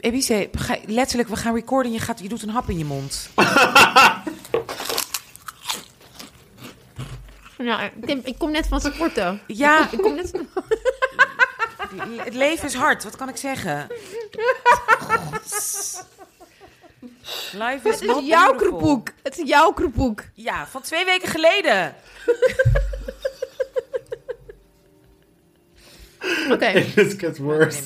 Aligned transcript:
Ebice, 0.00 0.48
ga- 0.52 0.78
letterlijk, 0.86 1.28
we 1.28 1.36
gaan 1.36 1.54
recorden. 1.54 1.92
Je, 1.92 1.98
gaat, 1.98 2.20
je 2.20 2.28
doet 2.28 2.42
een 2.42 2.48
hap 2.48 2.68
in 2.68 2.78
je 2.78 2.84
mond. 2.84 3.28
Ja, 7.58 7.90
ik, 8.24 8.34
kom 8.38 8.50
net 8.50 8.66
van 8.66 8.80
sporten. 8.80 9.40
Ja, 9.46 9.88
Ik 9.92 9.98
kom 9.98 10.14
net... 10.14 10.32
het 12.24 12.34
leven 12.34 12.66
is 12.68 12.74
hard. 12.74 13.04
Wat 13.04 13.16
kan 13.16 13.28
ik 13.28 13.36
zeggen? 13.36 13.86
Life 17.52 17.88
is 17.88 17.94
Het 18.00 18.04
not 18.04 18.20
is 18.22 18.26
jouw 18.28 18.46
beautiful. 18.50 18.78
kroephoek. 18.78 19.08
Het 19.22 19.38
is 19.38 19.48
jouw 19.48 19.72
kroephoek. 19.72 20.22
Ja, 20.34 20.66
van 20.66 20.82
twee 20.82 21.04
weken 21.04 21.28
geleden. 21.28 21.94
Oké, 26.50 26.66
It 26.66 26.94
just 26.94 27.18
gets 27.18 27.38
worse. 27.38 27.82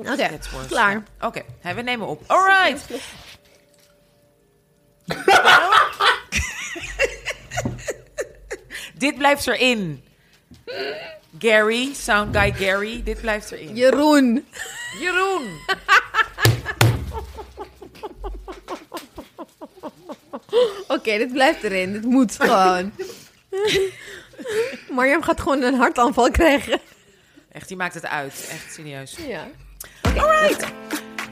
Oké. 0.00 0.38
Klaar. 0.68 1.02
Oké, 1.20 1.42
hè, 1.60 1.74
we 1.74 1.82
nemen 1.82 2.06
op. 2.06 2.22
Alright. 2.26 2.84
Dit 8.94 9.16
blijft 9.18 9.46
erin. 9.46 10.04
Gary, 11.38 11.94
sound 11.94 12.36
guy 12.36 12.52
Gary, 12.52 13.02
dit 13.02 13.20
blijft 13.20 13.50
erin. 13.50 13.76
Jeroen. 13.76 14.46
Jeroen. 15.00 15.58
Oké, 20.88 21.18
dit 21.18 21.32
blijft 21.32 21.62
erin. 21.62 21.92
Dit 21.92 22.04
moet 22.04 22.36
gewoon. 22.40 22.92
Marjam 24.96 25.22
gaat 25.22 25.40
gewoon 25.40 25.62
een 25.62 25.74
hartaanval 25.74 26.30
krijgen. 26.30 26.80
Echt, 27.52 27.68
die 27.68 27.76
maakt 27.76 27.94
het 27.94 28.06
uit. 28.06 28.48
Echt 28.50 28.74
serieus. 28.74 29.16
Ja. 29.26 29.46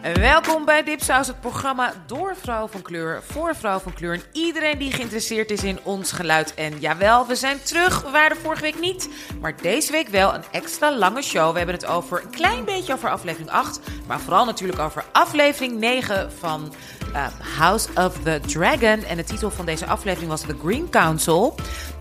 En 0.02 0.20
Welkom 0.20 0.64
bij 0.64 0.82
Dipsaus, 0.82 1.26
het 1.26 1.40
programma 1.40 1.92
door 2.06 2.36
vrouw 2.42 2.66
van 2.66 2.82
kleur, 2.82 3.22
voor 3.22 3.56
vrouw 3.56 3.78
van 3.78 3.94
kleur. 3.94 4.14
En 4.14 4.22
iedereen 4.32 4.78
die 4.78 4.92
geïnteresseerd 4.92 5.50
is 5.50 5.62
in 5.62 5.78
ons 5.82 6.12
geluid. 6.12 6.54
En 6.54 6.78
jawel, 6.78 7.26
we 7.26 7.34
zijn 7.34 7.62
terug. 7.62 8.02
We 8.02 8.10
waren 8.10 8.36
vorige 8.36 8.62
week 8.62 8.80
niet. 8.80 9.08
Maar 9.40 9.56
deze 9.62 9.92
week 9.92 10.08
wel 10.08 10.34
een 10.34 10.44
extra 10.50 10.96
lange 10.96 11.22
show. 11.22 11.50
We 11.50 11.56
hebben 11.56 11.74
het 11.74 11.86
over 11.86 12.22
een 12.22 12.30
klein 12.30 12.64
beetje 12.64 12.92
over 12.92 13.10
aflevering 13.10 13.50
8. 13.50 13.80
Maar 14.06 14.20
vooral 14.20 14.44
natuurlijk 14.44 14.78
over 14.78 15.04
aflevering 15.12 15.78
9 15.78 16.32
van 16.32 16.72
eh, 17.12 17.26
House 17.58 17.88
of 17.94 18.18
the 18.22 18.40
Dragon. 18.46 19.04
En 19.04 19.16
de 19.16 19.24
titel 19.24 19.50
van 19.50 19.66
deze 19.66 19.86
aflevering 19.86 20.30
was 20.30 20.40
The 20.40 20.56
Green 20.62 20.90
Council. 20.90 21.54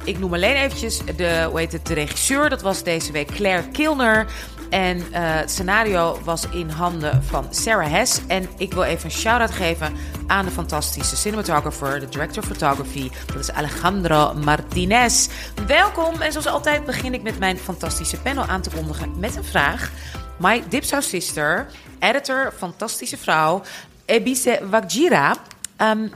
Ik 0.04 0.20
noem 0.20 0.34
alleen 0.34 0.56
eventjes 0.56 1.02
de, 1.16 1.46
hoe 1.50 1.60
heet 1.60 1.72
het, 1.72 1.86
de 1.86 1.94
regisseur. 1.94 2.50
Dat 2.50 2.62
was 2.62 2.84
deze 2.84 3.12
week 3.12 3.28
Claire 3.28 3.68
Kilner. 3.70 4.26
En 4.70 4.98
eh, 5.12 5.22
het 5.22 5.52
scenario 5.52 6.20
was 6.24 6.48
in 6.50 6.70
handen 6.70 7.24
van 7.24 7.48
Sarah 7.50 7.92
Hess. 7.92 8.20
En 8.28 8.50
ik 8.58 8.74
wil 8.74 8.84
even 8.84 9.06
een 9.06 9.12
shout-out 9.12 9.52
geven 9.52 9.94
aan 10.28 10.46
de 10.46 10.52
fantastische 10.52 11.16
cinematographer, 11.16 12.00
de 12.00 12.10
director 12.10 12.44
of 12.44 12.50
photography. 12.50 13.10
Dat 13.26 13.40
is 13.40 13.52
Alejandro 13.52 14.34
Martinez. 14.34 15.28
Welkom. 15.68 16.22
En 16.22 16.32
zoals 16.32 16.48
altijd 16.48 16.86
begin 16.86 17.14
ik 17.14 17.24
met 17.24 17.40
mijn 17.40 17.58
fantastische 17.58 18.22
panel 18.22 18.44
aan 18.44 18.62
te 18.62 18.70
kondigen 18.70 19.20
met 19.20 19.36
een 19.36 19.44
vraag. 19.44 19.92
My 20.40 20.64
Dipsaus 20.70 21.10
sister, 21.10 21.68
editor, 22.00 22.54
fantastische 22.58 23.18
vrouw, 23.18 23.62
Ebise 24.06 24.60
Wagjira. 24.70 25.36
Ehm, 25.76 26.08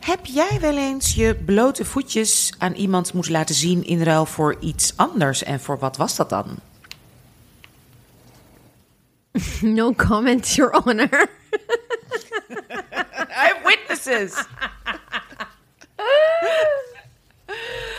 heb 0.00 0.26
jij 0.26 0.58
wel 0.60 0.76
eens 0.76 1.14
je 1.14 1.34
blote 1.34 1.84
voetjes 1.84 2.52
aan 2.58 2.72
iemand 2.72 3.12
moeten 3.12 3.32
laten 3.32 3.54
zien 3.54 3.86
in 3.86 4.02
ruil 4.02 4.26
voor 4.26 4.56
iets 4.60 4.92
anders? 4.96 5.42
En 5.42 5.60
voor 5.60 5.78
wat 5.78 5.96
was 5.96 6.16
dat 6.16 6.30
dan? 6.30 6.46
No 9.62 9.92
comments, 9.94 10.56
Your 10.56 10.70
Honor. 10.74 11.08
I 13.28 13.52
have 13.52 13.62
witnesses. 13.64 14.34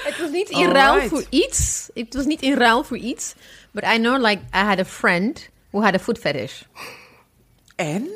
Het 0.04 0.18
was 0.20 0.30
niet 0.32 0.50
in 0.50 0.72
ruil 0.72 0.92
Alright. 0.94 1.10
voor 1.10 1.24
iets. 1.30 1.90
Het 1.94 2.14
was 2.14 2.26
niet 2.26 2.42
in 2.42 2.54
ruil 2.58 2.84
voor 2.84 2.98
iets. 2.98 3.34
But 3.72 3.84
I 3.84 3.98
know, 3.98 4.18
like, 4.26 4.42
I 4.54 4.58
had 4.64 4.80
a 4.80 4.86
friend 4.86 5.50
who 5.72 5.82
had 5.84 5.94
a 5.96 6.00
foot 6.00 6.18
fetish. 6.20 6.62
En? 7.76 8.10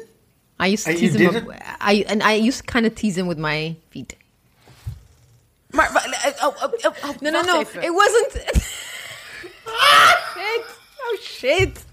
I 0.64 0.72
used 0.72 0.84
to 0.86 0.90
And 0.92 1.00
tease 1.00 1.18
him. 1.18 1.46
with- 1.46 1.58
I 1.92 2.04
and 2.08 2.24
I 2.24 2.48
used 2.48 2.66
to 2.66 2.72
kind 2.74 2.86
of 2.86 2.94
tease 2.94 3.20
him 3.20 3.28
with 3.28 3.38
my 3.38 3.76
feet. 3.90 4.16
Maar, 5.72 5.90
wa- 5.94 6.02
eh, 6.24 6.32
oh, 6.44 6.54
oh, 6.64 6.72
oh, 6.86 6.94
oh, 7.04 7.16
No, 7.22 7.30
no, 7.30 7.42
no. 7.42 7.60
even. 7.62 7.84
It 7.84 7.94
wasn't. 7.94 8.32
shit. 10.34 10.66
Oh 11.04 11.18
shit. 11.22 11.84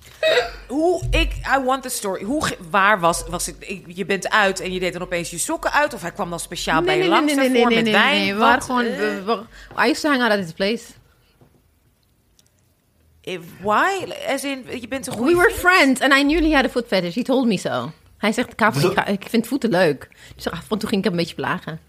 Hoe, 0.68 1.02
ik, 1.10 1.32
I 1.56 1.64
want 1.64 1.82
the 1.82 1.88
story. 1.88 2.22
Hoe, 2.24 2.56
waar 2.70 3.00
was, 3.00 3.24
was 3.28 3.46
het? 3.46 3.56
Ik, 3.58 3.84
je 3.86 4.04
bent 4.04 4.28
uit 4.30 4.60
en 4.60 4.72
je 4.72 4.80
deed 4.80 4.92
dan 4.92 5.02
opeens 5.02 5.30
je 5.30 5.38
sokken 5.38 5.72
uit? 5.72 5.94
Of 5.94 6.00
hij 6.02 6.12
kwam 6.12 6.30
dan 6.30 6.40
speciaal 6.40 6.82
bij 6.82 6.98
je 6.98 7.08
langs 7.08 7.34
daarvoor 7.34 7.68
met 7.68 7.90
wijn? 7.90 8.26
We 8.32 8.38
waren 8.40 8.62
gewoon. 8.62 8.84
eh, 8.84 8.96
we- 8.98 9.24
we- 9.24 9.84
I 9.86 9.90
used 9.90 10.00
to 10.02 10.08
hang 10.08 10.22
out 10.22 10.30
at 10.32 10.38
his 10.38 10.52
place. 10.52 10.84
eh, 13.22 13.38
why? 13.60 14.12
As 14.28 14.44
in, 14.44 14.64
je 14.80 14.88
bent 14.88 15.06
een 15.06 15.12
goede 15.12 15.30
We 15.30 15.36
were 15.36 15.50
friends 15.54 16.00
and 16.00 16.12
I 16.12 16.22
knew 16.22 16.44
he 16.50 16.54
had 16.54 16.64
a 16.64 16.68
foot 16.68 16.86
fetish. 16.86 17.14
He 17.14 17.22
told 17.22 17.46
me 17.46 17.58
so. 17.58 17.90
Hij 18.18 18.32
zegt, 18.32 18.52
ik, 18.52 18.60
hou 18.60 18.72
van- 18.72 18.90
ik, 18.90 18.96
ga- 18.98 19.06
ik 19.06 19.24
vind 19.28 19.46
voeten 19.46 19.70
leuk. 19.70 20.08
Dus 20.36 20.50
af 20.50 20.70
en 20.70 20.78
toe 20.78 20.88
ging 20.88 21.04
ik 21.04 21.04
hem 21.10 21.12
een 21.12 21.18
beetje 21.18 21.34
plagen. 21.34 21.80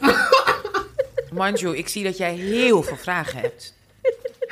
Manju, 1.32 1.76
ik 1.76 1.88
zie 1.88 2.04
dat 2.04 2.16
jij 2.16 2.34
heel 2.34 2.82
veel 2.82 2.96
vragen 2.96 3.40
hebt. 3.40 3.74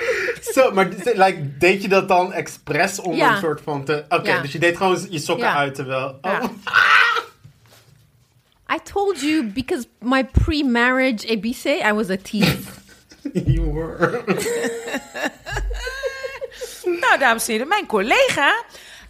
Zo, 0.55 0.71
maar 0.73 0.89
like, 1.05 1.59
deed 1.59 1.83
je 1.83 1.89
dat 1.89 2.09
dan 2.09 2.33
expres 2.33 3.01
om 3.01 3.15
Ja. 3.15 3.33
een 3.33 3.41
soort 3.41 3.61
van 3.61 3.85
te... 3.85 4.05
Oké, 4.09 4.31
Ja. 4.31 4.41
dus 4.41 4.53
je 4.53 4.59
deed 4.59 4.77
gewoon 4.77 5.07
je 5.11 5.19
sokken 5.19 5.47
Ja. 5.47 5.55
uit 5.57 5.75
terwijl... 5.75 6.19
Ja. 6.23 6.41
Oh. 6.43 6.51
I 8.75 8.79
told 8.93 9.21
you 9.21 9.45
because 9.45 9.87
my 10.01 10.25
pre-marriage 10.25 11.27
Ebise, 11.27 11.81
I 11.89 11.93
was 11.93 12.11
a 12.11 12.17
tease. 12.17 12.57
you 13.53 13.73
were. 13.73 14.23
Nou, 17.01 17.19
dames 17.19 17.47
en 17.47 17.53
heren, 17.53 17.69
mijn 17.69 17.87
collega. 17.87 18.65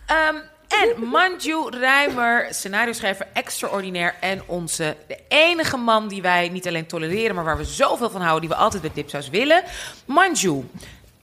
Ehm, 0.07 0.37
en 0.83 1.09
Manju 1.09 1.69
Ruimer, 1.71 2.47
scenario-schrijver 2.51 3.27
extraordinair. 3.33 4.15
En 4.21 4.43
onze, 4.47 4.97
de 5.09 5.19
enige 5.29 5.77
man 5.77 6.09
die 6.09 6.23
wij 6.23 6.49
niet 6.49 6.67
alleen 6.69 6.87
tolereren, 6.87 7.35
maar 7.35 7.45
waar 7.45 7.57
we 7.57 7.65
zoveel 7.65 8.11
van 8.11 8.21
houden, 8.21 8.41
die 8.41 8.57
we 8.57 8.63
altijd 8.63 8.83
bij 8.83 8.91
Dipsaus 8.95 9.29
willen. 9.29 9.63
Manju, 10.05 10.65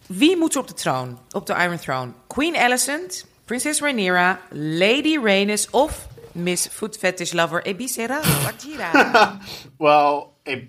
wie 0.05 0.37
moet 0.37 0.53
er 0.53 0.59
op 0.59 0.67
de 0.67 0.73
troon, 0.73 1.19
op 1.31 1.45
de 1.45 1.53
Iron 1.53 1.77
Throne? 1.77 2.11
Queen 2.27 2.57
Alicent, 2.57 3.25
Prinses 3.45 3.79
Rhaenyra, 3.79 4.39
Lady 4.49 5.17
Rhaenys 5.23 5.69
of 5.69 6.07
Miss 6.31 6.67
Foot 6.71 6.97
Fetish 6.97 7.31
Lover 7.31 7.65
Ebisera 7.65 8.19
Wakira? 8.43 9.37
Well, 9.77 10.23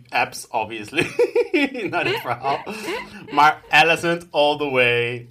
apps 0.09 0.47
obviously. 0.49 1.03
Not 1.91 2.03
het 2.06 2.20
verhaal. 2.26 2.64
Maar 3.31 3.60
Alicent 3.69 4.26
all 4.31 4.56
the 4.56 4.70
way. 4.70 5.26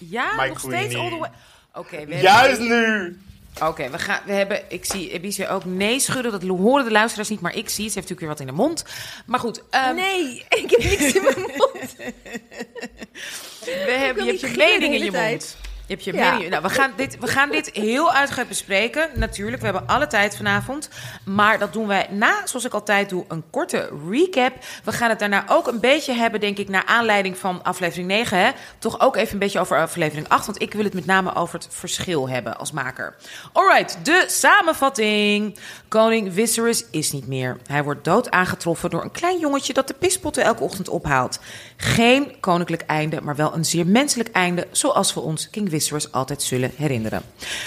Ja, 0.00 0.34
My 0.36 0.48
nog 0.48 0.58
steeds 0.58 0.94
queenie. 0.94 0.98
all 0.98 1.08
the 1.10 1.18
way. 1.18 1.30
Oké, 1.74 1.96
hebben- 1.96 2.20
Juist 2.20 2.60
nu! 2.60 3.18
Oké, 3.62 3.90
we 3.90 3.98
gaan. 3.98 4.20
We 4.26 4.32
hebben. 4.32 4.62
Ik 4.68 4.84
zie 4.84 5.10
Ebice 5.10 5.48
ook 5.48 5.64
nee 5.64 6.00
schudden. 6.00 6.32
Dat 6.32 6.42
horen 6.42 6.84
de 6.84 6.90
luisteraars 6.90 7.28
niet, 7.28 7.40
maar 7.40 7.56
ik 7.56 7.68
zie. 7.68 7.88
Ze 7.88 7.94
heeft 7.94 7.94
natuurlijk 7.94 8.20
weer 8.20 8.28
wat 8.28 8.40
in 8.40 8.46
de 8.46 8.52
mond. 8.52 8.84
Maar 9.26 9.38
goed. 9.40 9.62
ehm, 9.70 9.94
nee, 9.94 10.44
ik 10.62 10.70
heb 10.70 10.82
niks 10.82 11.12
in 11.14 11.22
mijn 11.22 11.40
mond. 11.40 11.96
we 13.64 13.94
hebben, 13.98 14.24
je 14.24 14.30
hebt 14.30 14.40
je 14.40 14.54
mening 14.56 14.94
in 14.94 15.04
je 15.04 15.10
tijd. 15.10 15.30
mond. 15.32 15.56
Je 15.86 15.92
hebt 15.92 16.04
je 16.04 16.12
Ja. 16.12 16.38
Nou, 16.38 16.62
we 16.62 16.68
gaan, 16.68 16.92
dit, 16.96 17.18
we 17.18 17.26
gaan 17.26 17.50
dit 17.50 17.70
heel 17.72 18.12
uitgebreid 18.12 18.48
bespreken. 18.48 19.08
Natuurlijk, 19.14 19.58
we 19.58 19.64
hebben 19.64 19.86
alle 19.86 20.06
tijd 20.06 20.36
vanavond. 20.36 20.88
Maar 21.24 21.58
dat 21.58 21.72
doen 21.72 21.86
wij 21.86 22.06
na, 22.10 22.46
zoals 22.46 22.64
ik 22.64 22.72
altijd 22.72 23.08
doe, 23.08 23.24
een 23.28 23.44
korte 23.50 23.90
recap. 24.10 24.52
We 24.84 24.92
gaan 24.92 25.08
het 25.08 25.18
daarna 25.18 25.44
ook 25.48 25.66
een 25.66 25.80
beetje 25.80 26.12
hebben, 26.12 26.40
denk 26.40 26.58
ik, 26.58 26.68
naar 26.68 26.84
aanleiding 26.84 27.38
van 27.38 27.62
aflevering 27.62 28.08
9. 28.08 28.38
Hè? 28.38 28.50
Toch 28.78 29.00
ook 29.00 29.16
even 29.16 29.32
een 29.32 29.38
beetje 29.38 29.60
over 29.60 29.78
aflevering 29.78 30.28
8. 30.28 30.46
Want 30.46 30.62
ik 30.62 30.72
wil 30.72 30.84
het 30.84 30.94
met 30.94 31.06
name 31.06 31.34
over 31.34 31.54
het 31.54 31.68
verschil 31.70 32.28
hebben 32.28 32.58
als 32.58 32.72
maker. 32.72 33.14
Alright, 33.52 33.98
de 34.02 34.24
samenvatting. 34.28 35.58
Koning 35.88 36.32
Viserys 36.32 36.84
is 36.90 37.12
niet 37.12 37.26
meer. 37.26 37.56
Hij 37.66 37.82
wordt 37.82 38.04
dood 38.04 38.30
aangetroffen 38.30 38.90
door 38.90 39.02
een 39.02 39.10
klein 39.10 39.38
jongetje 39.38 39.72
dat 39.72 39.88
de 39.88 39.94
pispotten 39.94 40.44
elke 40.44 40.62
ochtend 40.62 40.88
ophaalt. 40.88 41.40
Geen 41.76 42.40
koninklijk 42.40 42.82
einde, 42.82 43.20
maar 43.20 43.36
wel 43.36 43.54
een 43.54 43.64
zeer 43.64 43.86
menselijk 43.86 44.28
einde, 44.28 44.66
zoals 44.70 45.14
we 45.14 45.20
ons 45.20 45.50
King 45.50 45.70
Viserys 45.70 46.12
altijd 46.12 46.42
zullen 46.42 46.70
herinneren. 46.76 47.22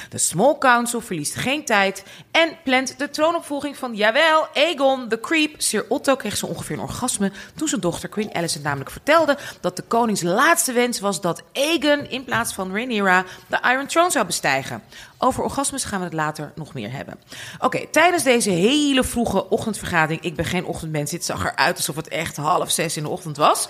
De 0.09 0.17
Small 0.17 0.57
Council 0.57 1.01
verliest 1.01 1.35
geen 1.35 1.65
tijd 1.65 2.03
en 2.31 2.57
plant 2.63 2.99
de 2.99 3.09
troonopvolging 3.09 3.77
van, 3.77 3.95
jawel, 3.95 4.47
Aegon, 4.53 5.07
the 5.07 5.19
Creep. 5.19 5.61
Sir 5.61 5.85
Otto 5.89 6.15
kreeg 6.15 6.37
zo 6.37 6.45
ongeveer 6.45 6.75
een 6.75 6.81
orgasme 6.81 7.31
toen 7.55 7.67
zijn 7.67 7.81
dochter 7.81 8.09
Queen 8.09 8.33
Alicent 8.33 8.63
namelijk 8.63 8.91
vertelde 8.91 9.37
dat 9.61 9.75
de 9.75 9.83
konings 9.87 10.21
laatste 10.21 10.71
wens 10.71 10.99
was 10.99 11.21
dat 11.21 11.43
Aegon 11.53 12.09
in 12.09 12.23
plaats 12.23 12.53
van 12.53 12.75
Rhaenyra 12.75 13.25
de 13.47 13.59
Iron 13.71 13.87
Throne 13.87 14.11
zou 14.11 14.25
bestijgen. 14.25 14.83
Over 15.19 15.43
orgasmes 15.43 15.83
gaan 15.83 15.99
we 15.99 16.05
het 16.05 16.13
later 16.13 16.51
nog 16.55 16.73
meer 16.73 16.91
hebben. 16.91 17.19
Oké, 17.59 17.87
tijdens 17.91 18.23
deze 18.23 18.49
hele 18.49 19.03
vroege 19.03 19.49
ochtendvergadering. 19.49 20.21
Ik 20.21 20.35
ben 20.35 20.45
geen 20.45 20.65
ochtendmens. 20.65 21.11
Dit 21.11 21.25
zag 21.25 21.45
eruit 21.45 21.77
alsof 21.77 21.95
het 21.95 22.07
echt 22.07 22.35
half 22.35 22.71
zes 22.71 22.97
in 22.97 23.03
de 23.03 23.09
ochtend 23.09 23.37
was. 23.37 23.67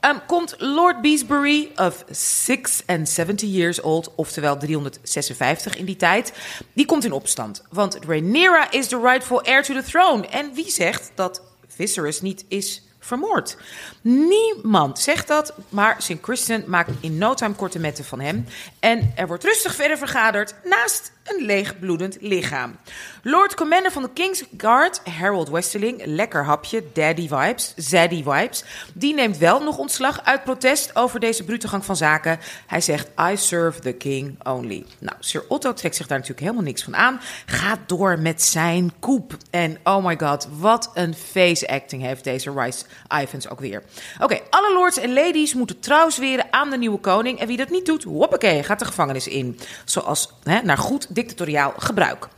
Ehm, 0.00 0.16
komt 0.26 0.54
Lord 0.58 1.00
Beesbury 1.00 1.70
of 1.76 2.04
76 2.10 3.48
years 3.50 3.80
old, 3.80 4.14
oftewel 4.14 4.56
356 4.56 5.76
in 5.76 5.84
die 5.84 5.96
tijd, 5.96 6.32
die 6.72 6.86
komt 6.86 7.04
in 7.04 7.12
opstand. 7.12 7.62
Want 7.70 7.98
Rhaenyra 8.06 8.70
is 8.70 8.88
the 8.88 9.00
rightful 9.00 9.42
heir 9.42 9.62
to 9.62 9.74
the 9.74 9.82
throne. 9.82 10.26
En 10.26 10.54
wie 10.54 10.70
zegt 10.70 11.12
dat 11.14 11.42
Viserys 11.66 12.20
niet 12.20 12.44
is 12.48 12.82
vermoord. 13.08 13.56
Niemand 14.00 14.98
zegt 14.98 15.28
dat, 15.28 15.54
maar 15.68 16.02
St. 16.02 16.18
Christian 16.22 16.62
maakt 16.66 16.90
in 17.00 17.18
no 17.18 17.34
time 17.34 17.54
korte 17.54 17.78
metten 17.78 18.04
van 18.04 18.20
hem. 18.20 18.46
En 18.80 19.12
er 19.14 19.26
wordt 19.26 19.44
rustig 19.44 19.74
verder 19.74 19.98
vergaderd 19.98 20.54
naast 20.64 21.12
een 21.24 21.44
leeg 21.44 21.78
bloedend 21.78 22.16
lichaam. 22.20 22.76
Lord 23.22 23.54
Commander 23.54 23.92
van 23.92 24.02
de 24.02 24.10
King's 24.12 24.44
Guard, 24.56 25.00
Harold 25.18 25.48
Westerling, 25.48 26.02
lekker 26.04 26.44
hapje, 26.44 26.84
daddy 26.92 27.28
vibes, 27.28 27.72
zaddy 27.76 28.22
vibes, 28.22 28.64
die 28.94 29.14
neemt 29.14 29.38
wel 29.38 29.62
nog 29.62 29.78
ontslag 29.78 30.24
uit 30.24 30.44
protest 30.44 30.96
over 30.96 31.20
deze 31.20 31.44
brute 31.44 31.68
gang 31.68 31.84
van 31.84 31.96
zaken. 31.96 32.38
Hij 32.66 32.80
zegt, 32.80 33.08
I 33.20 33.36
serve 33.36 33.80
the 33.80 33.92
king 33.92 34.46
only. 34.46 34.84
Nou, 34.98 35.16
Sir 35.20 35.44
Otto 35.48 35.72
trekt 35.72 35.96
zich 35.96 36.06
daar 36.06 36.18
natuurlijk 36.18 36.46
helemaal 36.46 36.66
niks 36.66 36.82
van 36.82 36.96
aan, 36.96 37.20
gaat 37.46 37.78
door 37.86 38.18
met 38.18 38.42
zijn 38.42 38.92
koep. 38.98 39.36
En 39.50 39.78
oh 39.84 40.04
my 40.04 40.18
god, 40.18 40.48
wat 40.58 40.90
een 40.94 41.14
face 41.14 41.68
acting 41.68 42.02
heeft 42.02 42.24
deze 42.24 42.52
Rice 42.52 42.84
Ivans 43.22 43.48
ook 43.48 43.60
weer. 43.60 43.82
Oké, 44.20 44.40
alle 44.50 44.72
lords 44.72 44.98
en 44.98 45.12
ladies 45.12 45.54
moeten 45.54 45.80
trouw 45.80 46.10
zweren 46.10 46.46
aan 46.50 46.70
de 46.70 46.78
nieuwe 46.78 46.98
koning. 46.98 47.38
En 47.38 47.46
wie 47.46 47.56
dat 47.56 47.70
niet 47.70 47.86
doet, 47.86 48.04
hoppakee, 48.04 48.62
gaat 48.62 48.78
de 48.78 48.84
gevangenis 48.84 49.28
in. 49.28 49.58
Zoals 49.84 50.32
hè, 50.42 50.62
naar 50.62 50.78
goed 50.78 51.14
dictatoriaal 51.14 51.74
gebruik. 51.76 52.28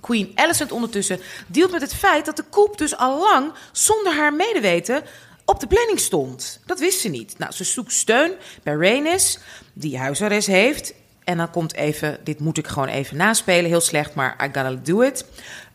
Queen 0.00 0.32
Alicent 0.34 0.72
ondertussen 0.72 1.20
dealt 1.46 1.70
met 1.70 1.80
het 1.80 1.94
feit 1.94 2.24
dat 2.24 2.36
de 2.36 2.44
coup 2.50 2.78
dus 2.78 2.96
al 2.96 3.18
lang 3.18 3.52
zonder 3.72 4.14
haar 4.14 4.34
medeweten 4.34 5.02
op 5.44 5.60
de 5.60 5.66
planning 5.66 6.00
stond. 6.00 6.60
Dat 6.66 6.78
wist 6.78 7.00
ze 7.00 7.08
niet. 7.08 7.38
Nou, 7.38 7.52
ze 7.52 7.64
zoekt 7.64 7.92
steun 7.92 8.32
bij 8.62 8.74
Rhaenys, 8.74 9.38
die 9.72 9.98
huisarrest 9.98 10.46
heeft. 10.46 10.94
En 11.24 11.36
dan 11.36 11.50
komt 11.50 11.74
even, 11.74 12.18
dit 12.24 12.40
moet 12.40 12.58
ik 12.58 12.66
gewoon 12.66 12.88
even 12.88 13.16
naspelen, 13.16 13.70
heel 13.70 13.80
slecht, 13.80 14.14
maar 14.14 14.36
I 14.42 14.44
gotta 14.44 14.74
do 14.82 15.00
it. 15.00 15.24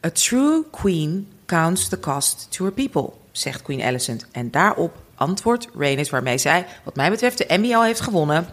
A 0.05 0.09
true 0.09 0.63
queen 0.71 1.31
counts 1.45 1.87
the 1.87 1.99
cost 1.99 2.47
to 2.49 2.63
her 2.65 2.73
people, 2.73 3.13
zegt 3.37 3.61
Queen 3.61 3.83
Alicent. 3.83 4.25
En 4.31 4.51
daarop 4.51 4.95
antwoordt 5.15 5.67
Rhaenys, 5.77 6.09
waarmee 6.09 6.37
zij, 6.37 6.65
wat 6.83 6.95
mij 6.95 7.09
betreft, 7.09 7.37
de 7.37 7.45
Emmy 7.45 7.73
al 7.73 7.83
heeft 7.83 8.01
gewonnen. 8.01 8.47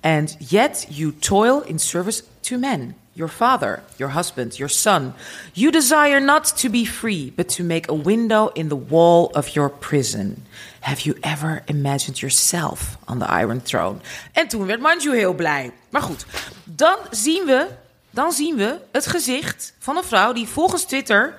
And 0.00 0.36
yet 0.38 0.86
you 0.88 1.14
toil 1.18 1.62
in 1.64 1.78
service 1.78 2.22
to 2.40 2.58
men. 2.58 2.94
Your 3.14 3.32
father, 3.32 3.82
your 3.96 4.14
husband, 4.14 4.56
your 4.56 4.72
son. 4.72 5.12
You 5.52 5.70
desire 5.70 6.20
not 6.20 6.60
to 6.60 6.70
be 6.70 6.86
free, 6.86 7.32
but 7.36 7.56
to 7.56 7.64
make 7.64 7.90
a 7.90 7.96
window 7.96 8.50
in 8.52 8.68
the 8.68 8.86
wall 8.88 9.24
of 9.32 9.48
your 9.48 9.70
prison. 9.70 10.46
Have 10.80 11.00
you 11.02 11.16
ever 11.20 11.62
imagined 11.66 12.18
yourself 12.18 12.96
on 13.04 13.18
the 13.18 13.26
Iron 13.40 13.62
Throne? 13.62 13.98
En 14.32 14.48
toen 14.48 14.66
werd 14.66 14.80
Manju 14.80 15.14
heel 15.14 15.34
blij. 15.34 15.72
Maar 15.90 16.02
goed, 16.02 16.26
dan 16.64 16.96
zien 17.10 17.44
we, 17.44 17.66
dan 18.10 18.32
zien 18.32 18.56
we 18.56 18.78
het 18.92 19.06
gezicht 19.06 19.74
van 19.78 19.96
een 19.96 20.04
vrouw 20.04 20.32
die 20.32 20.48
volgens 20.48 20.84
Twitter 20.84 21.34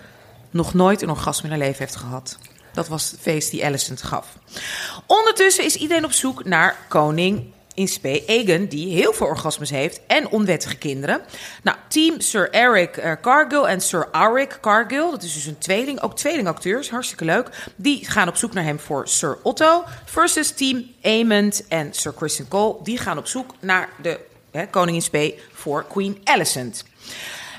nog 0.50 0.74
nooit 0.74 1.02
een 1.02 1.10
orgasme 1.10 1.44
in 1.44 1.56
haar 1.56 1.66
leven 1.68 1.80
heeft 1.80 1.96
gehad. 1.96 2.38
Dat 2.74 2.88
was 2.88 3.12
het 3.12 3.20
feest 3.20 3.52
die 3.52 3.66
Alicent 3.66 4.02
gaf. 4.04 4.28
Ondertussen 5.08 5.66
is 5.66 5.76
iedereen 5.76 6.06
op 6.06 6.12
zoek 6.12 6.44
naar 6.44 6.78
koning 6.88 7.54
in 7.74 7.88
spe 7.88 8.26
Egan, 8.26 8.66
die 8.66 8.94
heel 8.96 9.14
veel 9.14 9.28
orgasmes 9.28 9.70
heeft 9.70 10.02
en 10.08 10.30
onwettige 10.30 10.76
kinderen. 10.76 11.22
Nou, 11.64 11.78
team 11.88 12.20
Sir 12.20 12.50
Eric 12.50 12.98
uh, 12.98 13.12
Cargill 13.22 13.64
en 13.64 13.82
Sir 13.82 14.08
Arik 14.12 14.58
Cargill, 14.62 15.12
dat 15.12 15.24
is 15.24 15.34
dus 15.34 15.46
een 15.46 15.58
tweeling, 15.58 16.02
ook 16.02 16.16
tweelingacteurs, 16.16 16.90
hartstikke 16.90 17.26
leuk. 17.26 17.50
Die 17.76 18.06
gaan 18.06 18.28
op 18.28 18.36
zoek 18.36 18.54
naar 18.54 18.64
hem 18.64 18.80
voor 18.80 19.08
Sir 19.08 19.38
Otto. 19.44 19.84
Versus 20.06 20.52
team 20.52 20.86
Aemond 21.02 21.68
en 21.68 21.94
Sir 21.94 22.14
Christian 22.16 22.48
Cole, 22.48 22.76
die 22.84 22.98
gaan 22.98 23.18
op 23.18 23.28
zoek 23.28 23.54
naar 23.60 23.90
de 24.02 24.20
hè, 24.52 24.68
koning 24.68 24.96
in 24.96 25.04
spe 25.04 25.40
voor 25.52 25.86
Queen 25.88 26.22
Alicent. 26.24 26.84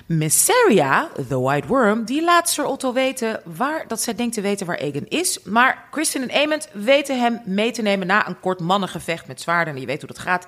Messeria, 0.06 1.08
the 1.28 1.40
White 1.40 1.66
Worm, 1.66 2.04
die 2.04 2.22
laat 2.22 2.48
Sir 2.48 2.64
Otto 2.64 2.92
weten 2.92 3.40
waar, 3.44 3.84
dat 3.88 4.00
zij 4.00 4.14
denkt 4.14 4.34
te 4.34 4.40
weten 4.40 4.66
waar 4.66 4.76
Egan 4.76 5.06
is. 5.08 5.42
Maar 5.42 5.88
Kristen 5.90 6.22
en 6.22 6.40
Aemond 6.40 6.68
weten 6.72 7.20
hem 7.20 7.40
mee 7.44 7.72
te 7.72 7.82
nemen 7.82 8.06
na 8.06 8.28
een 8.28 8.40
kort 8.40 8.60
mannengevecht 8.60 9.26
met 9.26 9.40
zwaarden. 9.40 9.74
En 9.74 9.80
je 9.80 9.86
weet 9.86 9.98
hoe 9.98 10.08
dat 10.08 10.18
gaat. 10.18 10.46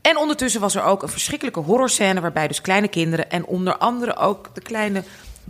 En 0.00 0.16
ondertussen 0.16 0.60
was 0.60 0.74
er 0.74 0.82
ook 0.82 1.02
een 1.02 1.08
verschrikkelijke 1.08 1.60
horrorscène 1.60 2.20
waarbij 2.20 2.48
dus 2.48 2.60
kleine 2.60 2.88
kinderen 2.88 3.30
en 3.30 3.46
onder 3.46 3.76
andere 3.76 4.16
ook 4.16 4.54
de 4.54 4.62
kleine 4.62 5.02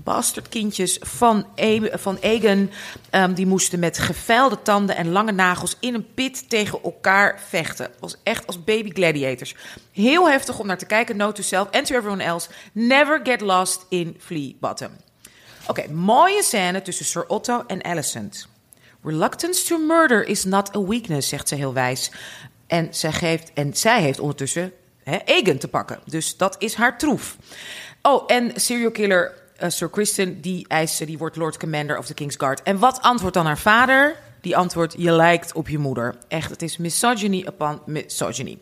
bastardkindjes 0.03 0.97
van, 1.01 1.47
e 1.55 1.81
van 1.93 2.17
Egan. 2.21 2.71
Um, 3.11 3.35
die 3.35 3.47
moesten 3.47 3.79
met 3.79 3.99
geveilde 3.99 4.63
tanden 4.63 4.97
en 4.97 5.11
lange 5.11 5.33
nagels 5.33 5.77
in 5.81 5.95
een 5.95 6.15
pit 6.15 6.49
tegen 6.49 6.83
elkaar 6.83 7.41
vechten. 7.49 7.91
Was 8.01 8.17
echt 8.23 8.47
als 8.47 8.65
baby 8.65 8.91
gladiators. 8.91 9.55
Heel 9.93 10.29
heftig 10.29 10.59
om 10.59 10.67
naar 10.67 10.79
te 10.79 10.87
kijken. 10.87 11.17
Note 11.17 11.33
to 11.33 11.43
self 11.43 11.71
and 11.71 11.87
to 11.87 11.97
everyone 11.97 12.23
else. 12.23 12.49
Never 12.73 13.21
get 13.23 13.41
lost 13.41 13.87
in 13.89 14.17
Flea 14.19 14.53
Bottom. 14.61 14.91
Oké, 15.67 15.93
mooie 15.93 16.43
scène 16.43 16.83
tussen 16.83 17.05
Sir 17.05 17.25
Otto 17.27 17.65
en 17.67 17.85
Alicent. 17.85 18.49
Reluctance 19.03 19.67
to 19.67 19.79
murder 19.79 20.27
is 20.29 20.45
not 20.45 20.77
a 20.77 20.81
weakness, 20.81 21.29
zegt 21.29 21.49
ze 21.49 21.55
heel 21.55 21.73
wijs. 21.73 22.11
En 22.67 22.89
zij, 22.91 23.13
geeft, 23.13 23.51
en 23.55 23.77
zij 23.77 24.01
heeft 24.01 24.21
ondertussen 24.21 24.73
hè, 25.03 25.19
Egan 25.25 25.59
te 25.59 25.69
pakken. 25.69 26.01
Dus 26.05 26.37
dat 26.37 26.57
is 26.59 26.75
haar 26.75 26.99
troef. 26.99 27.37
Oh, 28.03 28.25
en 28.27 28.53
serial 28.55 28.91
killer 28.91 29.35
uh, 29.63 29.69
Sir 29.69 29.91
Kristen, 29.91 30.41
die 30.41 30.69
eisen, 30.69 31.07
die 31.07 31.19
wordt 31.19 31.37
Lord 31.37 31.59
Commander 31.59 31.99
of 31.99 32.07
the 32.07 32.15
King's 32.15 32.37
Guard. 32.37 32.63
En 32.63 32.79
wat 32.79 33.03
antwoordt 33.03 33.35
dan 33.35 33.47
haar 33.47 33.59
vader? 33.59 34.17
Die 34.41 34.57
antwoordt, 34.57 34.95
je 34.99 35.11
lijkt 35.11 35.53
op 35.53 35.69
je 35.69 35.79
moeder. 35.79 36.15
Echt, 36.29 36.51
het 36.51 36.63
is 36.63 36.77
misogyny 36.77 37.45
upon 37.47 37.81
misogyny. 37.87 38.59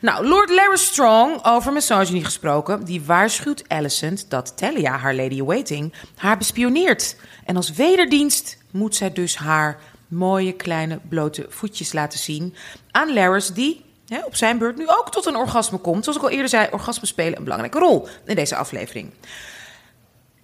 Nou, 0.00 0.26
Lord 0.26 0.50
Larry 0.50 0.76
Strong, 0.76 1.44
over 1.44 1.72
misogyny 1.72 2.20
gesproken... 2.20 2.84
die 2.84 3.02
waarschuwt 3.02 3.64
Alicent 3.68 4.30
dat 4.30 4.56
Talia, 4.56 4.96
haar 4.96 5.14
lady-in-waiting, 5.14 5.92
haar 6.16 6.38
bespioneert. 6.38 7.16
En 7.44 7.56
als 7.56 7.72
wederdienst 7.72 8.58
moet 8.70 8.96
zij 8.96 9.12
dus 9.12 9.36
haar 9.36 9.78
mooie 10.06 10.52
kleine 10.52 10.98
blote 11.08 11.46
voetjes 11.48 11.92
laten 11.92 12.18
zien... 12.18 12.54
aan 12.90 13.12
Larys, 13.12 13.48
die 13.48 13.84
op 14.24 14.36
zijn 14.36 14.58
beurt 14.58 14.76
nu 14.76 14.88
ook 14.88 15.10
tot 15.10 15.26
een 15.26 15.36
orgasme 15.36 15.78
komt. 15.78 16.04
Zoals 16.04 16.18
ik 16.18 16.24
al 16.24 16.30
eerder 16.30 16.48
zei, 16.48 16.68
orgasme 16.70 17.06
spelen 17.06 17.38
een 17.38 17.44
belangrijke 17.44 17.78
rol 17.78 18.08
in 18.24 18.34
deze 18.34 18.56
aflevering. 18.56 19.10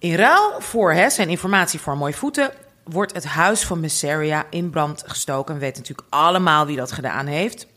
In 0.05 0.15
ruil 0.15 0.61
voor 0.61 0.95
zijn 1.07 1.29
informatie 1.29 1.79
voor 1.79 1.97
mooie 1.97 2.13
voeten 2.13 2.51
wordt 2.83 3.13
het 3.13 3.25
huis 3.25 3.65
van 3.65 3.79
Messeria 3.79 4.45
in 4.49 4.69
brand 4.69 5.03
gestoken. 5.05 5.53
We 5.53 5.59
weten 5.59 5.81
natuurlijk 5.81 6.07
allemaal 6.09 6.65
wie 6.65 6.77
dat 6.77 6.91
gedaan 6.91 7.25
heeft. 7.25 7.67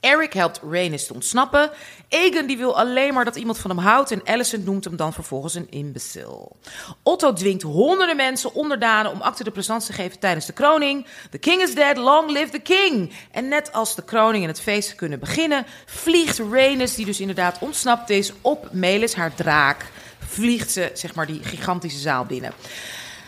Eric 0.00 0.32
helpt 0.32 0.60
Rhaenys 0.70 1.06
te 1.06 1.14
ontsnappen. 1.14 1.70
Egan 2.08 2.46
die 2.46 2.56
wil 2.56 2.78
alleen 2.78 3.14
maar 3.14 3.24
dat 3.24 3.36
iemand 3.36 3.58
van 3.58 3.70
hem 3.70 3.78
houdt. 3.78 4.10
En 4.10 4.20
Alicent 4.24 4.64
noemt 4.64 4.84
hem 4.84 4.96
dan 4.96 5.12
vervolgens 5.12 5.54
een 5.54 5.70
imbecil. 5.70 6.56
Otto 7.02 7.32
dwingt 7.32 7.62
honderden 7.62 8.16
mensen 8.16 8.54
onderdanen 8.54 9.12
om 9.12 9.20
acte 9.20 9.44
de 9.44 9.50
présence 9.50 9.86
te 9.86 9.92
geven 9.92 10.18
tijdens 10.18 10.46
de 10.46 10.52
kroning. 10.52 11.06
The 11.30 11.38
king 11.38 11.62
is 11.62 11.74
dead, 11.74 11.96
long 11.96 12.30
live 12.30 12.50
the 12.50 12.58
king. 12.58 13.12
En 13.30 13.48
net 13.48 13.72
als 13.72 13.94
de 13.94 14.04
kroning 14.04 14.42
en 14.42 14.48
het 14.48 14.60
feest 14.60 14.94
kunnen 14.94 15.18
beginnen... 15.18 15.66
vliegt 15.86 16.38
Rhaenys, 16.38 16.94
die 16.94 17.06
dus 17.06 17.20
inderdaad 17.20 17.58
ontsnapt 17.60 18.10
is, 18.10 18.32
op 18.40 18.68
Melis, 18.72 19.14
haar 19.14 19.34
draak 19.34 19.86
vliegt 20.28 20.70
ze 20.70 20.90
zeg 20.94 21.14
maar 21.14 21.26
die 21.26 21.42
gigantische 21.42 21.98
zaal 21.98 22.24
binnen. 22.24 22.52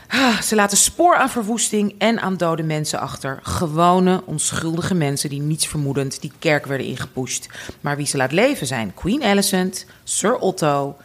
Ah, 0.08 0.40
ze 0.40 0.54
laten 0.54 0.76
spoor 0.76 1.16
aan 1.16 1.30
verwoesting 1.30 1.94
en 1.98 2.20
aan 2.20 2.36
dode 2.36 2.62
mensen 2.62 3.00
achter. 3.00 3.38
Gewone, 3.42 4.22
onschuldige 4.24 4.94
mensen 4.94 5.30
die 5.30 5.40
niets 5.40 5.66
vermoedend 5.66 6.20
die 6.20 6.32
kerk 6.38 6.66
werden 6.66 6.86
ingepusht. 6.86 7.48
Maar 7.80 7.96
wie 7.96 8.06
ze 8.06 8.16
laat 8.16 8.32
leven 8.32 8.66
zijn 8.66 8.94
Queen 8.94 9.22
Alicent, 9.22 9.86
Sir 10.04 10.36
Otto, 10.36 10.96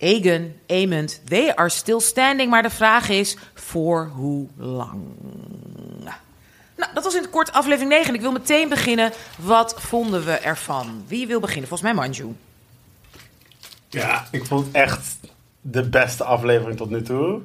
Aegon, 0.00 0.54
Aemond. 0.66 1.20
They 1.24 1.54
are 1.54 1.68
still 1.68 2.00
standing, 2.00 2.50
maar 2.50 2.62
de 2.62 2.70
vraag 2.70 3.08
is 3.08 3.36
voor 3.54 4.10
hoe 4.14 4.46
lang? 4.56 5.02
Nou, 6.76 6.90
dat 6.94 7.04
was 7.04 7.14
in 7.14 7.22
het 7.22 7.30
kort 7.30 7.52
aflevering 7.52 7.90
9. 7.90 8.14
Ik 8.14 8.20
wil 8.20 8.32
meteen 8.32 8.68
beginnen. 8.68 9.12
Wat 9.38 9.74
vonden 9.78 10.24
we 10.24 10.32
ervan? 10.32 11.04
Wie 11.06 11.26
wil 11.26 11.40
beginnen? 11.40 11.68
Volgens 11.68 11.92
mij 11.92 12.00
Manju. 12.00 12.34
Ja, 13.88 14.26
ik 14.30 14.46
vond 14.46 14.70
echt 14.72 15.16
de 15.60 15.88
beste 15.88 16.24
aflevering 16.24 16.76
tot 16.76 16.90
nu 16.90 17.02
toe. 17.02 17.40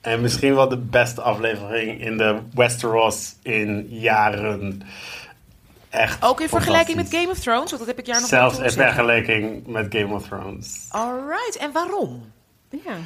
En 0.00 0.20
misschien 0.20 0.54
wel 0.54 0.68
de 0.68 0.78
beste 0.78 1.22
aflevering 1.22 2.00
in 2.00 2.16
de 2.16 2.38
Westeros 2.54 3.36
in 3.42 3.86
jaren. 3.88 4.82
Echt 5.90 6.22
Ook 6.22 6.40
in 6.40 6.48
vergelijking 6.48 6.96
met 6.96 7.08
Game 7.08 7.30
of 7.30 7.38
Thrones, 7.38 7.70
want 7.70 7.78
dat 7.78 7.86
heb 7.86 7.98
ik 7.98 8.06
jaar 8.06 8.20
nog 8.20 8.28
Zelfs 8.28 8.58
in 8.58 8.70
vergelijking 8.70 9.66
met 9.66 9.86
Game 9.88 10.14
of 10.14 10.26
Thrones. 10.26 10.86
Alright, 10.88 11.56
en 11.56 11.72
waarom? 11.72 12.32
Ja. 12.70 12.96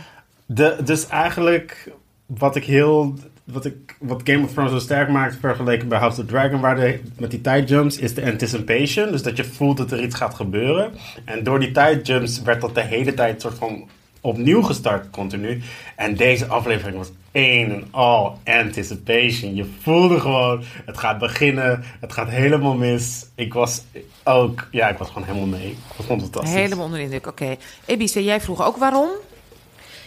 De, 0.47 0.77
dus 0.85 1.07
eigenlijk 1.07 1.91
wat 2.27 2.57
ik 2.57 2.65
heel 2.65 3.15
wat, 3.53 3.65
ik, 3.65 3.97
wat 3.99 4.21
Game 4.25 4.45
of 4.45 4.53
Thrones 4.53 4.73
zo 4.73 4.79
sterk 4.79 5.09
maakt 5.09 5.37
vergeleken 5.41 5.89
bij 5.89 5.99
House 5.99 6.21
of 6.21 6.27
the 6.27 6.33
Dragon, 6.33 6.61
waar 6.61 6.77
de, 6.77 7.01
met 7.19 7.31
die 7.31 7.41
tijdjumps, 7.41 7.99
is 7.99 8.15
de 8.15 8.25
anticipation. 8.25 9.11
Dus 9.11 9.23
dat 9.23 9.37
je 9.37 9.45
voelt 9.45 9.77
dat 9.77 9.91
er 9.91 10.03
iets 10.03 10.15
gaat 10.15 10.35
gebeuren. 10.35 10.93
En 11.25 11.45
door 11.45 11.61
die 11.61 11.73
tijdjumps 11.73 12.43
werd 12.43 12.61
dat 12.61 12.75
de 12.75 12.83
hele 12.83 13.15
tijd 13.15 13.41
soort 13.41 13.59
van 13.59 13.89
opnieuw 14.21 14.63
gestart 14.63 15.11
continu. 15.11 15.63
En 15.97 16.17
deze 16.17 16.47
aflevering 16.47 16.97
was 16.97 17.11
een 17.33 17.71
en 17.71 17.89
al 17.91 18.39
anticipation. 18.45 19.55
Je 19.55 19.71
voelde 19.81 20.21
gewoon, 20.21 20.63
het 20.85 20.99
gaat 20.99 21.19
beginnen, 21.19 21.85
het 22.01 22.13
gaat 22.13 22.29
helemaal 22.29 22.75
mis. 22.75 23.27
Ik 23.35 23.55
was 23.55 23.83
ook, 24.25 24.69
ja, 24.71 24.89
ik 24.89 24.99
was 24.99 25.09
gewoon 25.09 25.27
helemaal 25.27 25.59
mee. 25.59 25.71
Ik 25.71 26.05
vond 26.05 26.21
het 26.21 26.31
fantastisch. 26.31 26.61
Helemaal 26.61 26.85
onder 26.85 26.99
de 26.99 27.05
indruk. 27.05 27.27
Oké. 27.27 27.57
Ebice, 27.85 28.25
jij 28.25 28.41
vroeg 28.41 28.67
ook 28.67 28.77
waarom? 28.77 29.09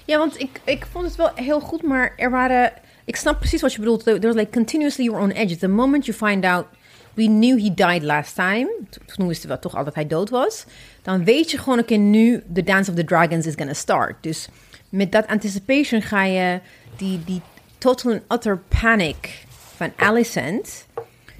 Ja, 0.05 0.17
want 0.17 0.39
ik, 0.39 0.62
ik 0.63 0.88
vond 0.91 1.05
het 1.05 1.15
wel 1.15 1.31
heel 1.36 1.60
goed, 1.60 1.83
maar 1.83 2.13
er 2.17 2.29
waren... 2.29 2.74
Ik 3.05 3.15
snap 3.15 3.38
precies 3.38 3.62
wat 3.62 3.74
je 3.74 3.79
bedoelt. 3.79 4.03
There 4.03 4.20
was 4.20 4.36
like 4.36 4.51
continuously 4.51 5.05
you're 5.05 5.22
on 5.22 5.31
edge. 5.31 5.58
The 5.58 5.67
moment 5.67 6.05
you 6.05 6.17
find 6.17 6.46
out... 6.46 6.65
We 7.13 7.25
knew 7.25 7.60
he 7.60 7.74
died 7.74 8.03
last 8.03 8.36
time. 8.36 8.70
Toen 9.15 9.27
wisten 9.27 9.50
we 9.50 9.60
toch 9.60 9.75
al 9.75 9.84
dat 9.84 9.96
hij 9.96 10.08
dood 10.08 10.29
was. 10.29 10.65
Dan 11.01 11.24
weet 11.24 11.51
je 11.51 11.58
gewoon, 11.58 11.79
oké, 11.79 11.96
nu 11.96 12.43
The 12.53 12.63
Dance 12.63 12.89
of 12.89 12.96
the 12.98 13.03
Dragons 13.03 13.46
is 13.46 13.53
gonna 13.55 13.74
start. 13.74 14.15
Dus 14.22 14.48
met 14.89 15.12
dat 15.12 15.27
anticipation 15.27 16.01
ga 16.01 16.24
je 16.24 16.60
die, 16.98 17.24
die 17.25 17.41
total 17.77 18.12
and 18.12 18.22
utter 18.29 18.62
panic 18.81 19.46
van 19.75 19.91
Alicent. 19.96 20.86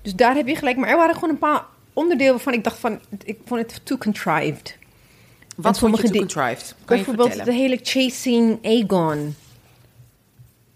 Dus 0.01 0.13
daar 0.13 0.36
heb 0.36 0.48
je 0.48 0.56
gelijk. 0.56 0.77
Maar 0.77 0.89
er 0.89 0.98
waren 0.98 1.13
gewoon 1.13 1.30
een 1.30 1.38
paar 1.38 1.65
onderdelen 1.94 2.34
waarvan 2.34 2.53
ik 2.53 2.63
dacht 2.63 2.80
van... 2.80 3.00
Ik 3.24 3.38
vond 3.46 3.62
het 3.62 3.82
too 3.84 3.98
contrived. 3.98 4.77
Wat 5.56 5.80
vond 5.80 5.98
je 6.01 6.12
di- 6.12 6.18
contrived? 6.18 6.75
Kan 6.86 6.98
je 6.98 7.03
Bijvoorbeeld 7.03 7.46
de 7.46 7.53
hele 7.53 7.80
chasing 7.82 8.65
Aegon. 8.65 9.36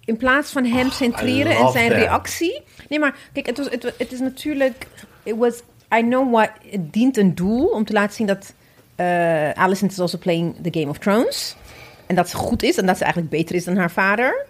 In 0.06 0.18
plaats 0.18 0.52
van 0.52 0.66
hem 0.66 0.90
centreren 0.90 1.58
en 1.58 1.72
zijn 1.72 1.90
that. 1.90 2.00
reactie. 2.00 2.62
Nee, 2.90 3.00
maar 3.00 3.18
kijk, 3.34 3.46
het, 3.46 3.58
was, 3.58 3.70
het, 3.70 3.94
het 3.98 4.12
is 4.12 4.20
natuurlijk. 4.20 4.88
It 5.24 5.36
was, 5.36 5.62
I 5.96 6.02
know 6.02 6.32
what. 6.32 6.50
Het 6.70 6.94
dient 6.94 7.18
een 7.18 7.36
doel 7.36 7.66
om 7.66 7.86
te 7.86 7.94
laten 7.94 8.16
zien 8.16 8.28
dat. 8.28 8.54
Alicent 9.56 9.92
is 9.92 10.00
also 10.00 10.18
playing 10.18 10.56
the 10.62 10.80
Game 10.80 10.90
of 10.90 10.98
Thrones. 10.98 11.56
En 12.06 12.16
dat 12.16 12.30
ze 12.30 12.36
goed 12.36 12.64
is 12.64 12.78
en 12.78 12.86
dat 12.86 12.98
ze 12.98 13.04
eigenlijk 13.04 13.34
beter 13.34 13.56
is 13.56 13.64
dan 13.64 13.78
haar 13.78 13.92
vader. 13.92 14.46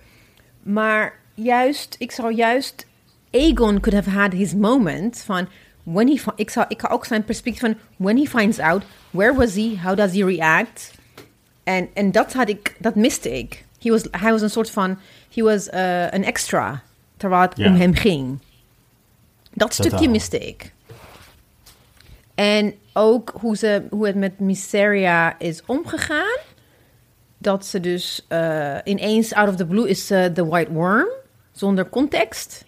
Maar 0.63 1.13
juist, 1.33 1.95
ik 1.99 2.11
zou 2.11 2.33
juist. 2.33 2.85
Aegon 3.31 3.79
could 3.79 4.05
have 4.05 4.09
had 4.09 4.33
his 4.33 4.53
moment 4.53 5.21
van. 5.25 5.47
When 5.83 6.07
he, 6.07 6.21
ik, 6.35 6.49
zou, 6.49 6.65
ik 6.69 6.79
ga 6.81 6.87
ook 6.87 7.05
zijn 7.05 7.23
perspectief 7.23 7.61
van. 7.61 7.75
When 7.97 8.17
he 8.17 8.25
finds 8.25 8.59
out, 8.59 8.83
where 9.11 9.33
was 9.33 9.53
he? 9.53 9.77
How 9.83 9.97
does 9.97 10.11
he 10.11 10.25
react? 10.25 10.91
En, 11.63 11.89
en 11.93 12.11
dat 12.11 12.33
had 12.33 12.49
ik, 12.49 12.75
dat 12.79 12.95
miste 12.95 13.37
ik. 13.37 13.64
He 13.85 13.91
was, 13.91 14.03
hij 14.11 14.31
was 14.31 14.41
een 14.41 14.49
soort 14.49 14.69
van, 14.69 14.97
he 15.33 15.41
was 15.43 15.69
eh, 15.69 16.11
een 16.11 16.23
extra, 16.23 16.81
terwijl 17.17 17.41
het 17.41 17.57
om 17.57 17.75
hem 17.75 17.93
ging. 17.93 18.39
Dat 19.53 19.73
stukje 19.73 20.09
miste 20.09 20.37
ik. 20.39 20.73
En 22.35 22.73
ook 22.93 23.33
hoe, 23.39 23.55
ze, 23.57 23.83
hoe 23.89 24.05
het 24.07 24.15
met 24.15 24.39
Mysteria 24.39 25.39
is 25.39 25.61
omgegaan. 25.65 26.37
Dat 27.37 27.65
ze 27.65 27.79
dus 27.79 28.25
eh, 28.27 28.77
ineens 28.83 29.33
out 29.33 29.49
of 29.49 29.55
the 29.55 29.65
blue 29.65 29.89
is 29.89 30.07
ze 30.07 30.31
de 30.33 30.45
White 30.45 30.71
Worm, 30.71 31.07
zonder 31.51 31.89
context. 31.89 32.65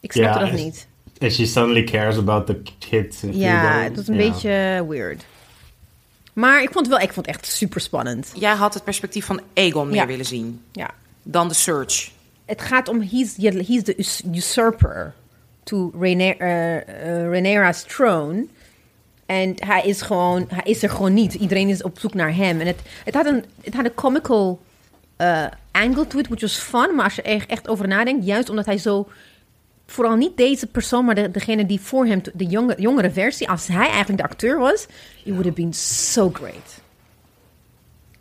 Ik 0.00 0.12
snapte 0.12 0.38
Ja, 0.38 0.44
dat 0.44 0.54
is- 0.54 0.64
niet. 0.64 0.88
And 1.18 1.32
she 1.32 1.46
suddenly 1.46 1.84
cares 1.84 2.16
about 2.16 2.46
the 2.46 2.62
kids. 2.78 3.20
Ja, 3.20 3.28
Freedom. 3.30 3.82
het 3.82 3.96
was 3.96 4.08
een 4.08 4.16
beetje 4.16 4.84
weird. 4.88 5.24
Maar 6.32 6.62
ik 6.62 6.70
vond 6.72 6.86
het 6.86 6.94
wel, 6.94 7.04
ik 7.04 7.12
vond 7.12 7.26
het 7.26 7.34
echt 7.34 7.46
super 7.46 7.80
spannend. 7.80 8.32
Jij 8.34 8.54
had 8.54 8.74
het 8.74 8.84
perspectief 8.84 9.24
van 9.24 9.40
Aegon 9.54 9.86
meer 9.86 9.96
Ja. 9.96 10.06
willen 10.06 10.24
zien 10.26 10.62
Ja. 10.72 10.90
dan 11.22 11.48
de 11.48 11.54
Search. 11.54 12.10
Het 12.44 12.60
gaat 12.60 12.88
om, 12.88 13.00
he's, 13.00 13.36
he's 13.36 13.82
the 13.82 13.94
us- 13.98 14.22
usurper 14.34 15.14
to 15.64 15.92
Rhaena- 16.00 16.36
eh, 16.38 16.76
eh, 16.76 17.30
Rhaenyra's 17.30 17.82
throne. 17.82 18.46
En 19.26 19.54
hij 19.56 19.82
is 19.84 20.02
gewoon, 20.02 20.46
hij 20.48 20.70
is 20.72 20.82
er 20.82 20.90
gewoon 20.90 21.14
niet. 21.14 21.34
Iedereen 21.34 21.68
is 21.68 21.82
op 21.82 21.98
zoek 21.98 22.14
naar 22.14 22.34
hem. 22.34 22.60
En 22.60 22.66
het, 22.66 22.78
het 23.04 23.14
had 23.14 23.26
een, 23.26 23.44
het 23.60 23.74
had 23.74 23.84
een 23.84 23.94
comical 23.94 24.60
eh, 25.16 25.44
angle 25.70 26.06
to 26.06 26.18
it, 26.18 26.28
which 26.28 26.40
was 26.40 26.56
fun. 26.58 26.94
Maar 26.94 27.04
als 27.04 27.14
je 27.14 27.22
er 27.22 27.44
echt 27.46 27.68
over 27.68 27.88
nadenkt, 27.88 28.26
juist 28.26 28.48
omdat 28.50 28.66
hij 28.66 28.78
zo... 28.78 29.08
Vooral 29.90 30.16
niet 30.16 30.36
deze 30.36 30.66
persoon, 30.66 31.04
maar 31.04 31.14
de, 31.14 31.30
degene 31.30 31.66
die 31.66 31.80
voor 31.80 32.06
hem, 32.06 32.20
de 32.34 32.44
jonge, 32.44 32.74
jongere 32.78 33.10
versie... 33.10 33.48
Als 33.48 33.66
hij 33.66 33.88
eigenlijk 33.88 34.16
de 34.22 34.28
acteur 34.28 34.58
was, 34.58 34.82
it 35.24 35.24
would 35.24 35.44
have 35.44 35.52
been 35.52 35.72
so 35.74 36.30
great. 36.32 36.80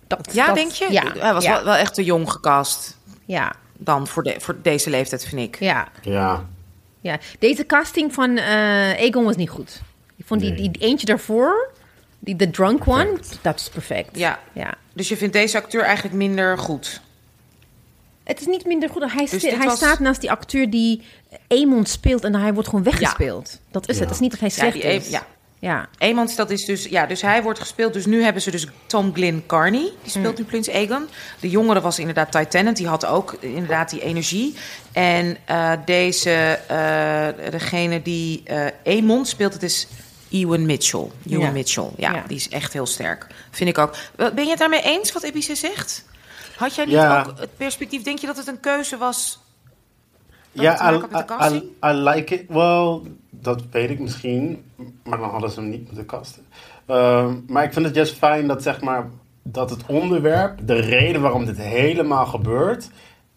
Dat, 0.08 0.30
Ja, 0.34 0.46
dat- 0.46 0.56
denk 0.56 0.72
je? 0.72 0.92
Ja, 0.92 1.04
Hij 1.18 1.34
was 1.34 1.44
ja, 1.44 1.52
wel, 1.54 1.64
wel 1.64 1.76
echt 1.76 1.94
te 1.94 2.04
jong 2.04 2.32
gecast 2.32 2.98
ja, 3.26 3.54
dan 3.78 4.08
voor, 4.08 4.24
de, 4.24 4.36
voor 4.40 4.56
deze 4.62 4.90
leeftijd, 4.90 5.26
vind 5.26 5.42
ik. 5.42 5.60
ja. 5.60 5.88
Ja. 6.02 6.46
Ja, 7.02 7.20
deze 7.40 7.66
casting 7.66 8.14
van 8.14 8.38
eh 8.38 8.46
Aegon 9.00 9.24
was 9.24 9.36
niet 9.36 9.50
goed. 9.50 9.82
Ik 10.16 10.26
vond 10.26 10.42
die, 10.42 10.52
Nee. 10.52 10.70
die 10.72 10.82
eentje 10.82 11.06
daarvoor, 11.06 11.72
die 12.20 12.36
the 12.36 12.50
drunk 12.50 12.88
one, 12.88 13.06
Perfect. 13.06 13.40
dat 13.42 13.60
is 13.60 13.70
perfect. 13.70 14.18
Ja. 14.18 14.40
ja. 14.54 14.74
Dus 14.94 15.10
je 15.10 15.18
vindt 15.18 15.34
deze 15.34 15.58
acteur 15.58 15.82
eigenlijk 15.84 16.16
minder 16.16 16.58
goed? 16.58 17.02
Het 18.24 18.40
is 18.40 18.46
niet 18.46 18.66
minder 18.66 18.90
goed. 18.90 19.12
Hij, 19.12 19.26
sti- 19.26 19.38
dit 19.40 19.56
hij 19.58 19.66
was- 19.66 19.78
staat 19.78 20.00
naast 20.00 20.22
die 20.22 20.32
acteur 20.32 20.70
die 20.70 21.04
Aemon 21.48 21.86
speelt 21.86 22.24
en 22.24 22.36
hij 22.36 22.54
wordt 22.54 22.70
gewoon 22.70 22.84
weggespeeld. 22.84 23.60
Dat 23.72 23.90
is 23.90 23.96
Ja. 23.96 24.02
het. 24.02 24.10
Het 24.10 24.12
is 24.12 24.20
niet 24.20 24.32
dat 24.32 24.40
hij 24.40 24.50
Ja, 24.50 24.56
slecht 24.56 24.74
die 24.74 24.84
is. 24.84 25.10
Ja. 25.10 25.26
ja. 25.60 25.90
Dat 26.36 26.50
is 26.50 26.66
dus, 26.66 26.86
ja, 26.86 27.06
dus 27.06 27.22
hij 27.22 27.44
wordt 27.44 27.60
gespeeld. 27.60 27.94
Dus 27.94 28.06
nu 28.06 28.24
hebben 28.24 28.42
ze 28.42 28.52
dus 28.52 28.68
Tom 28.86 29.14
Glyn 29.14 29.44
Carney, 29.48 29.92
die 30.04 30.12
speelt 30.12 30.38
nu 30.38 30.44
Prins 30.44 30.70
Aegon. 30.70 31.08
De 31.40 31.50
jongere 31.50 31.82
was 31.82 32.00
inderdaad 32.00 32.32
Ty 32.32 32.44
Tennant, 32.46 32.78
die 32.78 32.88
had 32.88 33.06
ook 33.06 33.38
inderdaad 33.40 33.90
die 33.90 34.02
energie. 34.02 34.56
En 34.92 35.38
eh, 35.46 35.72
deze, 35.86 36.32
eh, 36.68 37.52
degene 37.52 38.02
die 38.02 38.42
eh 38.46 38.66
Aemon 38.86 39.26
speelt, 39.26 39.54
het 39.54 39.64
is 39.64 39.88
Ewan 40.32 40.66
Mitchell. 40.66 41.08
Ewan 41.30 41.40
Ja. 41.46 41.52
Mitchell, 41.52 41.90
ja, 41.98 42.14
Ja. 42.14 42.24
die 42.28 42.38
is 42.38 42.50
echt 42.50 42.74
heel 42.74 42.86
sterk. 42.86 43.28
Vind 43.52 43.70
ik 43.70 43.78
ook. 43.78 43.96
Ben 44.16 44.44
je 44.44 44.50
het 44.50 44.60
daarmee 44.60 44.82
eens 44.82 45.12
wat 45.12 45.24
Ebice 45.24 45.56
zegt? 45.56 46.04
Had 46.56 46.76
jij 46.76 46.86
niet 46.86 46.94
Ja. 46.94 47.20
ook 47.28 47.40
het 47.40 47.58
perspectief, 47.58 48.02
denk 48.04 48.20
je 48.20 48.28
dat 48.28 48.38
het 48.38 48.48
een 48.48 48.60
keuze 48.60 48.98
was? 48.98 49.40
Ja, 50.52 50.92
I, 50.92 50.96
I-? 50.96 51.56
I, 51.56 51.72
I 51.86 51.92
like 51.94 52.36
it. 52.36 52.46
Well, 52.48 53.00
dat 53.30 53.64
weet 53.72 53.90
ik 53.90 54.00
misschien. 54.00 54.64
Maar 55.04 55.18
dan 55.18 55.30
hadden 55.30 55.50
ze 55.50 55.60
hem 55.60 55.70
niet 55.70 55.86
moeten 55.86 56.06
casten. 56.06 56.46
Ehm, 56.86 57.36
maar 57.48 57.64
ik 57.64 57.74
vind 57.74 57.86
het 57.86 57.96
juist 57.96 58.18
fijn 58.18 58.48
dat, 58.48 58.64
zeg 58.64 58.82
maar, 58.82 59.10
dat 59.44 59.70
het 59.70 59.86
onderwerp, 59.88 60.60
de 60.68 60.80
reden 60.80 61.22
waarom 61.22 61.46
dit 61.46 61.58
helemaal 61.58 62.26
gebeurt, 62.26 62.90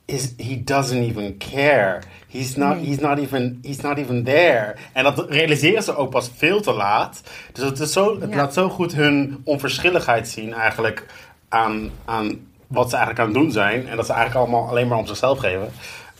is 0.05 0.35
he 0.37 0.63
doesn't 0.65 1.03
even 1.09 1.37
care. 1.39 1.99
He's 2.31 2.57
not, 2.57 2.77
he's 2.87 2.99
not, 2.99 3.19
even, 3.19 3.59
he's 3.63 3.81
not 3.81 3.97
even 3.99 4.25
there. 4.25 4.75
En 4.93 5.05
dat 5.05 5.31
realiseren 5.31 5.83
ze 5.83 5.97
ook 5.97 6.11
pas 6.11 6.31
veel 6.37 6.61
te 6.61 6.73
laat. 6.73 7.23
Dus 7.53 7.65
het, 7.65 7.79
is 7.81 7.93
zo, 7.93 8.21
het 8.21 8.31
Ja. 8.31 8.37
laat 8.37 8.55
zo 8.55 8.69
goed 8.69 8.95
hun 8.95 9.41
onverschilligheid 9.45 10.29
zien 10.29 10.53
eigenlijk 10.53 11.07
aan, 11.49 11.91
aan 12.05 12.47
wat 12.67 12.91
ze 12.91 12.97
eigenlijk 12.97 13.27
aan 13.27 13.35
het 13.35 13.43
doen 13.43 13.53
zijn. 13.53 13.89
En 13.89 13.97
dat 13.97 14.07
ze 14.07 14.13
eigenlijk 14.13 14.47
allemaal 14.47 14.69
alleen 14.69 14.89
maar 14.89 14.99
om 14.99 15.07
zichzelf 15.07 15.39
geven. 15.39 15.69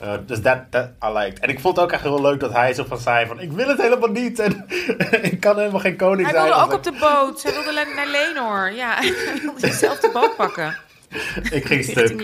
Uh, 0.03 0.13
dus 0.27 0.43
dat 0.43 0.59
I 1.05 1.09
liked. 1.13 1.39
En 1.39 1.49
ik 1.49 1.61
vond 1.61 1.77
het 1.77 1.85
ook 1.85 1.93
echt 1.93 2.03
heel 2.03 2.21
leuk 2.21 2.41
dat 2.41 2.53
hij 2.53 2.75
zo 2.75 2.85
van 2.85 2.99
zei 2.99 3.27
van... 3.27 3.41
Ik 3.41 3.53
wil 3.53 3.69
het 3.69 3.81
helemaal 3.81 4.09
niet 4.09 4.39
en 4.39 4.67
ik 5.33 5.41
kan 5.41 5.59
helemaal 5.59 5.81
geen 5.81 5.97
koning 5.97 6.23
Hij 6.23 6.31
zijn. 6.31 6.45
wilde 6.45 6.61
Als 6.61 6.71
ook 6.71 6.77
op 6.77 6.83
de 6.83 6.93
boot. 7.01 7.43
Hij 7.43 7.53
wilde 7.53 7.93
naar 7.95 8.07
Lenor. 8.07 8.73
Ja, 8.73 8.95
hij 9.01 9.79
wilde 9.81 9.99
de 10.01 10.11
boot 10.13 10.37
pakken. 10.37 10.77
ik, 11.51 11.65
ging 11.65 11.85
stuk. 11.85 12.21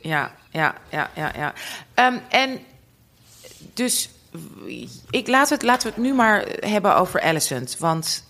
Ja, 0.00 0.30
ja, 0.50 0.74
ja, 0.88 1.10
ja, 1.14 1.32
ja. 1.36 1.52
Ehm, 1.94 2.14
en 2.28 2.58
dus 3.74 4.10
ik, 5.10 5.28
laat 5.28 5.50
het, 5.50 5.62
laten 5.62 5.88
we 5.88 5.94
het 5.94 6.04
nu 6.04 6.14
maar 6.14 6.44
hebben 6.60 6.96
over 6.96 7.20
Alicent. 7.20 7.76
Want 7.78 8.24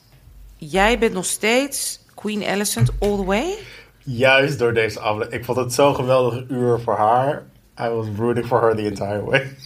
jij 0.56 0.98
bent 0.98 1.12
nog 1.12 1.24
steeds 1.24 2.00
Queen 2.14 2.44
Alicent 2.44 2.90
all 3.00 3.16
the 3.16 3.24
way. 3.24 3.58
Juist 3.98 4.58
door 4.58 4.74
deze 4.74 5.00
aflevering. 5.00 5.40
Ik 5.40 5.44
vond 5.44 5.58
het 5.58 5.74
zo'n 5.74 5.94
geweldig 5.94 6.44
uur 6.48 6.80
voor 6.80 6.96
haar. 6.96 7.44
I 7.80 7.88
was 7.88 8.06
rooting 8.16 8.46
for 8.46 8.60
her 8.60 8.74
the 8.74 8.86
entire 8.86 9.24
way. 9.24 9.56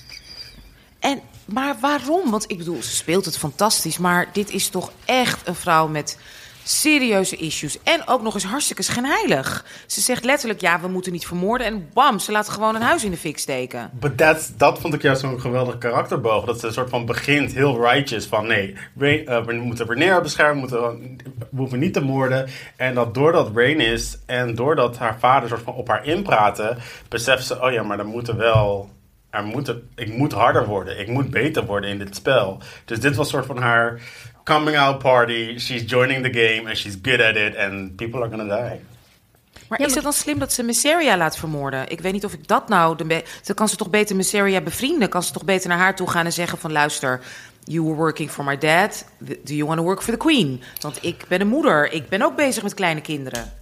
En, 0.98 1.20
maar 1.44 1.76
waarom? 1.80 2.30
Want 2.30 2.50
ik 2.50 2.58
bedoel, 2.58 2.82
ze 2.82 2.96
speelt 2.96 3.24
het 3.24 3.38
fantastisch. 3.38 3.98
Maar 3.98 4.28
dit 4.32 4.50
is 4.50 4.68
toch 4.68 4.92
echt 5.04 5.46
een 5.46 5.54
vrouw 5.54 5.88
met 5.88 6.18
serieuze 6.68 7.36
issues. 7.36 7.82
En 7.82 8.02
ook 8.06 8.22
nog 8.22 8.34
eens 8.34 8.44
hartstikke 8.44 8.82
schijnheilig. 8.82 9.64
Ze 9.86 10.00
zegt 10.00 10.24
letterlijk, 10.24 10.60
ja, 10.60 10.80
we 10.80 10.88
moeten 10.88 11.12
niet 11.12 11.26
vermoorden. 11.26 11.66
En 11.66 11.88
bam, 11.92 12.18
ze 12.18 12.32
laat 12.32 12.48
gewoon 12.48 12.74
een 12.74 12.82
huis 12.82 13.04
in 13.04 13.10
de 13.10 13.16
fik 13.16 13.38
steken. 13.38 13.90
But 13.92 14.18
dat 14.56 14.78
vond 14.78 14.94
ik 14.94 15.02
juist 15.02 15.20
zo'n 15.20 15.40
geweldig 15.40 15.78
karakterboog. 15.78 16.44
Dat 16.44 16.60
ze 16.60 16.66
een 16.66 16.72
soort 16.72 16.90
van 16.90 17.06
begint 17.06 17.52
heel 17.52 17.80
righteous. 17.80 18.26
Van 18.26 18.46
nee, 18.46 18.76
Rain, 18.98 19.26
eh, 19.26 19.44
we 19.44 19.52
moeten 19.52 19.86
Rhaenyra 19.86 20.20
beschermen. 20.20 20.68
We, 20.68 20.78
moeten, 20.78 21.18
we 21.50 21.56
hoeven 21.56 21.78
niet 21.78 21.92
te 21.92 22.00
moorden. 22.00 22.48
En 22.76 22.94
dat 22.94 23.14
doordat 23.14 23.50
Rain 23.54 23.80
is 23.80 24.18
en 24.26 24.54
doordat 24.54 24.98
haar 24.98 25.18
vader 25.18 25.48
soort 25.48 25.62
van 25.62 25.74
op 25.74 25.88
haar 25.88 26.06
inpraten... 26.06 26.78
beseft 27.08 27.46
ze, 27.46 27.62
oh 27.62 27.72
ja, 27.72 27.82
maar 27.82 27.96
dan 27.96 28.06
moeten 28.06 28.36
wel... 28.36 28.90
Er 29.30 29.44
moet, 29.44 29.74
ik 29.94 30.16
moet 30.16 30.32
harder 30.32 30.66
worden. 30.66 31.00
Ik 31.00 31.08
moet 31.08 31.30
beter 31.30 31.64
worden 31.64 31.90
in 31.90 31.98
dit 31.98 32.16
spel. 32.16 32.58
Dus 32.84 33.00
dit 33.00 33.16
was 33.16 33.28
soort 33.28 33.46
van 33.46 33.58
haar 33.58 34.00
coming 34.48 34.76
out 34.76 34.98
party. 34.98 35.58
She's 35.58 35.82
joining 35.86 36.22
the 36.22 36.30
game 36.32 36.68
and 36.68 36.76
she's 36.76 36.96
good 37.02 37.20
at 37.20 37.36
it. 37.36 37.56
And 37.56 37.96
people 37.96 38.20
are 38.20 38.30
gonna 38.30 38.56
die. 38.56 38.80
Maar 39.68 39.78
Ja, 39.80 39.84
is 39.86 39.94
maar- 39.94 39.94
het 39.94 40.02
dan 40.02 40.12
slim 40.12 40.38
dat 40.38 40.52
ze 40.52 40.62
Mysteria 40.62 41.16
laat 41.16 41.36
vermoorden? 41.36 41.88
Ik 41.88 42.00
weet 42.00 42.12
niet 42.12 42.24
of 42.24 42.32
ik 42.32 42.46
dat 42.48 42.68
nou... 42.68 42.96
De 42.96 43.06
dan 43.44 43.54
kan 43.54 43.68
ze 43.68 43.76
toch 43.76 43.90
beter 43.90 44.16
Mysteria 44.16 44.60
bevrienden? 44.60 45.08
Kan 45.08 45.22
ze 45.22 45.32
toch 45.32 45.44
beter 45.44 45.68
naar 45.68 45.78
haar 45.78 45.96
toe 45.96 46.10
gaan 46.10 46.24
en 46.24 46.32
zeggen 46.32 46.58
van... 46.58 46.72
luister, 46.72 47.20
you 47.64 47.82
were 47.84 47.96
working 47.96 48.30
for 48.30 48.44
my 48.44 48.58
dad. 48.58 49.04
Do 49.18 49.54
you 49.54 49.64
want 49.66 49.78
to 49.78 49.84
work 49.84 50.02
for 50.02 50.12
the 50.12 50.18
queen? 50.18 50.62
Want 50.80 50.98
ik 51.04 51.24
ben 51.28 51.40
een 51.40 51.48
moeder. 51.48 51.92
Ik 51.92 52.08
ben 52.08 52.22
ook 52.22 52.36
bezig 52.36 52.62
met 52.62 52.74
kleine 52.74 53.00
kinderen. 53.00 53.52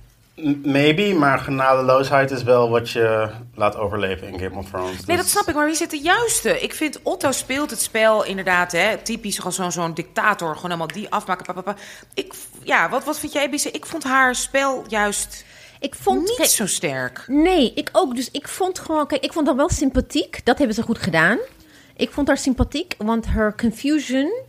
Maybe, 0.62 1.14
maar 1.14 1.38
genadeloosheid 1.38 2.30
is 2.30 2.42
wel 2.42 2.70
wat 2.70 2.90
je 2.90 3.30
laat 3.54 3.76
overleven 3.76 4.28
in 4.28 4.38
Game 4.38 4.56
of 4.56 4.68
Thrones. 4.68 4.90
Nee, 4.90 5.16
Dus- 5.16 5.16
dat 5.16 5.26
snap 5.26 5.48
ik, 5.48 5.54
maar 5.54 5.66
wie 5.66 5.74
zit 5.74 5.90
de 5.90 5.98
juiste? 5.98 6.60
Ik 6.60 6.74
vind 6.74 7.00
Otto 7.02 7.32
speelt 7.32 7.70
het 7.70 7.80
spel 7.80 8.24
inderdaad, 8.24 8.72
hè, 8.72 8.96
typisch 8.96 9.36
gewoon 9.36 9.52
zo'n 9.52 9.72
zo'n 9.72 9.94
dictator, 9.94 10.48
gewoon 10.54 10.70
helemaal 10.70 10.86
die 10.86 11.10
afmaken. 11.10 11.44
pa, 11.44 11.52
pa, 11.52 11.60
pa. 11.60 11.76
Ik, 12.14 12.34
ja, 12.62 12.88
wat, 12.88 13.04
wat 13.04 13.18
vind 13.18 13.32
jij, 13.32 13.50
Bisse? 13.50 13.70
Ik 13.70 13.86
vond 13.86 14.04
haar 14.04 14.34
spel 14.34 14.84
juist 14.88 15.44
Ik 15.80 15.94
vond... 15.94 16.20
niet 16.20 16.36
kijk, 16.36 16.48
zo 16.48 16.66
sterk. 16.66 17.24
Nee, 17.26 17.72
ik 17.74 17.88
ook. 17.92 18.14
Dus 18.16 18.30
ik 18.30 18.48
vond 18.48 18.78
gewoon... 18.78 19.06
Kijk, 19.06 19.24
ik 19.24 19.32
vond 19.32 19.46
haar 19.46 19.56
wel 19.56 19.68
sympathiek. 19.70 20.40
Dat 20.44 20.58
hebben 20.58 20.76
ze 20.76 20.82
goed 20.82 20.98
gedaan. 20.98 21.38
Ik 21.96 22.10
vond 22.10 22.28
haar 22.28 22.38
sympathiek, 22.38 22.94
want 22.98 23.26
her 23.26 23.54
confusion... 23.56 24.44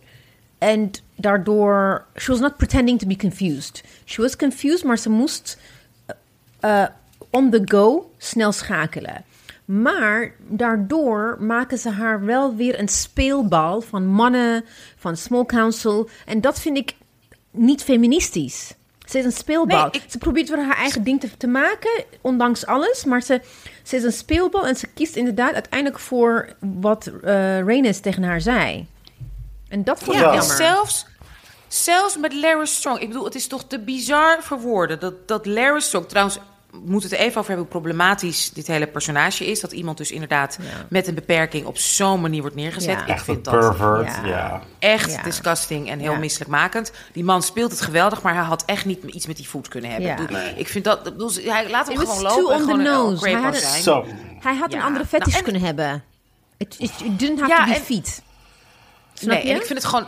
En 0.58 0.92
daardoor... 1.16 2.06
She 2.16 2.32
was 2.32 2.40
not 2.40 2.58
pretending 2.58 3.00
to 3.00 3.08
be 3.08 3.16
confused. 3.16 3.84
She 4.06 4.22
was 4.22 4.36
confused, 4.36 4.84
maar 4.84 4.98
ze 4.98 5.10
moest... 5.10 5.58
eh, 6.60 6.86
on 7.30 7.50
the 7.50 7.62
go 7.66 8.12
snel 8.18 8.52
schakelen. 8.52 9.24
Maar 9.66 10.32
daardoor 10.48 11.38
maken 11.40 11.78
ze 11.78 11.90
haar 11.90 12.26
wel 12.26 12.56
weer 12.56 12.80
een 12.80 12.88
speelbal 12.88 13.82
van 13.82 14.06
mannen, 14.08 14.66
van 14.98 15.18
small 15.18 15.46
council. 15.46 16.10
En 16.26 16.42
dat 16.42 16.60
vind 16.60 16.78
ik 16.78 16.96
niet 17.52 17.84
feministisch. 17.84 18.74
Ze 19.06 19.18
is 19.20 19.26
een 19.26 19.32
speelbal. 19.32 19.78
Nee, 19.82 19.90
ik- 19.92 20.04
Ze 20.08 20.18
probeert 20.18 20.50
weer 20.50 20.66
haar 20.66 20.78
eigen 20.78 21.04
ding 21.04 21.20
te, 21.20 21.38
te 21.38 21.48
maken, 21.48 22.04
ondanks 22.22 22.66
alles. 22.66 23.04
Maar 23.06 23.22
ze, 23.22 23.42
ze 23.84 23.96
is 23.96 24.04
een 24.04 24.12
speelbal 24.12 24.68
en 24.68 24.76
ze 24.76 24.88
kiest 24.88 25.16
inderdaad 25.16 25.54
uiteindelijk 25.54 26.00
voor 26.00 26.50
wat 26.60 27.08
eh 27.08 27.60
Rhaenys 27.60 28.00
tegen 28.00 28.24
haar 28.24 28.42
zei. 28.42 28.88
En 29.70 29.84
dat 29.84 30.00
vond 30.04 30.18
ik 30.18 30.24
jammer. 30.24 30.44
zelfs, 30.56 31.06
zelfs 31.68 32.18
met 32.18 32.34
Larry 32.34 32.66
Strong. 32.66 33.00
Ik 33.00 33.08
bedoel, 33.08 33.24
het 33.26 33.36
is 33.36 33.48
toch 33.48 33.64
te 33.68 33.80
bizar 33.80 34.38
voor 34.42 34.60
woorden. 34.60 35.00
Dat, 35.00 35.28
dat 35.28 35.46
Larry 35.46 35.80
Strong, 35.80 36.08
trouwens, 36.08 36.38
we 36.72 36.80
moeten 36.86 37.10
het 37.10 37.20
even 37.20 37.38
over 37.40 37.52
hebben 37.52 37.58
hoe 37.72 37.82
problematisch 37.82 38.50
dit 38.52 38.68
hele 38.68 38.88
personage 38.88 39.46
is. 39.46 39.60
Dat 39.60 39.72
iemand 39.72 39.98
dus 39.98 40.12
inderdaad 40.12 40.58
Ja. 40.62 40.68
met 40.90 41.08
een 41.08 41.14
beperking 41.16 41.66
op 41.66 41.78
zo'n 41.78 42.22
manier 42.22 42.42
wordt 42.42 42.56
neergezet. 42.56 42.90
Ja. 42.96 43.02
Ik 43.02 43.08
Echt 43.08 43.20
een 43.20 43.26
vind 43.34 43.46
dat 43.46 43.60
pervert, 43.60 44.16
Ja. 44.16 44.26
ja. 44.28 44.62
echt 44.80 45.12
Ja. 45.12 45.24
disgusting 45.24 45.90
en 45.90 46.00
heel 46.00 46.12
Ja. 46.12 46.18
misselijkmakend. 46.18 46.92
Die 47.14 47.24
man 47.24 47.42
speelt 47.44 47.72
het 47.72 47.82
geweldig, 47.82 48.22
maar 48.22 48.34
hij 48.36 48.44
had 48.44 48.64
echt 48.66 48.86
niet 48.86 49.04
iets 49.04 49.28
met 49.28 49.36
die 49.38 49.48
voet 49.50 49.68
kunnen 49.68 49.90
hebben. 49.90 50.08
Ja. 50.10 50.16
Ik 50.18 50.28
bedoel, 50.28 50.42
Nee. 50.42 50.54
Ik 50.56 50.68
vind 50.68 50.84
dat, 50.84 51.04
bedoel, 51.04 51.32
hij 51.44 51.70
laat 51.70 51.88
hem 51.88 51.98
gewoon 51.98 52.16
too 52.18 52.24
lopen 52.42 52.56
on 52.56 52.62
gewoon 52.62 52.82
nose. 52.84 53.18
Grey 53.18 53.32
Hij 53.32 53.42
had 53.42 53.54
het- 53.56 53.64
zijn. 53.64 54.06
Hij 54.40 54.56
had 54.56 54.74
een 54.74 54.82
andere 54.82 55.06
fetish 55.06 55.26
Nou, 55.26 55.38
en- 55.38 55.44
kunnen 55.44 55.62
hebben. 55.62 56.04
It 56.58 56.78
didn't 57.18 57.40
have 57.40 57.52
Ja, 57.52 57.58
to 57.58 57.66
be 57.72 57.76
en- 57.78 57.82
feet. 57.84 58.22
Snap 59.14 59.34
nee, 59.36 59.46
je? 59.46 59.50
en 59.52 59.56
ik 59.60 59.66
vind 59.66 59.80
het 59.80 59.88
gewoon. 59.88 60.08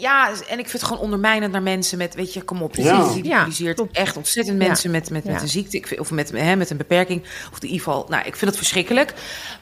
Ja, 0.00 0.28
en 0.28 0.58
ik 0.58 0.68
vind 0.68 0.72
het 0.72 0.82
gewoon 0.82 1.02
ondermijnend 1.02 1.52
naar 1.52 1.62
mensen 1.62 1.98
met, 1.98 2.14
weet 2.14 2.32
je, 2.34 2.42
kom 2.42 2.62
op, 2.62 2.74
je 2.76 2.82
Ja. 3.22 3.72
klopt. 3.74 3.96
echt 3.96 4.16
ontzettend 4.16 4.60
Ja. 4.62 4.66
mensen 4.68 4.90
met, 4.90 5.10
met, 5.10 5.24
met 5.24 5.34
Ja. 5.34 5.40
een 5.42 5.48
ziekte, 5.48 5.76
ik 5.76 5.86
vind, 5.86 6.00
of 6.00 6.10
met, 6.10 6.30
hè, 6.30 6.56
met 6.56 6.70
een 6.70 6.76
beperking, 6.76 7.22
of 7.22 7.56
in 7.62 7.68
ieder 7.68 7.78
geval, 7.84 8.06
nou, 8.08 8.24
ik 8.26 8.36
vind 8.36 8.50
het 8.50 8.56
verschrikkelijk. 8.56 9.14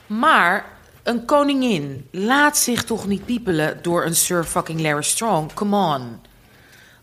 Maar 0.06 0.64
een 1.02 1.24
koningin 1.24 2.06
laat 2.10 2.58
zich 2.58 2.84
toch 2.84 3.06
niet 3.06 3.24
piepelen 3.24 3.78
door 3.82 4.04
een 4.04 4.14
Sir 4.16 4.44
fucking 4.44 4.80
Larry 4.80 5.02
Strong, 5.02 5.52
come 5.54 5.76
on. 5.94 6.18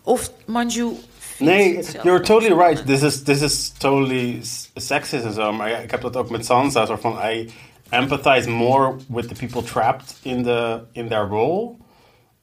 Of 0.03 0.31
Manju. 0.45 0.91
Nee, 1.39 1.85
you're 2.03 2.19
totally 2.19 2.67
right. 2.67 2.85
This 2.85 3.01
is, 3.01 3.23
this 3.23 3.41
is 3.41 3.71
totally 3.77 4.39
s- 4.43 4.69
sexist 4.75 5.23
en 5.25 5.33
zo. 5.33 5.51
Maar 5.53 5.83
ik 5.83 5.91
heb 5.91 6.01
dat 6.01 6.15
ook 6.15 6.29
met 6.29 6.45
Sansa. 6.45 6.85
Soort 6.85 7.01
van, 7.01 7.17
I 7.31 7.49
empathize 7.89 8.49
more 8.49 8.95
with 9.07 9.27
the 9.27 9.33
people 9.47 9.63
trapped 9.63 10.15
in, 10.21 10.43
the, 10.43 10.81
in 10.91 11.07
their 11.07 11.27
role. 11.27 11.75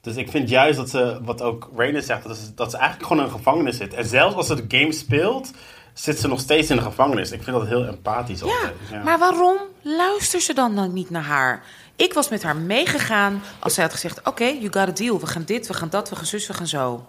Dus 0.01 0.15
ik 0.15 0.29
vind 0.29 0.49
juist 0.49 0.77
dat 0.77 0.89
ze, 0.89 1.19
wat 1.23 1.41
ook 1.41 1.69
Rhaenys 1.75 2.05
zegt, 2.05 2.23
dat 2.23 2.37
ze, 2.37 2.53
dat 2.53 2.71
ze 2.71 2.77
eigenlijk 2.77 3.07
gewoon 3.07 3.23
in 3.23 3.31
een 3.31 3.37
gevangenis 3.37 3.77
zit. 3.77 3.93
En 3.93 4.05
zelfs 4.05 4.35
als 4.35 4.47
ze 4.47 4.67
de 4.67 4.77
game 4.77 4.91
speelt, 4.91 5.51
zit 5.93 6.19
ze 6.19 6.27
nog 6.27 6.39
steeds 6.39 6.69
in 6.69 6.75
de 6.75 6.81
gevangenis. 6.81 7.31
Ik 7.31 7.43
vind 7.43 7.57
dat 7.57 7.67
heel 7.67 7.85
empathisch 7.85 8.39
Ja, 8.39 8.45
altijd. 8.45 9.03
maar 9.03 9.19
waarom 9.19 9.57
luistert 9.81 10.43
ze 10.43 10.53
dan, 10.53 10.75
dan 10.75 10.93
niet 10.93 11.09
naar 11.09 11.23
haar? 11.23 11.63
Ik 11.95 12.13
was 12.13 12.29
met 12.29 12.43
haar 12.43 12.55
meegegaan 12.55 13.41
als 13.59 13.73
zij 13.73 13.83
had 13.83 13.93
gezegd: 13.93 14.27
Oké, 14.27 14.43
you 14.45 14.63
got 14.63 14.75
a 14.75 14.91
deal. 14.91 15.19
We 15.19 15.27
gaan 15.27 15.43
dit, 15.45 15.67
we 15.67 15.73
gaan 15.73 15.89
dat, 15.89 16.09
we 16.09 16.15
gaan 16.15 16.25
zus, 16.25 16.47
we 16.47 16.53
gaan 16.53 16.67
zo. 16.67 17.05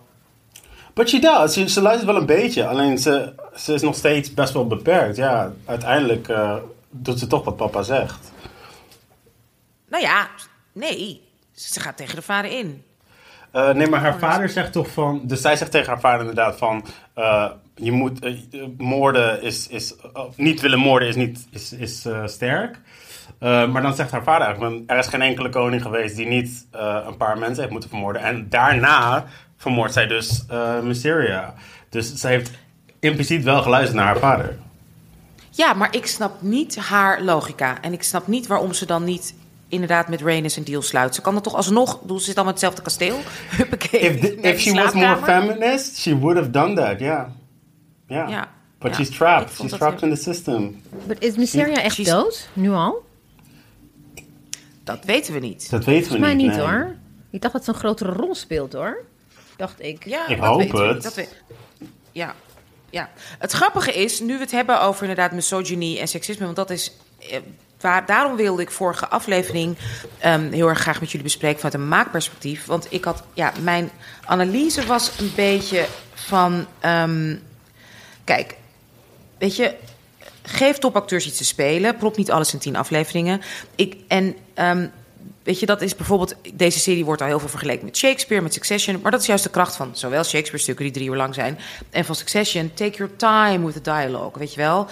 But 0.94 1.08
she 1.08 1.18
does. 1.18 1.52
Ze, 1.52 1.68
ze 1.68 1.82
luistert 1.82 2.10
wel 2.10 2.20
een 2.20 2.26
beetje. 2.26 2.66
Alleen 2.66 2.98
ze, 2.98 3.34
ze 3.56 3.72
is 3.74 3.82
nog 3.82 3.94
steeds 3.94 4.34
best 4.34 4.52
wel 4.52 4.66
beperkt. 4.66 5.16
Ja, 5.16 5.52
uiteindelijk 5.64 6.28
eh, 6.28 6.56
doet 6.90 7.18
ze 7.18 7.26
toch 7.26 7.44
wat 7.44 7.56
papa 7.56 7.82
zegt. 7.82 8.32
Nou 9.88 10.02
ja, 10.02 10.28
nee. 10.72 11.20
Ze 11.54 11.80
gaat 11.80 11.96
tegen 11.96 12.16
de 12.16 12.22
vader 12.22 12.50
in. 12.50 12.84
Eh, 13.52 13.70
nee, 13.70 13.86
maar 13.86 14.00
haar 14.00 14.18
vader 14.18 14.48
zegt 14.48 14.72
toch 14.72 14.90
van... 14.90 15.20
Dus 15.24 15.40
zij 15.40 15.56
zegt 15.56 15.70
tegen 15.70 15.88
haar 15.88 16.00
vader 16.00 16.20
inderdaad 16.20 16.56
van... 16.56 16.84
eh, 17.14 17.50
je 17.74 17.92
moet... 17.92 18.20
eh, 18.20 18.34
moorden 18.78 19.42
is... 19.42 19.68
is 19.68 19.94
niet 20.36 20.60
willen 20.60 20.78
moorden 20.78 21.08
is, 21.08 21.16
niet, 21.16 21.46
is, 21.50 21.72
is 21.72 22.06
sterk. 22.24 22.78
Maar 23.38 23.82
dan 23.82 23.94
zegt 23.94 24.10
haar 24.10 24.22
vader 24.22 24.46
eigenlijk... 24.46 24.90
Er 24.90 24.98
is 24.98 25.06
geen 25.06 25.22
enkele 25.22 25.48
koning 25.48 25.82
geweest 25.82 26.16
die 26.16 26.26
niet 26.26 26.66
een 27.06 27.16
paar 27.16 27.38
mensen 27.38 27.58
heeft 27.58 27.70
moeten 27.70 27.90
vermoorden. 27.90 28.22
En 28.22 28.46
daarna 28.48 29.24
vermoordt 29.56 29.92
zij 29.92 30.06
dus 30.06 30.44
Mysteria. 30.82 31.54
Dus 31.88 32.14
zij 32.14 32.30
heeft 32.30 32.50
impliciet 33.00 33.42
wel 33.44 33.62
geluisterd 33.62 33.96
naar 33.96 34.06
haar 34.06 34.18
vader. 34.18 34.58
Ja, 35.50 35.72
maar 35.72 35.94
ik 35.94 36.06
snap 36.06 36.42
niet 36.42 36.76
haar 36.76 37.22
logica. 37.22 37.80
En 37.80 37.92
ik 37.92 38.02
snap 38.02 38.26
niet 38.26 38.46
waarom 38.46 38.72
ze 38.72 38.86
dan 38.86 39.04
niet 39.04 39.34
inderdaad 39.72 40.08
met 40.08 40.20
Rhaenys 40.20 40.56
een 40.56 40.64
deal 40.64 40.82
sluit. 40.82 41.14
Ze 41.14 41.20
kan 41.20 41.34
dat 41.34 41.42
toch 41.44 41.54
alsnog... 41.54 42.00
Ze 42.08 42.18
zit 42.18 42.34
dan 42.34 42.44
met 42.44 42.54
hetzelfde 42.54 42.82
kasteel. 42.82 43.18
Huppakee. 43.56 44.00
If, 44.00 44.20
the- 44.20 44.34
if 44.48 44.60
she 44.60 44.72
was 44.74 44.92
more 44.92 45.16
feminist, 45.22 45.98
she 45.98 46.18
would 46.18 46.36
have 46.36 46.50
done 46.50 46.74
that, 46.74 47.00
yeah. 47.00 47.28
Yeah. 48.06 48.28
Ja. 48.28 48.48
But 48.78 48.90
Ja. 48.90 48.96
she's 48.96 49.16
trapped. 49.16 49.54
She's 49.54 49.70
trapped 49.72 50.02
in 50.02 50.14
the 50.14 50.22
system. 50.22 50.82
But 51.06 51.22
is 51.24 51.36
Mysteria 51.36 51.82
echt 51.82 51.94
She's- 51.94 52.08
dood? 52.08 52.48
Nu 52.52 52.70
al? 52.70 53.04
Dat 54.84 55.04
weten 55.04 55.32
we 55.32 55.38
niet. 55.38 55.70
Dat 55.70 55.84
weten 55.84 56.02
we 56.02 56.08
Volgens 56.08 56.18
mij 56.20 56.34
niet 56.34 56.56
nee. 56.56 56.60
hoor. 56.66 56.96
Ik 57.30 57.40
dacht 57.40 57.54
dat 57.54 57.64
ze 57.64 57.70
een 57.70 57.76
grotere 57.78 58.12
rol 58.12 58.34
speelt 58.34 58.72
hoor. 58.72 59.04
Dacht 59.56 59.82
ik. 59.82 60.04
Ja, 60.06 60.28
Ik 60.28 60.36
dat 60.36 60.46
hoop 60.46 60.58
het. 60.72 60.92
niet. 60.94 61.02
Dat 61.02 61.14
we- 61.14 61.28
ja. 62.12 62.34
ja. 62.90 63.10
Het 63.38 63.52
grappige 63.52 63.92
is, 63.92 64.20
nu 64.20 64.34
we 64.34 64.40
het 64.40 64.50
hebben 64.50 64.80
over 64.82 65.02
inderdaad 65.02 65.32
misogynie 65.32 65.98
en 65.98 66.08
seksisme, 66.08 66.44
want 66.44 66.56
dat 66.56 66.70
is. 66.70 66.92
Daarom 67.82 68.36
wilde 68.36 68.62
ik 68.62 68.70
vorige 68.70 69.08
aflevering 69.08 69.76
ehm, 70.18 70.52
heel 70.52 70.68
erg 70.68 70.78
graag 70.78 71.00
met 71.00 71.10
jullie 71.10 71.26
bespreken 71.26 71.56
vanuit 71.60 71.74
een 71.74 71.88
maakperspectief. 71.88 72.64
Want 72.64 72.86
ik 72.90 73.04
had, 73.04 73.22
ja, 73.32 73.52
mijn 73.60 73.90
analyse 74.24 74.86
was 74.86 75.18
een 75.18 75.32
beetje 75.36 75.86
van. 76.14 76.66
ehm, 76.80 77.36
kijk, 78.24 78.56
weet 79.38 79.56
je, 79.56 79.74
geef 80.42 80.78
topacteurs 80.78 81.26
iets 81.26 81.36
te 81.36 81.44
spelen. 81.44 81.96
Prop 81.96 82.16
niet 82.16 82.30
alles 82.30 82.52
in 82.52 82.58
tien 82.58 82.76
afleveringen. 82.76 83.40
Ik, 83.74 83.96
en 84.08 84.36
ehm, 84.54 84.88
weet 85.42 85.60
je, 85.60 85.66
dat 85.66 85.82
is 85.82 85.96
bijvoorbeeld... 85.96 86.34
Deze 86.54 86.78
serie 86.78 87.04
wordt 87.04 87.20
al 87.20 87.26
heel 87.26 87.38
veel 87.38 87.48
vergeleken 87.48 87.84
met 87.84 87.96
Shakespeare, 87.96 88.42
met 88.42 88.52
Succession. 88.52 89.00
Maar 89.02 89.10
dat 89.10 89.20
is 89.20 89.26
juist 89.26 89.44
de 89.44 89.50
kracht 89.50 89.76
van 89.76 89.90
zowel 89.92 90.24
Shakespeare-stukken 90.24 90.84
die 90.84 90.94
drie 90.94 91.08
uur 91.08 91.16
lang 91.16 91.34
zijn... 91.34 91.58
en 91.90 92.04
van 92.04 92.14
Succession. 92.14 92.70
Take 92.74 92.96
your 92.96 93.16
time 93.16 93.64
with 93.64 93.74
the 93.74 93.80
dialogue, 93.80 94.38
weet 94.38 94.54
je 94.54 94.60
wel. 94.60 94.88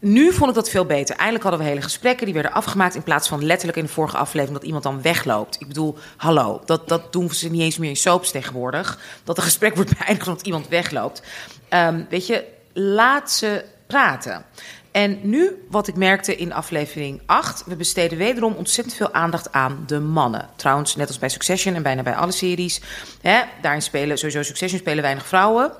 Nu 0.00 0.32
vond 0.32 0.50
ik 0.50 0.56
dat 0.56 0.70
veel 0.70 0.84
beter. 0.84 1.16
Eindelijk 1.16 1.42
hadden 1.42 1.62
we 1.62 1.68
hele 1.68 1.82
gesprekken, 1.82 2.24
die 2.24 2.34
werden 2.34 2.52
afgemaakt... 2.52 2.94
in 2.94 3.02
plaats 3.02 3.28
van 3.28 3.44
letterlijk 3.44 3.78
in 3.78 3.84
de 3.84 3.92
vorige 3.92 4.16
aflevering 4.16 4.58
dat 4.58 4.66
iemand 4.66 4.84
dan 4.84 5.02
wegloopt. 5.02 5.60
Ik 5.60 5.66
bedoel, 5.66 5.98
hallo, 6.16 6.60
dat, 6.64 6.88
dat 6.88 7.12
doen 7.12 7.30
ze 7.30 7.50
niet 7.50 7.60
eens 7.60 7.78
meer 7.78 7.88
in 7.88 7.96
soaps 7.96 8.30
tegenwoordig. 8.30 8.98
Dat 9.24 9.36
een 9.36 9.42
gesprek 9.42 9.74
wordt 9.76 9.98
beëindigd 9.98 10.28
omdat 10.28 10.46
iemand 10.46 10.68
wegloopt. 10.68 11.22
Ehm, 11.68 12.02
weet 12.08 12.26
je, 12.26 12.44
laat 12.72 13.30
ze 13.30 13.64
praten. 13.86 14.44
En 14.90 15.18
nu, 15.22 15.66
wat 15.70 15.88
ik 15.88 15.96
merkte 15.96 16.36
in 16.36 16.52
aflevering 16.52 17.22
8, 17.26 17.64
we 17.66 17.76
besteden 17.76 18.18
wederom 18.18 18.54
ontzettend 18.54 18.96
veel 18.96 19.12
aandacht 19.12 19.52
aan 19.52 19.84
de 19.86 20.00
mannen. 20.00 20.48
Trouwens, 20.56 20.96
net 20.96 21.08
als 21.08 21.18
bij 21.18 21.28
Succession 21.28 21.74
en 21.74 21.82
bijna 21.82 22.02
bij 22.02 22.14
alle 22.14 22.32
series. 22.32 22.80
Hè, 23.20 23.40
daarin 23.62 23.82
spelen 23.82 24.18
sowieso 24.18 24.42
Succession 24.42 24.80
spelen 24.80 25.02
weinig 25.02 25.26
vrouwen. 25.26 25.72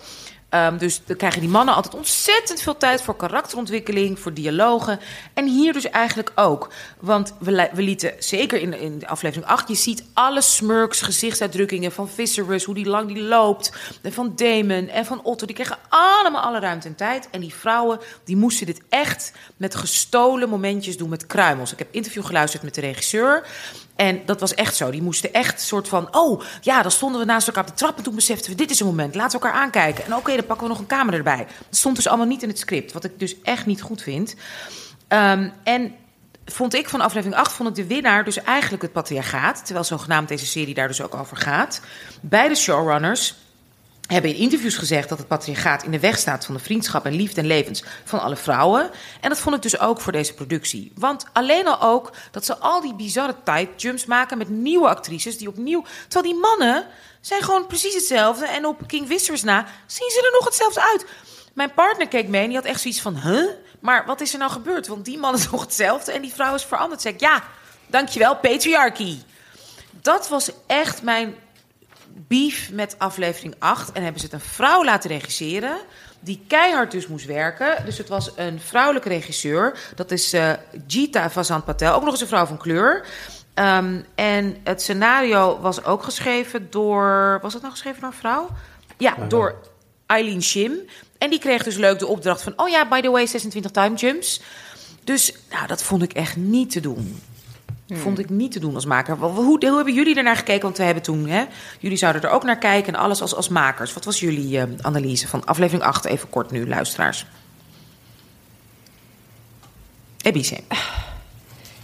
Ehm, 0.51 0.79
dus 0.79 1.01
dan 1.05 1.17
krijgen 1.17 1.41
die 1.41 1.51
mannen 1.51 1.75
altijd 1.75 1.95
ontzettend 1.95 2.61
veel 2.61 2.77
tijd 2.77 3.03
voor 3.03 3.17
karakterontwikkeling, 3.17 4.19
voor 4.19 4.35
dialogen. 4.35 5.01
En 5.35 5.47
hier 5.47 5.73
dus 5.73 5.91
eigenlijk 5.91 6.33
ook. 6.35 6.73
Want 7.01 7.35
we, 7.39 7.69
we 7.73 7.83
lieten, 7.83 8.13
zeker 8.19 8.61
in, 8.61 8.81
in 8.81 9.07
aflevering 9.07 9.47
8, 9.47 9.69
je 9.69 9.75
ziet 9.75 10.05
alle 10.13 10.43
smirks, 10.43 11.03
gezichtsuitdrukkingen 11.03 11.93
van 11.93 12.09
Viserys, 12.09 12.65
hoe 12.65 12.75
die 12.75 12.87
lang 12.87 13.13
die 13.13 13.23
loopt. 13.23 13.73
En 14.03 14.13
van 14.13 14.33
Damon 14.37 14.89
en 14.89 15.05
van 15.05 15.23
Otto. 15.23 15.47
Die 15.47 15.55
kregen 15.55 15.79
allemaal 15.89 16.43
alle 16.43 16.59
ruimte 16.59 16.89
en 16.89 16.95
tijd. 16.95 17.29
En 17.31 17.41
die 17.41 17.55
vrouwen, 17.55 17.99
die 18.25 18.37
moesten 18.37 18.67
dit 18.67 18.81
echt 18.89 19.33
met 19.57 19.75
gestolen 19.75 20.49
momentjes 20.49 20.97
doen 20.97 21.09
met 21.09 21.27
kruimels. 21.27 21.73
Ik 21.73 21.79
heb 21.79 21.89
interview 21.91 22.25
geluisterd 22.25 22.63
met 22.63 22.75
de 22.75 22.81
regisseur. 22.81 23.47
En 24.01 24.23
dat 24.25 24.41
was 24.41 24.55
echt 24.55 24.77
zo. 24.77 24.91
Die 24.91 25.03
moesten 25.03 25.33
echt 25.33 25.61
soort 25.61 25.89
van... 25.89 26.17
Oh, 26.17 26.43
ja, 26.61 26.83
dan 26.83 26.91
stonden 26.91 27.21
we 27.21 27.27
naast 27.27 27.47
elkaar 27.47 27.63
op 27.63 27.69
de 27.69 27.77
trap... 27.77 27.97
en 27.97 28.03
toen 28.03 28.15
beseften 28.15 28.51
we, 28.51 28.57
dit 28.57 28.71
is 28.71 28.81
een 28.81 28.87
moment. 28.87 29.15
Laten 29.15 29.41
we 29.41 29.47
elkaar 29.47 29.61
aankijken. 29.61 30.05
En 30.05 30.15
oké, 30.15 30.35
dan 30.35 30.47
pakken 30.47 30.67
we 30.67 30.73
nog 30.73 30.79
een 30.79 30.87
camera 30.87 31.17
erbij. 31.17 31.47
Dat 31.47 31.77
stond 31.77 31.97
dus 31.97 32.09
allemaal 32.09 32.27
niet 32.27 32.43
in 32.43 32.49
het 32.49 32.59
script. 32.59 32.93
Wat 32.93 33.05
ik 33.05 33.19
dus 33.19 33.41
echt 33.43 33.67
niet 33.67 33.83
goed 33.83 34.03
vind. 34.03 34.35
Ehm, 35.09 35.51
en 35.63 35.95
vond 36.45 36.75
ik 36.75 36.89
van 36.89 37.01
aflevering 37.01 37.41
8... 37.41 37.53
vond 37.53 37.69
ik 37.69 37.75
de 37.75 37.95
winnaar 37.95 38.25
dus 38.25 38.43
eigenlijk 38.43 38.83
het 38.83 38.93
patriarchaat. 38.93 39.65
Terwijl 39.65 39.85
zogenaamd 39.85 40.29
deze 40.29 40.47
serie 40.47 40.75
daar 40.75 40.89
dus 40.89 41.03
ook 41.03 41.15
over 41.15 41.37
gaat. 41.37 41.81
Beide 42.21 42.55
showrunners... 42.55 43.35
hebben 44.13 44.35
in 44.35 44.37
interviews 44.37 44.77
gezegd 44.77 45.09
dat 45.09 45.19
het 45.19 45.27
patriarchaat 45.27 45.83
in 45.83 45.91
de 45.91 46.01
weg 46.01 46.19
staat 46.19 46.45
van 46.45 46.55
de 46.55 46.61
vriendschap 46.61 47.07
en 47.07 47.13
liefde 47.13 47.41
en 47.41 47.47
levens 47.47 47.85
van 48.05 48.21
alle 48.21 48.37
vrouwen. 48.37 48.91
En 49.21 49.29
dat 49.29 49.39
vond 49.39 49.57
ik 49.57 49.63
dus 49.63 49.79
ook 49.79 50.01
voor 50.01 50.13
deze 50.13 50.35
productie. 50.35 50.93
Want 50.95 51.25
alleen 51.33 51.67
al 51.67 51.81
ook 51.81 52.13
dat 52.31 52.45
ze 52.45 52.57
al 52.57 52.81
die 52.81 52.95
bizarre 52.95 53.35
tight 53.45 53.83
jumps 53.83 54.05
maken 54.05 54.39
met 54.39 54.49
nieuwe 54.49 54.89
actrices 54.89 55.39
die 55.39 55.49
opnieuw. 55.49 55.85
Terwijl 56.09 56.33
die 56.33 56.41
mannen 56.41 56.87
zijn 57.21 57.43
gewoon 57.43 57.67
precies 57.67 57.95
hetzelfde. 57.95 58.47
En 58.47 58.67
op 58.67 58.87
King 58.87 59.09
Wissers 59.09 59.43
na 59.43 59.67
zien 59.87 60.11
ze 60.11 60.23
er 60.27 60.33
nog 60.33 60.45
hetzelfde 60.45 60.83
uit. 60.83 61.07
Mijn 61.53 61.75
partner 61.75 62.09
keek 62.09 62.29
mee 62.29 62.43
en 62.43 62.49
die 62.49 62.57
had 62.57 62.67
echt 62.67 62.81
zoiets 62.81 63.01
van: 63.01 63.17
huh? 63.17 63.51
Maar 63.81 64.07
wat 64.07 64.21
is 64.21 64.33
er 64.33 64.39
nou 64.39 64.51
gebeurd? 64.51 64.87
Want 64.87 65.05
die 65.05 65.19
man 65.19 65.35
is 65.35 65.51
nog 65.51 65.61
hetzelfde 65.61 66.13
en 66.13 66.23
die 66.23 66.33
vrouw 66.33 66.55
is 66.55 66.65
veranderd. 66.65 67.01
Zeg 67.01 67.13
ik, 67.13 67.21
ja, 67.21 67.43
dankjewel, 67.87 68.37
patriarchy. 68.37 69.19
Dat 70.01 70.29
was 70.29 70.51
echt 70.67 71.03
mijn 71.03 71.35
beef 72.15 72.71
met 72.73 72.95
aflevering 72.99 73.55
8. 73.59 73.93
En 73.93 74.03
hebben 74.03 74.21
ze 74.21 74.27
het 74.27 74.35
een 74.35 74.49
vrouw 74.49 74.85
laten 74.85 75.11
regisseren. 75.11 75.77
Die 76.21 76.45
keihard 76.47 76.91
dus 76.91 77.07
moest 77.07 77.27
werken. 77.27 77.85
Dus 77.85 77.99
het 77.99 78.09
was 78.09 78.31
een 78.37 78.61
vrouwelijke 78.61 79.09
regisseur. 79.09 79.79
Dat 79.95 80.11
is 80.11 80.35
uh, 80.35 80.53
Gita 80.87 81.31
Vazant 81.31 81.65
Patel. 81.65 81.95
Ook 81.95 82.03
nog 82.03 82.13
eens 82.13 82.21
een 82.21 82.27
vrouw 82.27 82.47
van 82.47 82.57
kleur. 82.57 83.07
Um, 83.55 84.05
en 84.15 84.57
het 84.65 84.83
scenario 84.83 85.61
was 85.61 85.85
ook 85.85 86.03
geschreven 86.03 86.71
door. 86.71 87.39
Was 87.43 87.53
het 87.53 87.63
nou 87.63 87.75
geschreven 87.75 88.01
door 88.01 88.11
een 88.11 88.17
vrouw? 88.17 88.49
Ja, 88.97 89.15
door 89.29 89.55
Eileen 90.07 90.43
Shim. 90.43 90.73
En 91.19 91.31
die 91.31 91.39
kreeg 91.39 91.63
dus 91.63 91.77
leuk 91.77 91.99
de 91.99 92.07
opdracht 92.07 92.43
van: 92.43 92.53
oh 92.57 92.69
ja, 92.69 92.89
by 92.89 93.01
the 93.01 93.11
way, 93.11 93.27
26 93.27 93.71
time 93.71 93.97
jumps. 93.97 94.41
Dus 95.05 95.35
nou, 95.51 95.67
dat 95.67 95.83
vond 95.83 96.03
ik 96.03 96.13
echt 96.13 96.37
niet 96.37 96.71
te 96.71 96.81
doen. 96.81 97.21
Vond 97.99 98.19
ik 98.19 98.31
niet 98.31 98.53
te 98.53 98.61
doen 98.61 98.75
als 98.75 98.85
maker. 98.85 99.17
Hoe, 99.17 99.45
hoe, 99.45 99.77
hebben 99.77 99.95
jullie 99.95 100.17
ernaar 100.17 100.37
gekeken? 100.37 100.63
Want 100.63 100.77
we 100.77 100.83
hebben 100.83 101.03
toen, 101.03 101.29
hè, 101.29 101.45
jullie 101.79 101.97
zouden 101.97 102.23
er 102.23 102.31
ook 102.31 102.45
naar 102.45 102.59
kijken 102.59 102.95
en 102.95 103.01
alles 103.01 103.21
als, 103.21 103.35
als 103.35 103.49
makers. 103.49 103.93
Wat 103.93 104.05
was 104.05 104.21
jullie 104.21 104.57
uh, 104.57 104.63
analyse 104.81 105.29
van 105.29 105.45
aflevering 105.45 105.85
8? 105.85 106.05
Even 106.05 106.31
kort 106.31 106.51
nu, 106.51 106.69
luisteraars. 106.69 107.27
Ebice. 110.23 110.61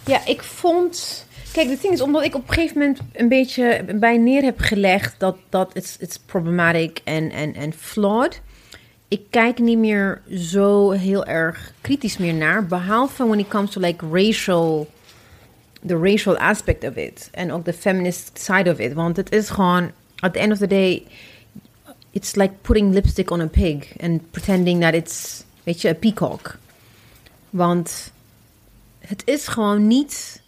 Ja, 0.06 0.26
ik 0.26 0.42
vond. 0.42 1.26
Kijk, 1.52 1.68
het 1.68 1.82
ding 1.82 1.92
is, 1.92 2.00
omdat 2.00 2.24
ik 2.24 2.34
op 2.34 2.48
een 2.48 2.54
gegeven 2.54 2.78
moment 2.78 2.98
een 3.12 3.28
beetje 3.28 3.84
bij 3.94 4.16
neer 4.16 4.42
heb 4.42 4.60
gelegd 4.60 5.14
dat, 5.18 5.36
dat 5.48 5.70
it's 5.74 6.18
problematic 6.26 7.00
en 7.04 7.30
en 7.30 7.54
en 7.54 7.72
flawed. 7.72 8.40
Ik 9.08 9.20
kijk 9.30 9.58
niet 9.58 9.78
meer 9.78 10.22
zo 10.30 10.90
heel 10.90 11.24
erg 11.24 11.72
kritisch 11.80 12.16
meer 12.16 12.34
naar. 12.34 12.66
Behalve 12.66 13.26
when 13.26 13.38
it 13.38 13.48
comes 13.48 13.70
to 13.70 13.80
like 13.80 14.06
racial 14.10 14.88
the 15.86 15.98
racial 15.98 16.36
aspect 16.36 16.84
of 16.84 16.96
it. 16.96 17.28
En 17.32 17.52
ook 17.52 17.64
de 17.64 17.72
feminist 17.72 18.38
side 18.38 18.70
of 18.70 18.78
it. 18.78 18.92
Want 18.92 19.16
het 19.16 19.32
is 19.32 19.48
gewoon, 19.48 19.90
at 20.18 20.32
the 20.32 20.38
end 20.38 20.52
of 20.52 20.58
the 20.58 20.66
day, 20.66 21.06
it's 22.10 22.34
like 22.34 22.52
putting 22.62 22.92
lipstick 22.92 23.30
on 23.30 23.40
a 23.40 23.46
pig. 23.46 23.92
And 24.00 24.30
pretending 24.30 24.80
that 24.80 24.94
it's, 24.94 25.44
weet 25.62 25.80
je, 25.80 25.88
a 25.88 25.94
peacock. 25.94 26.56
Want 27.50 28.12
het 28.98 29.22
is 29.24 29.46
gewoon 29.46 29.86
niet... 29.86 30.44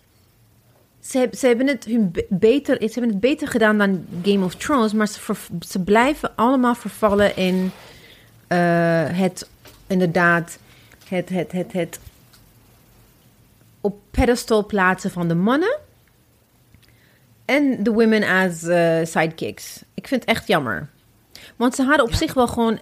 Ze, 1.01 1.29
ze, 1.33 1.47
hebben 1.47 1.67
het 1.67 1.85
hun 1.85 2.15
beter, 2.29 2.77
ze 2.77 2.93
hebben 2.93 3.11
het 3.11 3.21
beter 3.21 3.49
gedaan 3.49 3.79
dan 3.79 4.07
Game 4.23 4.45
of 4.45 4.55
Thrones, 4.55 4.93
maar 4.93 5.09
ze, 5.61 5.81
blijven 5.85 6.37
allemaal 6.37 6.75
vervallen 6.75 7.37
in 7.37 7.55
uh, 7.55 7.69
het, 9.09 9.49
inderdaad, 9.87 10.59
het, 11.09 11.29
het, 11.29 11.53
het, 11.53 11.73
het 11.73 11.99
op 13.81 13.99
pedestal 14.11 14.67
plaatsen 14.67 15.11
van 15.11 15.29
de 15.29 15.35
mannen. 15.35 15.79
En 17.45 17.83
de 17.83 17.93
women 17.93 18.23
as 18.23 18.63
uh, 18.63 19.05
sidekicks. 19.05 19.83
Ik 19.95 20.09
vind 20.09 20.21
het 20.21 20.31
echt 20.31 20.47
jammer. 20.47 20.89
Want 21.57 21.75
ze 21.75 21.83
hadden 21.83 22.07
op 22.07 22.13
zich 22.13 22.35
wel 22.35 22.47
gewoon... 22.47 22.79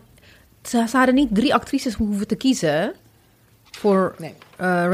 Ze, 0.62 0.85
ze, 0.88 0.96
hadden 0.96 1.14
niet 1.14 1.35
drie 1.35 1.54
actrices 1.54 1.94
hoeven 1.94 2.26
te 2.26 2.37
kiezen... 2.37 2.94
voor 3.70 4.14
nee. 4.18 4.35
uh, 4.61 4.87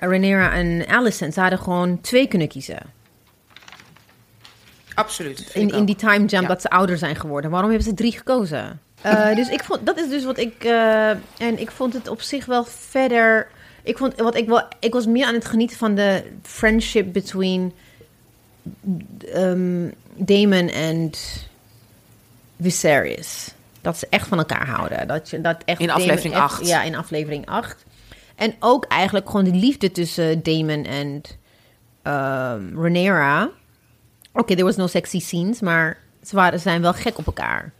Renera, 0.00 0.52
en 0.52 0.86
Allison. 0.86 1.32
Ze 1.32 1.40
hadden 1.40 1.58
gewoon 1.58 2.00
twee 2.00 2.28
kunnen 2.28 2.48
kiezen. 2.48 2.78
Absoluut. 4.94 5.50
In, 5.54 5.70
in 5.70 5.84
die 5.84 5.96
time 5.96 6.24
jump 6.24 6.48
dat 6.48 6.60
ze 6.60 6.70
ouder 6.70 6.98
zijn 6.98 7.16
geworden. 7.16 7.50
Waarom 7.50 7.70
hebben 7.70 7.88
ze 7.88 7.94
drie 7.94 8.12
gekozen? 8.12 8.80
Uh, 9.06 9.34
dus 9.40 9.48
ik 9.48 9.64
vond, 9.64 9.86
dat 9.86 9.98
is 9.98 10.08
dus 10.08 10.24
wat 10.24 10.38
ik... 10.38 10.64
Uh, 10.64 11.08
en 11.38 11.58
ik 11.58 11.70
vond 11.70 11.92
het 11.92 12.08
op 12.08 12.20
zich 12.20 12.46
wel 12.46 12.64
verder 12.64 13.48
ik 13.86 13.98
vond 13.98 14.20
wat 14.20 14.36
ik 14.36 14.46
wel, 14.46 14.62
ik 14.80 14.92
was 14.92 15.06
meer 15.06 15.26
aan 15.26 15.34
het 15.34 15.44
genieten 15.44 15.76
van 15.76 15.94
de 15.94 16.22
friendship 16.42 17.12
between 17.12 17.72
um, 19.34 19.94
Damon 20.14 20.68
en 20.68 21.10
Viserys. 22.60 23.54
Dat 23.80 23.98
ze 23.98 24.06
echt 24.10 24.28
van 24.28 24.38
elkaar 24.38 24.66
houden. 24.66 25.08
Dat 25.08 25.30
je 25.30 25.40
dat 25.40 25.56
echt 25.64 25.80
in 25.80 25.90
aflevering 25.90 26.34
8. 26.34 26.66
Ja, 26.66 26.82
in 26.82 26.94
aflevering 26.94 27.46
8. 27.46 27.84
En 28.34 28.54
ook 28.60 28.84
eigenlijk 28.84 29.30
gewoon 29.30 29.44
de 29.44 29.54
liefde 29.54 29.90
tussen 29.92 30.42
Damon 30.42 30.84
en 30.84 31.22
um, 32.02 32.82
Rhaenyra. 32.82 33.42
Oké, 33.42 33.52
okay, 34.32 34.56
there 34.56 34.68
was 34.68 34.76
no 34.76 34.86
sexy 34.86 35.20
scenes, 35.20 35.60
maar 35.60 35.98
ze 36.22 36.36
waren, 36.36 36.60
zijn 36.60 36.82
wel 36.82 36.92
gek 36.92 37.18
op 37.18 37.26
elkaar. 37.26 37.72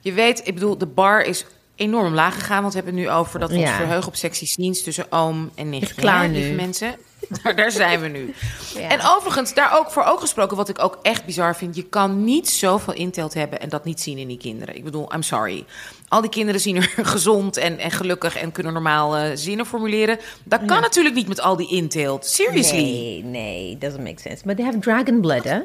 Je 0.00 0.12
weet, 0.12 0.46
ik 0.46 0.54
bedoel, 0.54 0.78
de 0.78 0.86
bar 0.86 1.22
is 1.22 1.46
enorm 1.78 2.06
omlaag 2.06 2.34
gegaan. 2.34 2.60
Want 2.60 2.74
we 2.74 2.80
hebben 2.80 2.96
het 3.00 3.08
nu 3.08 3.16
over 3.16 3.40
dat 3.40 3.50
we 3.50 3.56
ons 3.58 3.70
verheugen 3.70 4.08
op 4.08 4.16
sexy 4.16 4.46
scenes 4.46 4.82
tussen 4.82 5.12
oom 5.12 5.50
en 5.54 5.68
nicht. 5.68 5.94
klaar 5.94 6.28
nu. 6.28 6.52
mensen. 6.52 6.94
Daar, 7.42 7.56
daar 7.56 7.70
zijn 7.70 8.00
we 8.00 8.08
nu. 8.08 8.34
Ja. 8.74 8.88
En 8.88 9.00
overigens, 9.04 9.54
daar 9.54 9.78
ook 9.78 9.90
voor 9.90 10.04
ook 10.04 10.20
gesproken, 10.20 10.56
wat 10.56 10.68
ik 10.68 10.82
ook 10.82 10.98
echt 11.02 11.24
bizar 11.24 11.56
vind. 11.56 11.76
Je 11.76 11.82
kan 11.82 12.24
niet 12.24 12.48
zoveel 12.48 12.94
intelt 12.94 13.34
hebben 13.34 13.60
en 13.60 13.68
dat 13.68 13.84
niet 13.84 14.00
zien 14.00 14.18
in 14.18 14.28
die 14.28 14.38
kinderen. 14.38 14.76
Ik 14.76 14.84
bedoel, 14.84 15.14
I'm 15.14 15.22
sorry. 15.22 15.64
Al 16.08 16.20
die 16.20 16.30
kinderen 16.30 16.60
zien 16.60 16.76
er 16.76 16.90
gezond 17.14 17.56
en, 17.56 17.78
en 17.78 17.90
gelukkig 17.90 18.36
en 18.36 18.52
kunnen 18.52 18.72
normaal 18.72 19.18
uh, 19.18 19.30
zinnen 19.34 19.66
formuleren. 19.66 20.18
Dat 20.44 20.64
kan 20.64 20.80
natuurlijk 20.80 21.14
niet 21.14 21.28
met 21.28 21.40
al 21.40 21.56
die 21.56 21.70
inteelt. 21.70 22.26
Seriously. 22.26 22.82
Nee, 22.82 23.24
nee, 23.24 23.78
doesn't 23.78 24.02
make 24.02 24.20
sense. 24.20 24.42
But 24.44 24.56
they 24.56 24.64
have 24.64 24.78
dragon 24.78 25.20
blood, 25.20 25.44
hè? 25.44 25.58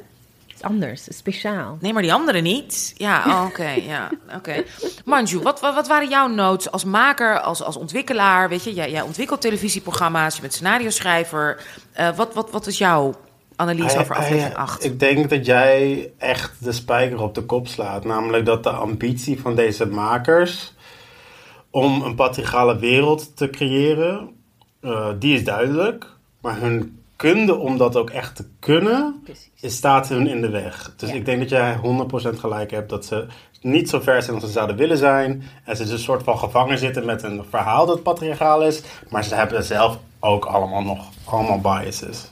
Anders, 0.64 1.08
speciaal. 1.10 1.78
Nee, 1.82 1.94
maar 1.94 2.02
die 2.02 2.14
andere 2.14 2.42
niet. 2.42 2.94
Ja, 2.98 3.24
oh, 3.28 3.46
oké. 3.48 3.70
ja, 3.94 4.10
oké. 4.36 4.64
Manju, 5.06 5.40
wat, 5.40 5.60
wat, 5.60 5.76
wat, 5.76 5.88
waren 5.88 6.10
jouw 6.10 6.28
notes 6.28 6.72
als 6.72 6.84
maker, 6.84 7.40
als, 7.40 7.64
als 7.64 7.76
ontwikkelaar? 7.76 8.50
Weet 8.50 8.64
je, 8.64 8.74
jij, 8.74 8.92
jij 8.92 9.02
ontwikkelt 9.02 9.42
televisieprogramma's, 9.42 10.36
je 10.36 10.42
bent 10.42 10.54
scenario 10.54 10.90
schrijver. 10.90 11.64
Uh, 12.00 12.16
wat, 12.16 12.34
wat, 12.34 12.52
wat 12.52 12.68
is 12.68 12.78
jouw 12.78 13.14
analyse 13.56 14.00
over 14.00 14.16
aflevering 14.16 14.56
8? 14.56 14.84
Ik 14.84 15.00
denk 15.00 15.30
dat 15.30 15.46
jij 15.46 16.12
echt 16.18 16.64
de 16.64 16.72
spijker 16.72 17.22
op 17.22 17.36
de 17.36 17.44
kop 17.44 17.68
slaat. 17.68 18.06
Namelijk 18.06 18.46
dat 18.46 18.64
de 18.64 18.72
ambitie 18.72 19.42
van 19.42 19.56
deze 19.56 19.86
makers 19.86 20.74
om 21.70 22.02
een 22.02 22.16
patriarchale 22.16 22.80
wereld 22.80 23.38
te 23.38 23.50
creëren, 23.50 24.30
uh, 24.82 25.10
die 25.20 25.36
is 25.36 25.44
duidelijk. 25.44 26.06
Maar 26.42 26.60
hun 26.60 27.03
kunde 27.32 27.56
om 27.56 27.78
dat 27.78 27.96
ook 27.96 28.10
echt 28.10 28.36
te 28.36 28.46
kunnen, 28.60 29.22
Precies. 29.24 29.76
staat 29.76 30.10
hun 30.10 30.28
in 30.28 30.42
de 30.42 30.50
weg. 30.50 30.94
Dus 30.98 31.10
ik 31.10 31.26
denk 31.26 31.40
dat 31.40 31.50
jij 31.50 31.80
100% 32.36 32.40
gelijk 32.40 32.72
hebt 32.72 32.90
dat 32.90 33.06
ze 33.06 33.26
niet 33.62 33.90
zo 33.90 34.00
ver 34.00 34.22
zijn 34.22 34.36
als 34.36 34.46
ze 34.46 34.52
zouden 34.52 34.76
willen 34.76 34.98
zijn. 34.98 35.44
En 35.66 35.76
ze 35.76 35.84
dus 35.84 35.92
een 35.92 36.00
soort 36.00 36.24
van 36.24 36.38
gevangen 36.38 36.78
zitten 36.78 37.06
met 37.06 37.24
een 37.24 37.46
verhaal 37.50 37.86
dat 37.86 38.04
patriarchaal 38.04 38.64
is. 38.64 38.82
Maar 39.10 39.24
ze 39.24 39.36
hebben 39.36 39.64
zelf 39.64 39.98
ook 40.20 40.46
allemaal 40.46 40.82
nog 40.82 41.10
allemaal 41.26 41.60
biases. 41.60 42.32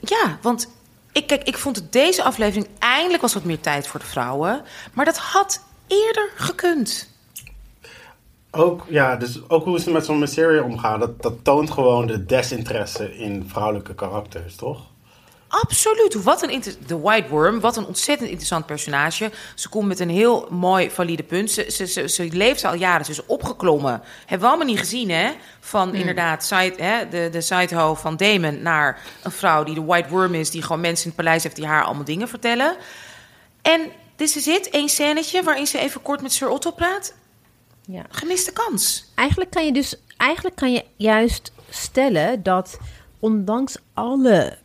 Ja, 0.00 0.38
want 0.42 0.68
ik, 1.12 1.26
kijk, 1.26 1.42
ik 1.42 1.58
vond 1.58 1.86
deze 1.90 2.22
aflevering 2.22 2.68
eindelijk 2.78 3.22
was 3.22 3.34
wat 3.34 3.44
meer 3.44 3.60
tijd 3.60 3.86
voor 3.86 4.00
de 4.00 4.06
vrouwen. 4.06 4.62
Maar 4.92 5.04
dat 5.04 5.18
had 5.18 5.60
eerder 5.86 6.30
gekund. 6.34 7.13
Ook, 8.56 8.84
ja, 8.88 9.16
dus 9.16 9.48
ook 9.48 9.64
hoe 9.64 9.80
ze 9.80 9.90
met 9.90 10.04
zo'n 10.04 10.26
serie 10.26 10.62
omgaan, 10.62 11.00
dat, 11.00 11.22
dat 11.22 11.34
toont 11.42 11.70
gewoon 11.70 12.06
de 12.06 12.24
desinteresse 12.24 13.16
in 13.16 13.44
vrouwelijke 13.48 13.94
karakters, 13.94 14.56
toch? 14.56 14.80
Absoluut. 15.48 16.22
Wat 16.22 16.42
een 16.42 16.62
de 16.86 16.98
White 16.98 17.28
Worm, 17.28 17.60
wat 17.60 17.76
een 17.76 17.86
ontzettend 17.86 18.28
interessant 18.28 18.66
personage. 18.66 19.30
Ze 19.54 19.68
komt 19.68 19.88
met 19.88 20.00
een 20.00 20.10
heel 20.10 20.46
mooi 20.50 20.90
valide 20.90 21.22
punt. 21.22 21.50
Ze, 21.50 21.66
ze, 21.70 21.86
ze, 21.86 22.08
ze 22.08 22.28
leeft 22.32 22.64
al 22.64 22.74
jaren, 22.74 23.04
ze 23.04 23.10
is 23.10 23.26
opgeklommen. 23.26 24.02
Hebben 24.20 24.40
we 24.40 24.46
allemaal 24.46 24.66
niet 24.66 24.78
gezien, 24.78 25.10
hè? 25.10 25.32
Van 25.60 25.88
hmm. 25.88 25.98
inderdaad 25.98 26.44
side, 26.44 26.74
hè, 26.76 27.08
de, 27.08 27.28
de 27.32 27.40
sideho 27.40 27.94
van 27.94 28.16
Damon 28.16 28.62
naar 28.62 29.00
een 29.22 29.30
vrouw 29.30 29.64
die 29.64 29.74
de 29.74 29.84
White 29.84 30.08
Worm 30.08 30.34
is, 30.34 30.50
die 30.50 30.62
gewoon 30.62 30.80
mensen 30.80 31.04
in 31.04 31.12
het 31.16 31.24
paleis 31.24 31.42
heeft 31.42 31.56
die 31.56 31.66
haar 31.66 31.84
allemaal 31.84 32.04
dingen 32.04 32.28
vertellen. 32.28 32.76
En 33.62 33.80
dit 34.16 34.36
is 34.36 34.46
het, 34.46 34.70
één 34.70 34.88
scènetje 34.88 35.42
waarin 35.42 35.66
ze 35.66 35.78
even 35.78 36.02
kort 36.02 36.22
met 36.22 36.32
Sir 36.32 36.48
Otto 36.48 36.70
praat. 36.70 37.14
Ja. 37.86 38.04
Gemiste 38.08 38.52
kans. 38.52 39.12
Eigenlijk 39.14 39.50
kan 39.50 39.64
je 39.64 39.72
dus 39.72 39.96
eigenlijk 40.16 40.56
kan 40.56 40.72
je 40.72 40.84
juist 40.96 41.52
stellen 41.68 42.42
dat 42.42 42.78
ondanks 43.18 43.76
alle 43.92 44.58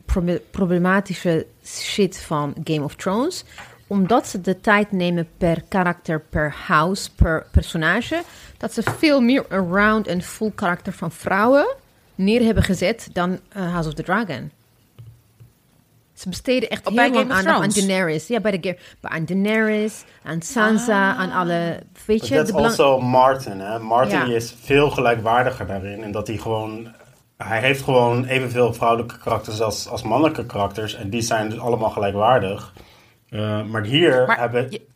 problematische 0.52 1.46
shit 1.64 2.18
van 2.18 2.56
Game 2.64 2.84
of 2.84 2.96
Thrones, 2.96 3.44
omdat 3.88 4.28
ze 4.28 4.42
de 4.42 4.62
tijd 4.62 4.92
nemen 4.92 5.28
per 5.38 5.64
karakter, 5.68 6.22
per 6.22 6.56
house, 6.68 7.10
per 7.16 7.48
personage, 7.52 8.24
dat 8.58 8.74
ze 8.74 8.84
veel 8.84 9.22
meer 9.22 9.46
around 9.50 10.08
en 10.08 10.22
full 10.22 10.52
karakter 10.56 10.94
van 10.94 11.12
vrouwen 11.12 11.76
neer 12.16 12.42
hebben 12.42 12.64
gezet 12.64 13.10
dan 13.14 13.32
uh, 13.32 13.72
House 13.72 13.88
of 13.88 13.94
the 13.94 14.04
Dragon. 14.04 14.52
Ze 16.20 16.30
besteden 16.30 16.70
echt 16.70 16.88
Oh, 16.88 16.94
heel 16.94 16.96
lang 17.02 17.16
Game 17.16 17.26
of 17.26 17.32
aandacht 17.38 17.56
aan 17.56 17.70
Thrones? 17.70 17.88
Daenerys. 17.88 18.28
Ja, 18.28 18.40
bij, 18.40 18.60
de, 18.60 18.78
aan 19.02 19.26
Daenerys, 19.26 20.04
aan 20.24 20.42
Sansa, 20.42 21.12
Ah. 21.12 21.20
aan 21.20 21.32
alle... 21.32 21.80
Weet 22.06 22.28
je, 22.28 22.36
Dat 22.36 22.46
is 22.46 22.52
belang- 22.52 22.70
also 22.70 23.00
Martin. 23.00 23.60
Hè? 23.60 23.80
Martin 23.80 24.28
Ja. 24.28 24.36
is 24.36 24.56
veel 24.64 24.90
gelijkwaardiger 24.90 25.68
daarin. 25.68 26.04
En 26.04 26.12
dat 26.12 26.28
hij 26.28 26.38
gewoon... 26.38 26.88
Hij 27.38 27.60
heeft 27.60 27.82
gewoon 27.84 28.26
evenveel 28.26 28.74
vrouwelijke 28.74 29.18
karakters 29.18 29.62
als, 29.62 29.88
als 29.88 30.04
mannelijke 30.04 30.46
karakters. 30.46 30.94
En 30.96 31.10
die 31.10 31.22
zijn 31.22 31.50
dus 31.50 31.60
allemaal 31.60 31.90
gelijkwaardig. 31.90 32.74
Eh, 33.30 33.64
maar 33.64 33.84
hier 33.84 34.24
Maar 34.28 34.40
hebben... 34.40 34.68
je- 34.72 34.88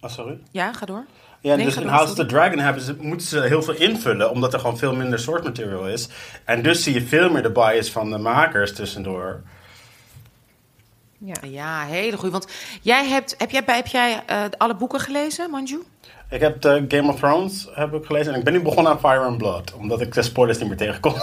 Oh, 0.00 0.10
sorry? 0.10 0.38
Ja, 0.50 0.72
ga 0.72 0.86
door. 0.86 1.04
Ja, 1.40 1.54
Nee, 1.54 1.64
dus 1.64 1.76
in 1.76 1.86
House 1.86 2.10
of 2.10 2.16
the. 2.16 2.26
Dragon 2.26 2.58
hebben 2.58 2.82
ze, 2.82 2.96
moeten 3.00 3.26
ze 3.26 3.40
heel 3.40 3.62
veel 3.62 3.74
invullen, 3.74 4.30
omdat 4.30 4.52
er 4.54 4.60
gewoon 4.60 4.78
veel 4.78 4.94
minder 4.96 5.18
source 5.18 5.44
material 5.44 5.88
is. 5.88 6.08
En 6.44 6.62
dus 6.62 6.82
zie 6.82 6.94
je 6.94 7.02
veel 7.02 7.30
meer 7.30 7.42
de 7.42 7.50
bias 7.50 7.90
van 7.90 8.10
de 8.10 8.18
makers 8.18 8.74
tussendoor. 8.74 9.42
Ja. 11.24 11.34
Ja, 11.42 11.84
hele 11.84 12.16
goed. 12.16 12.30
Want 12.30 12.46
jij 12.82 13.06
hebt, 13.06 13.34
heb 13.38 13.50
jij, 13.50 13.62
heb 13.66 13.86
jij 13.86 14.22
eh, 14.26 14.44
alle 14.56 14.74
boeken 14.74 15.00
gelezen, 15.00 15.50
Manju? 15.50 15.82
Ik 16.30 16.40
heb 16.40 16.60
de 16.60 16.84
Game 16.88 17.12
of 17.12 17.18
Thrones 17.18 17.68
heb 17.74 17.94
ik 17.94 18.04
gelezen 18.04 18.32
en 18.32 18.38
ik 18.38 18.44
ben 18.44 18.52
nu 18.52 18.60
begonnen 18.60 18.92
aan 18.92 18.98
Fire 18.98 19.18
and 19.18 19.38
Blood, 19.38 19.74
omdat 19.74 20.00
ik 20.00 20.14
de 20.14 20.22
spoilers 20.22 20.58
niet 20.58 20.68
meer 20.68 20.76
tegenkom. 20.76 21.14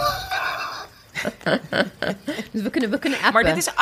Dus 2.52 2.62
we 2.62 2.70
kunnen, 2.70 2.90
we 2.90 2.98
kunnen 2.98 3.18
appen. 3.18 3.32
Maar 3.32 3.44
dit, 3.44 3.56
is, 3.56 3.72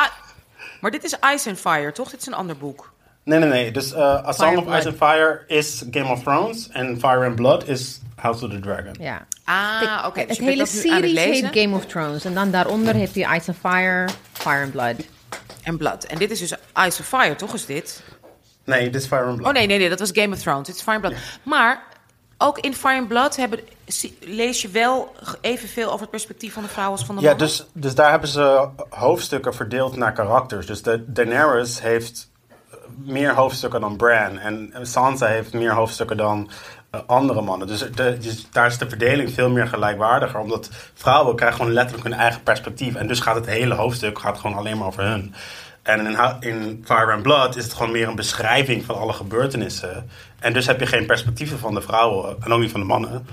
maar 0.81 0.91
dit 0.91 1.03
is 1.03 1.13
Ice 1.33 1.49
and 1.49 1.59
Fire, 1.59 1.91
toch? 1.91 2.09
Dit 2.09 2.19
is 2.19 2.27
een 2.27 2.33
ander 2.33 2.57
boek. 2.57 2.93
nee, 3.23 3.39
nee, 3.39 3.49
nee. 3.49 3.71
Dus 3.71 3.91
uh, 3.91 3.99
A 3.99 4.31
Song 4.31 4.57
of 4.57 4.63
Blood. 4.63 4.79
Ice 4.79 4.87
and 4.87 4.97
Fire 4.97 5.43
is 5.47 5.83
Game 5.91 6.11
of 6.11 6.23
Thrones 6.23 6.69
en 6.69 6.99
Fire 6.99 7.25
and 7.25 7.35
Blood 7.35 7.67
is 7.67 7.99
House 8.15 8.45
of 8.45 8.51
the 8.51 8.59
Dragon. 8.59 8.95
Ja. 8.99 9.25
Ah, 9.43 10.03
oké. 10.07 10.19
het 10.19 10.27
dus 10.27 10.37
bent 10.37 10.49
hele 10.49 10.61
het 10.61 10.71
series 10.71 11.19
heet. 11.19 11.47
Game 11.51 11.75
of 11.75 11.85
Thrones. 11.85 12.25
En 12.25 12.33
dan 12.33 12.51
daaronder 12.51 12.95
heb 12.95 13.13
je 13.13 13.21
Ice 13.21 13.51
and 13.51 13.57
Fire, 13.57 14.07
Fire 14.31 14.63
and 14.63 14.71
Blood. 14.71 14.95
En 15.67 15.77
Blood. 15.77 16.03
En 16.05 16.17
dit 16.17 16.31
is 16.31 16.39
dus 16.39 16.51
Ice 16.87 17.01
of 17.01 17.07
Fire, 17.07 17.35
toch 17.35 17.53
is 17.53 17.65
dit? 17.65 18.03
Nee, 18.63 18.89
dit 18.89 19.01
is 19.01 19.07
Fire 19.07 19.23
and 19.23 19.35
Blood. 19.35 19.47
Oh 19.47 19.53
nee, 19.53 19.67
nee, 19.67 19.77
nee, 19.77 19.89
dat 19.89 19.99
was 19.99 20.09
Game 20.13 20.35
of 20.35 20.41
Thrones. 20.41 20.67
Dit 20.67 20.75
is 20.75 20.81
Fire 20.81 20.97
and 20.97 21.05
Blood. 21.05 21.21
Maar 21.43 21.83
ook 22.37 22.59
in 22.59 22.73
Fire 22.75 22.97
and 22.99 23.07
Blood 23.07 23.35
hebben, 23.35 23.59
lees 24.19 24.61
je 24.61 24.67
wel 24.69 25.15
evenveel 25.41 25.87
over 25.87 26.01
het 26.01 26.09
perspectief 26.09 26.53
van 26.53 26.63
de 26.63 26.69
vrouw 26.69 26.91
als 26.91 27.05
van 27.05 27.15
de 27.15 27.21
Ja, 27.21 27.27
mannen? 27.29 27.47
dus, 27.47 27.65
dus 27.73 27.95
daar 27.95 28.09
hebben 28.09 28.29
ze 28.29 28.67
hoofdstukken 28.89 29.53
verdeeld 29.53 29.95
naar 29.95 30.13
karakters. 30.13 30.65
Dus 30.65 30.81
de 30.81 31.03
Daenerys 31.11 31.81
heeft 31.81 32.29
meer 32.97 33.33
hoofdstukken 33.33 33.81
dan 33.81 33.97
Bran. 33.97 34.37
En 34.37 34.73
Sansa 34.81 35.25
heeft 35.27 35.53
meer 35.53 35.73
hoofdstukken 35.73 36.17
dan 36.17 36.49
andere 37.05 37.41
mannen. 37.41 37.67
Dus, 37.67 37.79
de, 37.79 38.17
dus 38.17 38.47
daar 38.51 38.65
is 38.67 38.77
de 38.77 38.89
verdeling 38.89 39.31
veel 39.33 39.49
meer 39.49 39.67
gelijkwaardiger. 39.67 40.39
Omdat 40.39 40.69
vrouwen 40.93 41.35
krijgen 41.35 41.57
gewoon 41.57 41.73
letterlijk 41.73 42.07
hun 42.07 42.17
eigen 42.19 42.43
perspectief. 42.43 42.95
En 42.95 43.07
dus 43.07 43.19
gaat 43.19 43.35
het 43.35 43.45
hele 43.45 43.73
hoofdstuk 43.73 44.19
gaat 44.19 44.39
gewoon 44.39 44.57
alleen 44.57 44.77
maar 44.77 44.87
over 44.87 45.03
hun. 45.03 45.33
En 45.81 46.05
in, 46.05 46.17
in 46.39 46.83
Fire 46.85 47.11
and 47.11 47.21
Blood 47.23 47.55
is 47.55 47.63
het 47.63 47.73
gewoon 47.73 47.91
meer 47.91 48.07
een 48.07 48.15
beschrijving 48.15 48.85
van 48.85 48.97
alle 48.97 49.13
gebeurtenissen. 49.13 50.09
En 50.39 50.53
dus 50.53 50.65
heb 50.65 50.79
je 50.79 50.85
geen 50.85 51.05
perspectieven 51.05 51.59
van 51.59 51.73
de 51.73 51.81
vrouwen 51.81 52.35
en 52.43 52.51
ook 52.51 52.59
niet 52.59 52.71
van 52.71 52.79
de 52.79 52.85
mannen. 52.85 53.27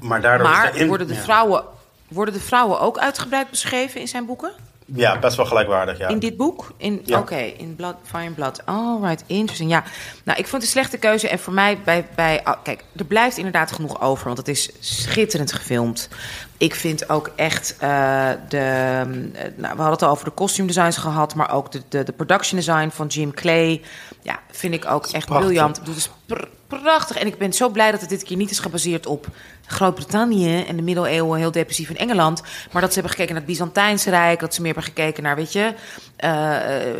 Maar 0.00 0.20
daardoor 0.20 0.50
is 0.50 0.56
maar 0.56 0.72
de 0.72 0.78
in- 0.78 0.88
worden, 0.88 1.06
de 1.06 1.14
ja. 1.14 1.20
vrouwen, 1.20 1.64
worden 2.08 2.34
de 2.34 2.40
vrouwen 2.40 2.80
ook 2.80 2.98
uitgebreid 2.98 3.50
beschreven 3.50 4.00
in 4.00 4.08
zijn 4.08 4.26
boeken? 4.26 4.50
Ja, 4.94 5.18
best 5.18 5.36
wel 5.36 5.46
gelijkwaardig, 5.46 5.98
ja. 5.98 6.08
In 6.08 6.18
dit 6.18 6.36
boek? 6.36 6.72
In, 6.76 7.00
Ja. 7.04 7.18
Oké, 7.18 7.36
in 7.36 7.74
Blood, 7.76 7.94
Fire 8.02 8.26
and 8.26 8.34
Blood. 8.34 8.66
Alright, 8.66 9.24
interesting. 9.26 9.70
Ja, 9.70 9.84
nou, 10.24 10.38
ik 10.38 10.46
vond 10.46 10.52
het 10.52 10.62
een 10.62 10.68
slechte 10.78 10.98
keuze. 10.98 11.28
En 11.28 11.38
voor 11.38 11.52
mij, 11.52 11.78
bij, 11.84 12.06
bij, 12.14 12.44
ah, 12.44 12.56
kijk, 12.62 12.84
er 12.96 13.04
blijft 13.04 13.36
inderdaad 13.36 13.72
genoeg 13.72 14.00
over, 14.00 14.26
want 14.26 14.38
het 14.38 14.48
is 14.48 14.70
schitterend 14.80 15.52
gefilmd. 15.52 16.08
Ik 16.56 16.74
vind 16.74 17.08
ook 17.08 17.30
echt 17.36 17.76
eh, 17.78 18.28
de. 18.48 18.58
eh, 18.58 19.04
nou, 19.04 19.52
we 19.56 19.66
hadden 19.66 19.90
het 19.90 20.02
al 20.02 20.10
over 20.10 20.24
de 20.24 20.34
costume 20.34 20.66
designs 20.66 20.96
gehad, 20.96 21.34
maar 21.34 21.52
ook 21.52 21.72
de, 21.72 21.82
de, 21.88 22.02
de 22.02 22.12
production 22.12 22.58
design 22.58 22.88
van 22.88 23.06
Jim 23.06 23.34
Clay. 23.34 23.82
Ja, 24.22 24.38
vind 24.50 24.74
ik 24.74 24.84
ook 24.90 25.06
echt 25.06 25.26
prachtig. 25.26 25.46
briljant. 25.46 25.76
Het 25.76 25.96
is 25.96 26.10
pr- 26.26 26.44
prachtig. 26.66 27.16
En 27.18 27.26
ik 27.26 27.38
ben 27.38 27.52
zo 27.52 27.68
blij 27.68 27.90
dat 27.90 28.00
het 28.00 28.08
dit 28.10 28.22
keer 28.22 28.36
niet 28.36 28.50
is 28.50 28.58
gebaseerd 28.58 29.06
op 29.06 29.26
Groot-Brittannië 29.66 30.64
en 30.64 30.76
de 30.76 30.82
middeleeuwen, 30.82 31.38
heel 31.38 31.50
depressief 31.50 31.88
in 31.90 31.96
Engeland. 31.96 32.42
Maar 32.72 32.82
dat 32.82 32.92
ze 32.92 33.00
hebben 33.00 33.12
gekeken 33.12 33.34
naar 33.34 33.42
het 33.42 33.52
Byzantijnse 33.52 34.10
Rijk, 34.10 34.40
dat 34.40 34.54
ze 34.54 34.62
meer 34.62 34.74
hebben 34.74 34.92
gekeken 34.92 35.22
naar, 35.22 35.36
weet 35.36 35.52
je, 35.52 35.74
eh, 36.16 36.88
eh, 36.88 36.96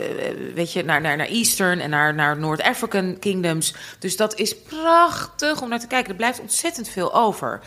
weet 0.54 0.72
je 0.72 0.84
naar, 0.84 1.00
naar, 1.00 1.16
naar 1.16 1.26
Eastern 1.26 1.80
en 1.80 1.90
naar, 1.90 2.14
naar 2.14 2.38
North-African 2.38 3.16
kingdoms. 3.18 3.74
Dus 3.98 4.16
dat 4.16 4.34
is 4.34 4.56
prachtig 4.56 5.62
om 5.62 5.68
naar 5.68 5.80
te 5.80 5.86
kijken. 5.86 6.10
Er 6.10 6.16
blijft 6.16 6.40
ontzettend 6.40 6.88
veel 6.88 7.14
over. 7.14 7.60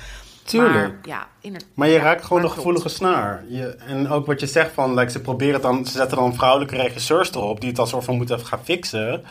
Tuurlijk. 0.43 0.93
Maar, 0.93 0.99
ja, 1.03 1.27
inderdaad. 1.41 1.69
Maar 1.73 1.87
je 1.87 1.97
raakt 1.97 2.25
gewoon 2.25 2.41
de 2.41 2.49
gevoelige 2.49 2.89
snaar. 2.89 3.43
Je, 3.47 3.75
en 3.75 4.09
ook 4.09 4.25
wat 4.25 4.39
je 4.39 4.47
zegt 4.47 4.71
van, 4.73 4.93
like, 4.93 5.11
ze 5.11 5.21
proberen 5.21 5.53
het 5.53 5.61
dan, 5.61 5.85
ze 5.85 5.91
zetten 5.91 6.17
dan 6.17 6.35
vrouwelijke 6.35 6.75
regisseurs 6.75 7.31
erop 7.31 7.59
die 7.59 7.67
het 7.67 7.77
dan 7.77 7.87
soort 7.87 8.03
van 8.03 8.15
moeten 8.15 8.45
gaan 8.45 8.63
fixen. 8.63 9.23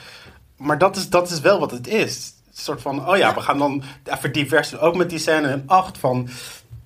Maar 0.57 0.79
dat 0.79 0.97
is, 0.97 1.09
dat 1.09 1.31
is 1.31 1.41
wel 1.41 1.59
wat 1.59 1.71
het 1.71 1.87
is. 1.87 2.33
Een 2.59 2.65
soort 2.65 2.83
van, 2.83 3.09
oh 3.09 3.17
ja, 3.17 3.35
we 3.35 3.41
gaan 3.41 3.59
dan 3.59 3.83
even 4.05 4.33
divers. 4.33 4.79
Ook 4.79 4.97
met 4.97 5.11
die 5.11 5.19
scène 5.19 5.53
in 5.53 5.63
8 5.67 5.99
van 5.99 6.29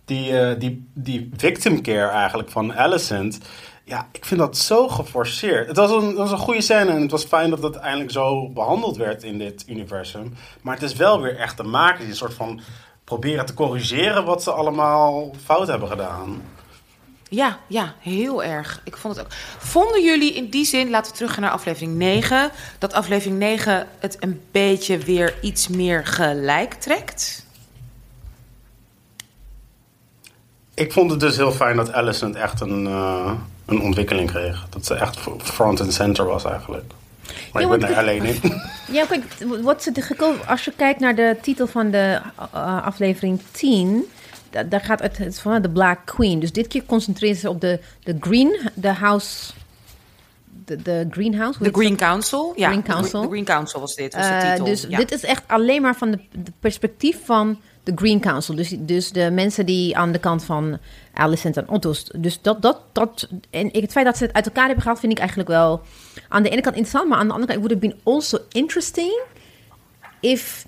die, 0.04 0.38
eh, 0.38 0.58
die, 0.60 0.88
die 0.94 1.30
victim 1.36 1.82
care 1.82 2.10
eigenlijk 2.10 2.50
van 2.50 2.74
Alicent. 2.74 3.38
Ja, 3.84 4.08
ik 4.12 4.24
vind 4.24 4.40
dat 4.40 4.56
zo 4.56 4.88
geforceerd. 4.88 5.66
Het 5.68 5.76
was 5.76 5.90
een, 5.90 6.06
het 6.06 6.16
was 6.16 6.30
een 6.30 6.38
goede 6.38 6.60
scène 6.60 6.90
en 6.90 7.00
het 7.00 7.10
was 7.10 7.24
fijn 7.24 7.50
dat 7.50 7.62
het 7.62 7.76
eindelijk 7.76 8.10
zo 8.10 8.48
behandeld 8.48 8.96
werd 8.96 9.22
in 9.22 9.38
dit 9.38 9.64
universum. 9.68 10.34
Maar 10.60 10.74
het 10.74 10.82
is 10.82 10.94
wel 10.94 11.20
weer 11.20 11.36
echt 11.36 11.56
de 11.56 11.62
makers 11.62 11.98
die 11.98 12.08
een 12.08 12.16
soort 12.16 12.34
van 12.34 12.60
proberen 13.04 13.46
te 13.46 13.54
corrigeren 13.54 14.24
wat 14.24 14.42
ze 14.42 14.50
allemaal 14.50 15.34
fout 15.44 15.66
hebben 15.66 15.88
gedaan. 15.88 16.42
Ja, 17.34 17.58
ja, 17.66 17.94
heel 17.98 18.44
erg. 18.44 18.80
Ik 18.84 18.96
vond 18.96 19.16
het 19.16 19.24
ook. 19.24 19.32
Vonden 19.58 20.02
jullie 20.02 20.34
in 20.34 20.48
die 20.48 20.64
zin, 20.64 20.90
laten 20.90 21.10
we 21.10 21.16
teruggaan 21.16 21.42
naar 21.42 21.50
aflevering 21.50 21.94
9, 21.96 22.50
dat 22.78 22.92
aflevering 22.92 23.38
9 23.38 23.86
het 23.98 24.16
een 24.20 24.40
beetje 24.50 24.98
weer 24.98 25.34
iets 25.40 25.68
meer 25.68 26.06
gelijk 26.06 26.74
trekt? 26.74 27.46
Ik 30.74 30.92
vond 30.92 31.10
het 31.10 31.20
dus 31.20 31.36
heel 31.36 31.52
fijn 31.52 31.76
dat 31.76 31.92
Alicent 31.92 32.34
echt 32.36 32.60
een, 32.60 32.86
eh, 32.86 33.32
een 33.66 33.80
ontwikkeling 33.80 34.30
kreeg. 34.30 34.66
Dat 34.70 34.86
ze 34.86 34.94
echt 34.94 35.18
front 35.42 35.80
and 35.80 35.92
center 35.92 36.24
was 36.24 36.44
eigenlijk. 36.44 36.92
Maar 37.52 37.62
Ja, 37.62 37.74
ik 37.74 37.80
ben 37.80 37.88
er 37.90 37.96
alleen 37.96 38.24
in. 38.24 38.40
Ja, 38.92 39.04
kijk, 39.06 39.24
wat 39.62 39.82
ze 39.82 40.38
als 40.46 40.64
je 40.64 40.72
kijkt 40.76 41.00
naar 41.00 41.14
de 41.14 41.36
titel 41.42 41.66
van 41.66 41.90
de 41.90 42.20
uh, 42.54 42.86
aflevering 42.86 43.40
10, 43.50 43.90
da- 43.98 44.21
daar 44.68 44.80
gaat 44.80 45.00
het, 45.00 45.18
het 45.18 45.38
van 45.38 45.62
de 45.62 45.70
Black 45.70 45.98
Queen. 46.06 46.38
Dus 46.40 46.52
dit 46.52 46.66
keer 46.66 46.84
concentreren 46.84 47.36
ze 47.36 47.48
op 47.48 47.60
de, 47.60 47.78
de 48.02 48.16
Green, 48.20 48.60
de 48.74 48.88
House, 48.92 49.52
de, 50.64 50.76
de 50.82 51.06
Greenhouse. 51.10 51.62
De 51.62 51.70
Green 51.72 51.96
Council? 51.96 52.52
Ja, 52.56 52.68
Green 52.68 52.82
Council. 52.82 53.20
De 53.22 53.28
Green 53.28 53.44
Council 53.44 53.80
was 53.80 53.94
dit, 53.94 54.14
was 54.14 54.26
de 54.26 54.32
Eh, 54.32 54.50
titel. 54.50 54.64
dus 54.64 54.86
ja. 54.88 54.96
dit 54.98 55.12
is 55.12 55.24
echt 55.24 55.42
alleen 55.46 55.82
maar 55.82 55.94
van 55.96 56.10
de, 56.10 56.18
de 56.32 56.52
perspectief 56.60 57.18
van 57.24 57.60
de 57.82 57.92
Green 57.94 58.20
Council. 58.20 58.54
Dus, 58.54 58.74
dus 58.78 59.12
de 59.12 59.30
mensen 59.30 59.66
die 59.66 59.96
aan 59.96 60.12
de 60.12 60.18
kant 60.18 60.44
van 60.44 60.78
Alicent 61.14 61.56
en 61.56 61.68
Otto. 61.68 61.94
Dus 62.16 62.42
dat, 62.42 62.62
dat, 62.62 62.80
dat. 62.92 63.28
En 63.50 63.72
ik- 63.72 63.82
het 63.82 63.92
feit 63.92 64.06
dat 64.06 64.16
ze 64.16 64.24
het 64.24 64.32
uit 64.34 64.46
elkaar 64.46 64.64
hebben 64.64 64.82
gehaald, 64.82 65.00
vind 65.00 65.12
ik 65.12 65.18
eigenlijk 65.18 65.48
wel 65.48 65.80
aan 66.28 66.42
de 66.42 66.48
ene 66.48 66.60
kant 66.60 66.76
interessant, 66.76 67.08
maar 67.08 67.18
aan 67.18 67.26
de 67.26 67.32
andere 67.34 67.52
kant 67.52 67.64
would 67.66 67.82
have 67.82 67.94
been 67.94 68.14
also 68.14 68.38
interesting 68.52 69.20
if 70.20 70.66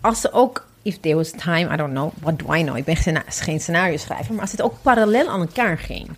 als 0.00 0.20
ze 0.20 0.32
ook. 0.32 0.66
If 0.88 1.00
there 1.00 1.16
was 1.16 1.30
time, 1.30 1.72
I 1.72 1.76
don't 1.76 1.92
know, 1.92 2.12
what 2.20 2.38
do 2.38 2.54
I 2.54 2.62
know? 2.62 2.76
Ik 2.76 2.84
ben 2.84 2.96
geen, 2.96 3.60
scenario 3.60 3.96
schrijver, 3.96 4.32
maar 4.32 4.42
als 4.42 4.50
het 4.50 4.62
ook 4.62 4.82
parallel 4.82 5.28
aan 5.28 5.40
elkaar 5.40 5.78
ging. 5.78 6.08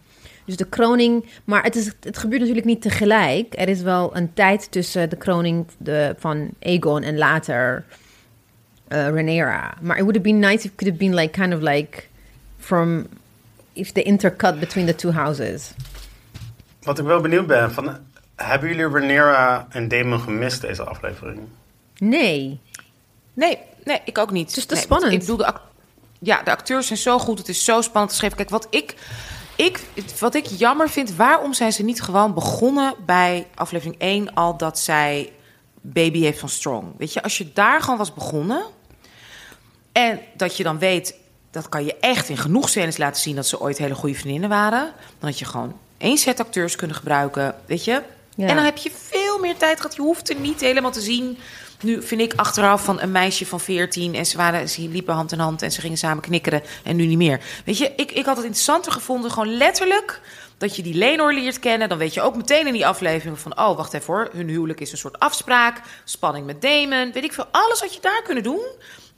Dus 0.44 0.56
de 0.56 0.64
kroning, 0.64 1.24
maar 1.44 1.62
het, 1.62 1.76
is, 1.76 1.86
het 2.00 2.18
gebeurt 2.18 2.40
natuurlijk 2.40 2.66
niet 2.66 2.82
tegelijk. 2.82 3.54
Er 3.58 3.68
is 3.68 3.82
wel 3.82 4.16
een 4.16 4.32
tijd 4.34 4.70
tussen 4.70 5.10
de 5.10 5.16
kroning 5.16 5.66
de, 5.78 6.14
van 6.18 6.48
Aegon 6.60 7.02
en 7.02 7.18
later 7.18 7.84
uh, 8.88 9.08
Rhaenyra. 9.08 9.74
Maar 9.80 9.96
it 9.96 10.02
would 10.02 10.16
have 10.16 10.28
been 10.28 10.38
nice 10.38 10.64
if 10.64 10.64
it 10.64 10.74
could 10.74 10.92
have 10.92 11.04
been 11.04 11.14
like 11.14 11.40
kind 11.40 11.54
of 11.54 11.60
like 11.60 12.04
from 12.58 13.06
if 13.72 13.92
the 13.92 14.02
intercut 14.02 14.60
between 14.60 14.86
the 14.86 14.94
two 14.94 15.12
houses. 15.12 15.72
Wat 16.82 16.98
ik 16.98 17.04
wel 17.04 17.20
benieuwd 17.20 17.46
ben, 17.46 17.72
van, 17.72 17.96
hebben 18.36 18.68
jullie 18.68 18.88
Rhaenyra 18.88 19.66
en 19.70 19.88
Daemon 19.88 20.20
gemist 20.20 20.60
deze 20.60 20.84
aflevering? 20.84 21.40
Nee. 21.98 22.60
Nee, 23.34 23.58
nee, 23.84 24.00
ik 24.04 24.18
ook 24.18 24.30
niet. 24.30 24.48
Het 24.48 24.56
is 24.56 24.64
te 24.66 24.74
Nee, 24.74 24.82
spannend. 24.82 25.12
Ik 25.12 25.26
de, 25.26 25.46
ac- 25.46 25.60
ja, 26.18 26.42
de 26.42 26.50
acteurs 26.50 26.86
zijn 26.86 26.98
zo 26.98 27.18
goed. 27.18 27.38
Het 27.38 27.48
is 27.48 27.64
zo 27.64 27.80
spannend 27.80 28.10
geschreven. 28.12 28.36
Kijk, 28.36 28.50
wat 28.50 28.66
ik, 28.70 28.94
ik, 29.56 29.80
wat 30.18 30.34
ik 30.34 30.46
jammer 30.46 30.88
vind... 30.90 31.14
waarom 31.14 31.54
zijn 31.54 31.72
ze 31.72 31.82
niet 31.82 32.02
gewoon 32.02 32.34
begonnen 32.34 32.94
bij 33.06 33.46
aflevering 33.54 33.98
1... 33.98 34.34
al 34.34 34.56
dat 34.56 34.78
zij 34.78 35.32
baby 35.80 36.20
heeft 36.20 36.38
van 36.38 36.48
Strong? 36.48 36.92
Weet 36.98 37.12
je, 37.12 37.22
als 37.22 37.38
je 37.38 37.52
daar 37.52 37.80
gewoon 37.80 37.98
was 37.98 38.14
begonnen... 38.14 38.62
en 39.92 40.20
dat 40.36 40.56
je 40.56 40.62
dan 40.62 40.78
weet... 40.78 41.14
dat 41.50 41.68
kan 41.68 41.84
je 41.84 41.96
echt 42.00 42.28
in 42.28 42.36
genoeg 42.36 42.68
scènes 42.68 42.96
laten 42.96 43.22
zien... 43.22 43.36
dat 43.36 43.46
ze 43.46 43.60
ooit 43.60 43.78
hele 43.78 43.94
goede 43.94 44.14
vriendinnen 44.14 44.48
waren... 44.48 44.92
dan 45.18 45.28
had 45.28 45.38
je 45.38 45.44
gewoon 45.44 45.78
één 45.98 46.18
set 46.18 46.40
acteurs 46.40 46.76
kunnen 46.76 46.96
gebruiken, 46.96 47.54
weet 47.66 47.84
je... 47.84 48.02
Ja. 48.34 48.46
En 48.46 48.54
dan 48.54 48.64
heb 48.64 48.76
je 48.76 48.90
veel 49.08 49.38
meer 49.38 49.56
tijd 49.56 49.76
gehad. 49.80 49.94
Je 49.94 50.02
hoeft 50.02 50.30
er 50.30 50.40
niet 50.40 50.60
helemaal 50.60 50.90
te 50.90 51.00
zien. 51.00 51.38
Nu 51.82 52.02
vind 52.02 52.20
ik 52.20 52.32
achteraf 52.36 52.84
van 52.84 53.00
een 53.00 53.12
meisje 53.12 53.46
van 53.46 53.60
14 53.60 54.14
en 54.14 54.26
ze, 54.26 54.36
waren, 54.36 54.68
ze 54.68 54.88
liepen 54.88 55.14
hand 55.14 55.32
in 55.32 55.38
hand 55.38 55.62
en 55.62 55.72
ze 55.72 55.80
gingen 55.80 55.98
samen 55.98 56.22
knikkeren 56.22 56.62
en 56.84 56.96
nu 56.96 57.06
niet 57.06 57.18
meer. 57.18 57.40
Weet 57.64 57.78
je, 57.78 57.92
ik, 57.96 58.12
ik 58.12 58.24
had 58.24 58.36
het 58.36 58.44
interessanter 58.44 58.92
gevonden, 58.92 59.30
gewoon 59.30 59.56
letterlijk 59.56 60.20
dat 60.58 60.76
je 60.76 60.82
die 60.82 60.94
Lenor 60.94 61.32
leert 61.32 61.58
kennen. 61.58 61.88
Dan 61.88 61.98
weet 61.98 62.14
je 62.14 62.22
ook 62.22 62.36
meteen 62.36 62.66
in 62.66 62.72
die 62.72 62.86
aflevering 62.86 63.38
van... 63.38 63.58
oh, 63.58 63.76
wacht 63.76 63.92
even 63.92 64.14
hoor, 64.14 64.28
hun 64.32 64.48
huwelijk 64.48 64.80
is 64.80 64.92
een 64.92 64.98
soort 64.98 65.18
afspraak. 65.18 65.80
Spanning 66.04 66.46
met 66.46 66.62
Damon, 66.62 67.12
weet 67.12 67.24
ik 67.24 67.32
veel. 67.32 67.46
Alles 67.50 67.80
wat 67.80 67.94
je 67.94 68.00
daar 68.00 68.22
kunnen 68.22 68.42
doen. 68.42 68.66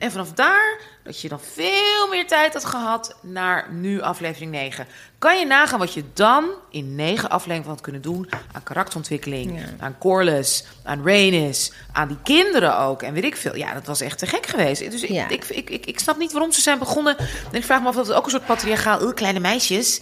En 0.02 0.10
vanaf 0.10 0.32
daar, 0.32 0.80
dat 1.04 1.20
je 1.20 1.28
dan 1.28 1.40
veel 1.52 2.08
meer 2.10 2.26
tijd 2.26 2.52
had 2.52 2.64
gehad... 2.64 3.16
naar 3.20 3.72
nu 3.72 4.00
aflevering 4.00 4.50
9. 4.50 4.86
Kan 5.18 5.38
je 5.38 5.46
nagaan 5.46 5.78
wat 5.78 5.94
je 5.94 6.04
dan 6.14 6.44
in 6.70 6.94
negen 6.94 7.30
afleveringen 7.30 7.68
had 7.70 7.80
kunnen 7.80 8.02
doen... 8.02 8.28
aan 8.52 8.62
karakterontwikkeling, 8.62 9.58
Ja. 9.58 9.64
aan 9.78 9.96
Corlys, 9.98 10.64
aan 10.84 11.02
Rhaenys... 11.04 11.72
aan 11.92 12.08
die 12.08 12.16
kinderen 12.22 12.78
ook 12.78 13.02
en 13.02 13.12
weet 13.14 13.24
ik 13.24 13.36
veel. 13.36 13.56
Ja, 13.56 13.74
dat 13.74 13.86
was 13.86 14.00
echt 14.00 14.18
te 14.18 14.26
gek 14.26 14.46
geweest. 14.46 14.90
Dus 14.90 15.02
ik, 15.02 15.08
Ja. 15.10 15.28
ik, 15.28 15.44
ik, 15.44 15.70
ik, 15.70 15.86
ik 15.86 15.98
snap 15.98 16.18
niet 16.18 16.32
waarom 16.32 16.52
ze 16.52 16.60
zijn 16.60 16.78
begonnen. 16.78 17.18
En 17.18 17.26
ik 17.52 17.64
vraag 17.64 17.80
me 17.82 17.88
af 17.88 17.96
of 17.96 18.06
dat 18.06 18.16
ook 18.16 18.24
een 18.24 18.30
soort 18.30 18.46
patriarchaal... 18.46 19.02
"Oeh, 19.02 19.14
kleine 19.14 19.40
meisjes... 19.40 20.00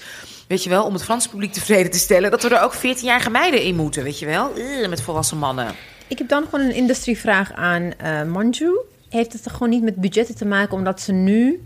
Weet 0.49 0.63
je 0.65 0.71
wel, 0.71 0.85
om 0.85 0.93
het 0.93 1.05
Franse 1.05 1.29
publiek 1.29 1.53
tevreden 1.53 1.91
te 1.93 1.99
stellen... 1.99 2.31
dat 2.31 2.43
we 2.43 2.49
er 2.49 2.63
ook 2.63 2.75
14-jarige 2.77 3.31
meiden 3.31 3.63
in 3.63 3.77
moeten, 3.77 4.03
weet 4.03 4.19
je 4.19 4.27
wel? 4.27 4.53
Met 4.89 5.03
volwassen 5.03 5.37
mannen. 5.39 5.75
Ik 6.07 6.19
heb 6.19 6.29
dan 6.29 6.45
gewoon 6.45 6.61
een 6.67 6.75
industrievraag 6.75 7.53
aan 7.53 7.93
eh 7.99 8.23
Manju. 8.23 8.79
Heeft 9.11 9.33
het 9.33 9.51
gewoon 9.51 9.69
niet 9.69 9.83
met 9.83 9.97
budgetten 9.97 10.35
te 10.35 10.45
maken, 10.45 10.77
omdat 10.77 11.01
ze 11.01 11.13
nu, 11.13 11.61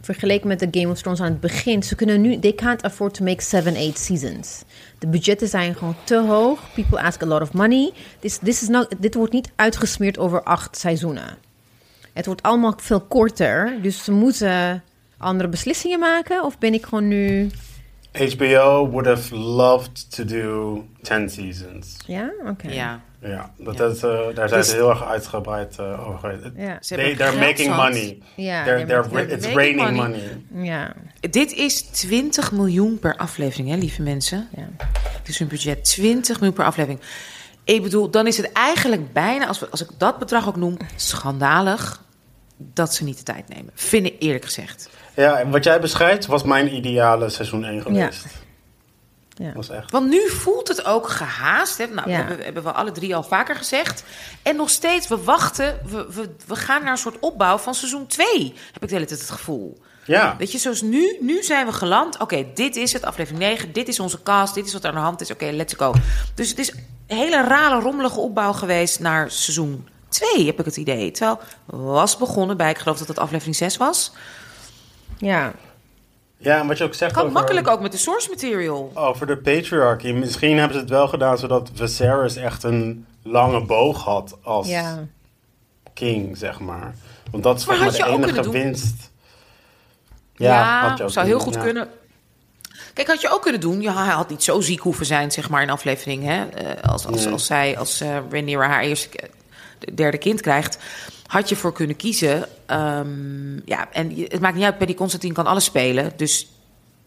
vergeleken 0.00 0.48
met 0.48 0.58
de 0.58 0.68
Game 0.70 0.92
of 0.92 1.00
Thrones 1.00 1.20
aan 1.20 1.26
het 1.26 1.40
begin, 1.40 1.82
ze 1.82 1.94
kunnen 1.94 2.20
nu, 2.20 2.38
they 2.38 2.52
can't 2.52 2.82
afford 2.82 3.14
to 3.14 3.24
make 3.24 3.42
seven, 3.42 3.74
eight 3.74 3.98
seasons. 3.98 4.62
De 4.98 5.06
budgetten 5.06 5.48
zijn 5.48 5.74
gewoon 5.74 5.96
te 6.04 6.16
hoog. 6.16 6.72
People 6.74 7.02
ask 7.02 7.22
a 7.22 7.26
lot 7.26 7.40
of 7.40 7.52
money. 7.52 7.92
This, 8.20 8.38
this 8.38 8.62
is 8.62 8.68
not, 8.68 8.88
dit 8.98 9.14
wordt 9.14 9.32
niet 9.32 9.50
uitgesmeerd 9.56 10.18
over 10.18 10.42
acht 10.42 10.76
seizoenen. 10.76 11.38
Het 12.12 12.26
wordt 12.26 12.42
allemaal 12.42 12.74
veel 12.76 13.00
korter, 13.00 13.78
dus 13.82 14.04
ze 14.04 14.12
moeten 14.12 14.82
andere 15.18 15.48
beslissingen 15.48 15.98
maken. 15.98 16.44
Of 16.44 16.58
ben 16.58 16.74
ik 16.74 16.84
gewoon 16.84 17.08
nu, 17.08 17.50
HBO 18.12 18.88
would 18.90 19.06
have 19.06 19.34
loved 19.36 20.10
to 20.10 20.24
do 20.24 20.84
10 21.02 21.30
seasons. 21.30 21.96
ja, 22.06 22.30
oké. 22.46 22.68
Ja. 22.68 23.00
Ja, 23.20 23.50
dat, 23.58 23.76
Ja. 23.76 23.86
dat, 23.86 23.96
eh, 23.96 24.34
daar 24.34 24.48
zijn 24.48 24.60
Dus- 24.60 24.68
ze 24.70 24.74
heel 24.76 24.90
erg 24.90 25.04
uitgebreid 25.04 25.78
eh, 25.78 26.08
over 26.08 26.18
geweest. 26.18 26.42
Ja. 26.56 26.78
Ze 26.80 26.94
They, 26.94 27.04
hebben 27.04 27.16
they're 27.26 27.38
geld 27.38 27.56
making 27.58 27.76
money. 27.76 28.18
Ja, 28.36 28.64
they're, 28.64 28.86
they're 28.86 29.32
it's 29.32 29.46
raining 29.46 29.90
money. 29.96 30.36
money. 30.50 30.64
Ja, 30.66 30.92
Dit 31.30 31.52
is 31.52 31.82
20 31.82 32.52
miljoen 32.52 32.98
per 32.98 33.16
aflevering, 33.16 33.68
hè, 33.68 33.76
lieve 33.76 34.02
mensen. 34.02 34.48
ja. 34.56 34.68
Het 35.18 35.28
is 35.28 35.38
hun 35.38 35.48
budget 35.48 35.84
20 35.84 36.36
miljoen 36.36 36.56
per 36.56 36.64
aflevering. 36.64 37.00
Ik 37.64 37.82
bedoel, 37.82 38.10
dan 38.10 38.26
is 38.26 38.36
het 38.36 38.52
eigenlijk 38.52 39.12
bijna, 39.12 39.46
als, 39.46 39.58
we, 39.58 39.68
als 39.70 39.82
ik 39.82 39.88
dat 39.98 40.18
bedrag 40.18 40.48
ook 40.48 40.56
noem, 40.56 40.76
schandalig 40.96 42.02
dat 42.56 42.94
ze 42.94 43.04
niet 43.04 43.16
de 43.18 43.22
tijd 43.22 43.48
nemen. 43.48 43.70
Vind 43.74 44.06
ik 44.06 44.14
eerlijk 44.18 44.44
gezegd. 44.44 44.88
Ja, 45.16 45.38
en 45.38 45.50
wat 45.50 45.64
jij 45.64 45.80
beschrijft 45.80 46.26
was 46.26 46.42
mijn 46.42 46.74
ideale 46.74 47.28
seizoen 47.28 47.64
1 47.64 47.82
geweest. 47.82 48.24
Ja. 49.34 49.52
Was 49.54 49.68
echt. 49.68 49.90
Want 49.90 50.08
nu 50.08 50.28
voelt 50.28 50.68
het 50.68 50.84
ook 50.84 51.08
gehaast. 51.08 51.78
Hè? 51.78 51.86
Nou, 51.86 52.10
Ja. 52.10 52.16
dat 52.18 52.26
hebben, 52.26 52.44
hebben 52.44 52.62
we 52.62 52.72
alle 52.72 52.92
drie 52.92 53.16
al 53.16 53.22
vaker 53.22 53.56
gezegd. 53.56 54.04
En 54.42 54.56
nog 54.56 54.70
steeds, 54.70 55.08
we 55.08 55.16
wachten. 55.24 55.78
We, 55.84 56.06
we, 56.10 56.34
we 56.46 56.56
gaan 56.56 56.82
naar 56.82 56.90
een 56.92 56.98
soort 56.98 57.18
opbouw 57.18 57.58
van 57.58 57.74
seizoen 57.74 58.06
2. 58.06 58.54
Heb 58.72 58.82
ik 58.82 58.88
de 58.88 58.94
hele 58.94 59.06
tijd 59.06 59.20
het 59.20 59.30
gevoel. 59.30 59.80
Ja, 60.04 60.34
Weet 60.38 60.52
je, 60.52 60.58
zoals 60.58 60.82
nu, 60.82 61.16
nu 61.20 61.42
zijn 61.42 61.66
we 61.66 61.72
geland. 61.72 62.18
Oké, 62.18 62.46
dit 62.54 62.76
is 62.76 62.92
het, 62.92 63.04
aflevering 63.04 63.42
9. 63.42 63.72
Dit 63.72 63.88
is 63.88 64.00
onze 64.00 64.22
cast. 64.22 64.54
Dit 64.54 64.66
is 64.66 64.72
wat 64.72 64.82
er 64.82 64.88
aan 64.88 64.94
de 64.94 65.00
hand 65.00 65.20
is. 65.20 65.30
Oké, 65.30 65.50
let's 65.50 65.74
go. 65.74 65.94
Dus 66.34 66.48
het 66.48 66.58
is 66.58 66.72
een 66.72 67.16
hele 67.16 67.42
rare, 67.44 67.80
rommelige 67.80 68.20
opbouw 68.20 68.52
geweest 68.52 69.00
naar 69.00 69.30
seizoen 69.30 69.88
2, 70.08 70.46
heb 70.46 70.58
ik 70.58 70.64
het 70.64 70.76
idee. 70.76 71.10
Terwijl 71.10 71.40
was 71.66 72.16
begonnen 72.16 72.56
bij, 72.56 72.70
ik 72.70 72.78
geloof 72.78 72.98
dat 72.98 73.08
het 73.08 73.18
aflevering 73.18 73.56
6 73.56 73.76
was. 73.76 74.12
Ja. 75.22 75.52
ja, 76.36 76.60
en 76.60 76.66
wat 76.66 76.78
je 76.78 76.84
ook 76.84 76.94
zegt 76.94 77.12
Kan 77.12 77.22
over, 77.22 77.34
makkelijk 77.34 77.68
ook 77.68 77.80
met 77.80 77.92
de 77.92 77.98
source 77.98 78.28
material. 78.30 78.90
over 78.94 79.26
de 79.26 79.36
patriarchy. 79.36 80.12
Misschien 80.12 80.56
hebben 80.58 80.74
ze 80.74 80.80
het 80.80 80.90
wel 80.90 81.08
gedaan 81.08 81.38
zodat 81.38 81.70
Viserys 81.74 82.36
echt 82.36 82.62
een 82.62 83.06
lange 83.22 83.64
boog 83.64 84.04
had 84.04 84.36
als 84.42 84.68
ja. 84.68 85.06
king, 85.94 86.36
zeg 86.36 86.60
maar. 86.60 86.94
Want 87.30 87.42
dat 87.42 87.58
is 87.58 87.66
Maar 87.66 87.76
volgens 87.76 87.98
mij 87.98 88.08
de 88.08 88.14
enige 88.14 88.50
winst. 88.50 89.10
Ja, 90.36 90.88
had 90.88 90.98
je 90.98 91.04
ook 91.04 91.10
zou 91.10 91.26
heel 91.26 91.38
goed 91.38 91.54
ja. 91.54 91.60
kunnen. 91.62 91.88
Kijk, 92.94 93.08
had 93.08 93.20
je 93.20 93.28
ook 93.30 93.42
kunnen 93.42 93.60
doen. 93.60 93.80
Ja, 93.80 94.04
hij 94.04 94.12
had 94.14 94.28
niet 94.28 94.42
zo 94.42 94.60
ziek 94.60 94.80
hoeven 94.80 95.06
zijn, 95.06 95.30
zeg 95.30 95.48
maar, 95.48 95.62
in 95.62 95.70
aflevering. 95.70 96.24
Hè? 96.24 96.44
Eh, 96.44 96.90
als, 96.90 97.06
als, 97.06 97.24
Nee. 97.24 97.32
als 97.32 97.46
zij, 97.46 97.78
als 97.78 98.00
eh 98.00 98.16
Rhaenyra 98.30 98.66
haar 98.68 98.82
eerste, 98.82 99.08
derde 99.94 100.18
kind 100.18 100.40
krijgt, 100.40 100.78
had 101.32 101.48
je 101.48 101.56
voor 101.56 101.72
kunnen 101.72 101.96
kiezen. 101.96 102.48
Ehm, 102.66 103.56
ja, 103.64 103.88
en 103.92 104.16
het 104.28 104.40
maakt 104.40 104.54
niet 104.54 104.64
uit, 104.64 104.78
Paddy 104.78 104.94
Constantine 104.94 105.34
kan 105.34 105.46
alles 105.46 105.64
spelen. 105.64 106.12
Dus 106.16 106.46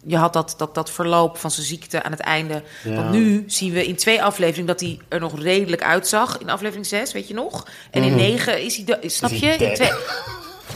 je 0.06 0.18
had 0.18 0.34
dat, 0.34 0.54
dat, 0.58 0.76
dat 0.76 0.92
verloop 0.92 1.38
van 1.38 1.52
zijn 1.52 1.66
ziekte 1.66 2.04
aan 2.04 2.12
het 2.12 2.20
einde. 2.20 2.64
Ja. 2.84 2.96
Want 2.96 3.12
nu 3.12 3.44
zien 3.48 3.74
we 3.74 3.86
in 3.88 3.96
twee 3.96 4.24
afleveringen 4.24 4.66
dat 4.68 4.80
hij 4.80 5.00
er 5.08 5.20
nog 5.20 5.40
redelijk 5.40 5.84
uitzag. 5.84 6.38
In 6.38 6.50
aflevering 6.50 6.86
6, 6.86 7.14
weet 7.14 7.28
je 7.28 7.34
nog? 7.34 7.68
En 7.92 8.04
in 8.04 8.10
Mhm. 8.12 8.20
9 8.22 8.64
is 8.64 8.76
hij, 8.76 8.86
de, 8.86 9.10
snap 9.10 9.30
je? 9.32 9.48
In 9.48 9.74
twee, 9.74 9.92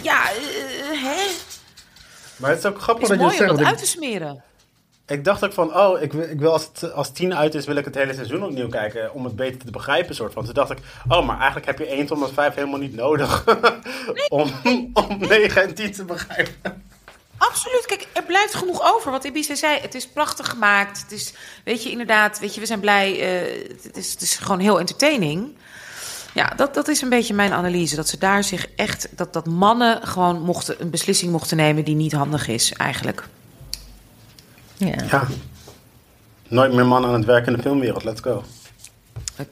ja, 0.01 0.29
eh, 0.31 1.03
hè? 1.03 1.21
Maar 2.35 2.49
het 2.49 2.59
is 2.59 2.65
ook 2.65 2.81
grappig 2.81 3.03
is 3.03 3.09
dat 3.09 3.17
je 3.19 3.23
mooi 3.25 3.49
om 3.51 3.57
dat 3.57 3.65
uit 3.65 3.77
te 3.77 3.85
smeren. 3.85 4.43
Ik 5.09 5.23
dacht 5.23 5.45
ook 5.45 5.53
van, 5.53 5.75
oh, 5.77 6.01
ik 6.01 6.13
wil, 6.13 6.29
ik 6.29 6.39
wil 6.39 6.51
als, 6.51 6.69
het, 6.73 6.93
als 6.93 7.11
10 7.11 7.35
uit 7.35 7.55
is, 7.55 7.65
wil 7.65 7.75
ik 7.75 7.85
het 7.85 7.95
hele 7.95 8.13
seizoen 8.13 8.43
opnieuw 8.43 8.69
kijken. 8.69 9.13
Om 9.13 9.23
het 9.23 9.35
beter 9.35 9.65
te 9.65 9.71
begrijpen, 9.71 10.15
soort 10.15 10.33
van. 10.33 10.45
Toen 10.45 10.53
dacht 10.53 10.71
ik, 10.71 10.77
oh, 11.07 11.25
maar 11.25 11.37
eigenlijk 11.37 11.65
heb 11.65 11.77
je 11.77 11.85
1 11.85 12.05
tot 12.05 12.17
en 12.17 12.23
met 12.23 12.33
5 12.33 12.55
helemaal 12.55 12.79
niet 12.79 12.95
nodig. 12.95 13.43
om, 14.29 14.51
om 14.93 15.17
9 15.19 15.61
en 15.61 15.73
10 15.73 15.91
te 15.91 16.05
begrijpen. 16.05 16.83
Absoluut. 17.37 17.85
Kijk, 17.85 18.07
er 18.13 18.23
blijft 18.23 18.53
genoeg 18.53 18.93
over. 18.93 19.11
Wat 19.11 19.23
Ibiza 19.23 19.55
zei, 19.55 19.79
het 19.79 19.95
is 19.95 20.07
prachtig 20.07 20.49
gemaakt. 20.49 21.01
Het 21.01 21.11
is, 21.11 21.33
weet 21.63 21.83
je, 21.83 21.91
inderdaad, 21.91 22.39
weet 22.39 22.53
je, 22.53 22.59
we 22.59 22.65
zijn 22.65 22.79
blij. 22.79 23.19
eh, 23.19 23.67
het, 23.83 23.97
is, 23.97 24.11
het 24.11 24.21
is 24.21 24.35
gewoon 24.35 24.59
heel 24.59 24.79
entertaining. 24.79 25.55
Ja, 26.33 26.53
dat, 26.55 26.73
dat 26.73 26.87
is 26.87 27.01
een 27.01 27.09
beetje 27.09 27.33
mijn 27.33 27.53
analyse. 27.53 27.95
Dat 27.95 28.07
ze 28.07 28.17
daar 28.17 28.43
zich 28.43 28.67
echt, 28.75 29.07
dat, 29.11 29.33
dat 29.33 29.45
mannen 29.45 30.07
gewoon 30.07 30.41
mochten, 30.41 30.81
een 30.81 30.89
beslissing 30.89 31.31
mochten 31.31 31.57
nemen 31.57 31.83
die 31.83 31.95
niet 31.95 32.13
handig 32.13 32.47
is, 32.47 32.73
eigenlijk. 32.73 33.23
Ja. 34.79 35.03
Ja. 35.11 35.27
Nooit 36.47 36.73
meer 36.73 36.85
man 36.85 37.05
aan 37.05 37.13
het 37.13 37.25
werk 37.25 37.47
in 37.47 37.53
de 37.53 37.61
filmwereld, 37.61 38.03
let's 38.03 38.21
go. 38.21 38.43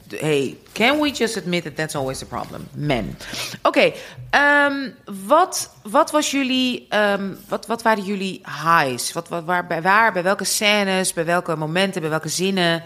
Hey, 0.08 0.56
can 0.72 1.00
we 1.00 1.10
just 1.10 1.36
admit 1.36 1.62
that 1.64 1.76
that's 1.76 1.94
always 1.94 2.18
the 2.18 2.26
problem? 2.26 2.66
Men. 2.74 3.18
Oké, 3.62 3.92
ehm, 4.30 4.90
wat, 5.26 5.70
wat 5.82 6.10
was 6.10 6.30
jullie, 6.30 6.86
ehm, 6.88 7.34
wat, 7.48 7.66
wat 7.66 7.82
waren 7.82 8.04
jullie 8.04 8.40
highs? 8.44 9.12
Wat, 9.12 9.28
wat, 9.28 9.44
waar, 9.44 9.66
bij 9.66 9.82
waar, 9.82 10.12
bij 10.12 10.22
welke 10.22 10.44
scènes, 10.44 11.12
bij 11.12 11.24
welke 11.24 11.56
momenten, 11.56 12.00
bij 12.00 12.10
welke 12.10 12.28
zinnen? 12.28 12.82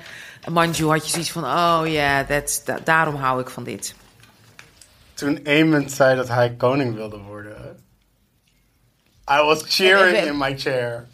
Manju 0.50 0.86
had 0.86 1.04
je 1.04 1.10
zoiets 1.10 1.30
van, 1.30 1.44
oh 1.44 1.82
ja, 1.84 2.24
that's 2.24 2.64
da- 2.64 2.78
daarom 2.84 3.14
hou 3.14 3.40
ik 3.40 3.50
van 3.50 3.64
dit. 3.64 3.94
Toen 5.14 5.40
Aemond 5.44 5.92
zei 5.92 6.16
dat 6.16 6.28
hij 6.28 6.54
koning 6.54 6.94
wilde 6.94 7.18
worden. 7.18 7.76
I 9.30 9.42
was 9.42 9.62
cheering 9.66 10.26
in 10.26 10.38
my 10.38 10.58
chair. 10.58 11.06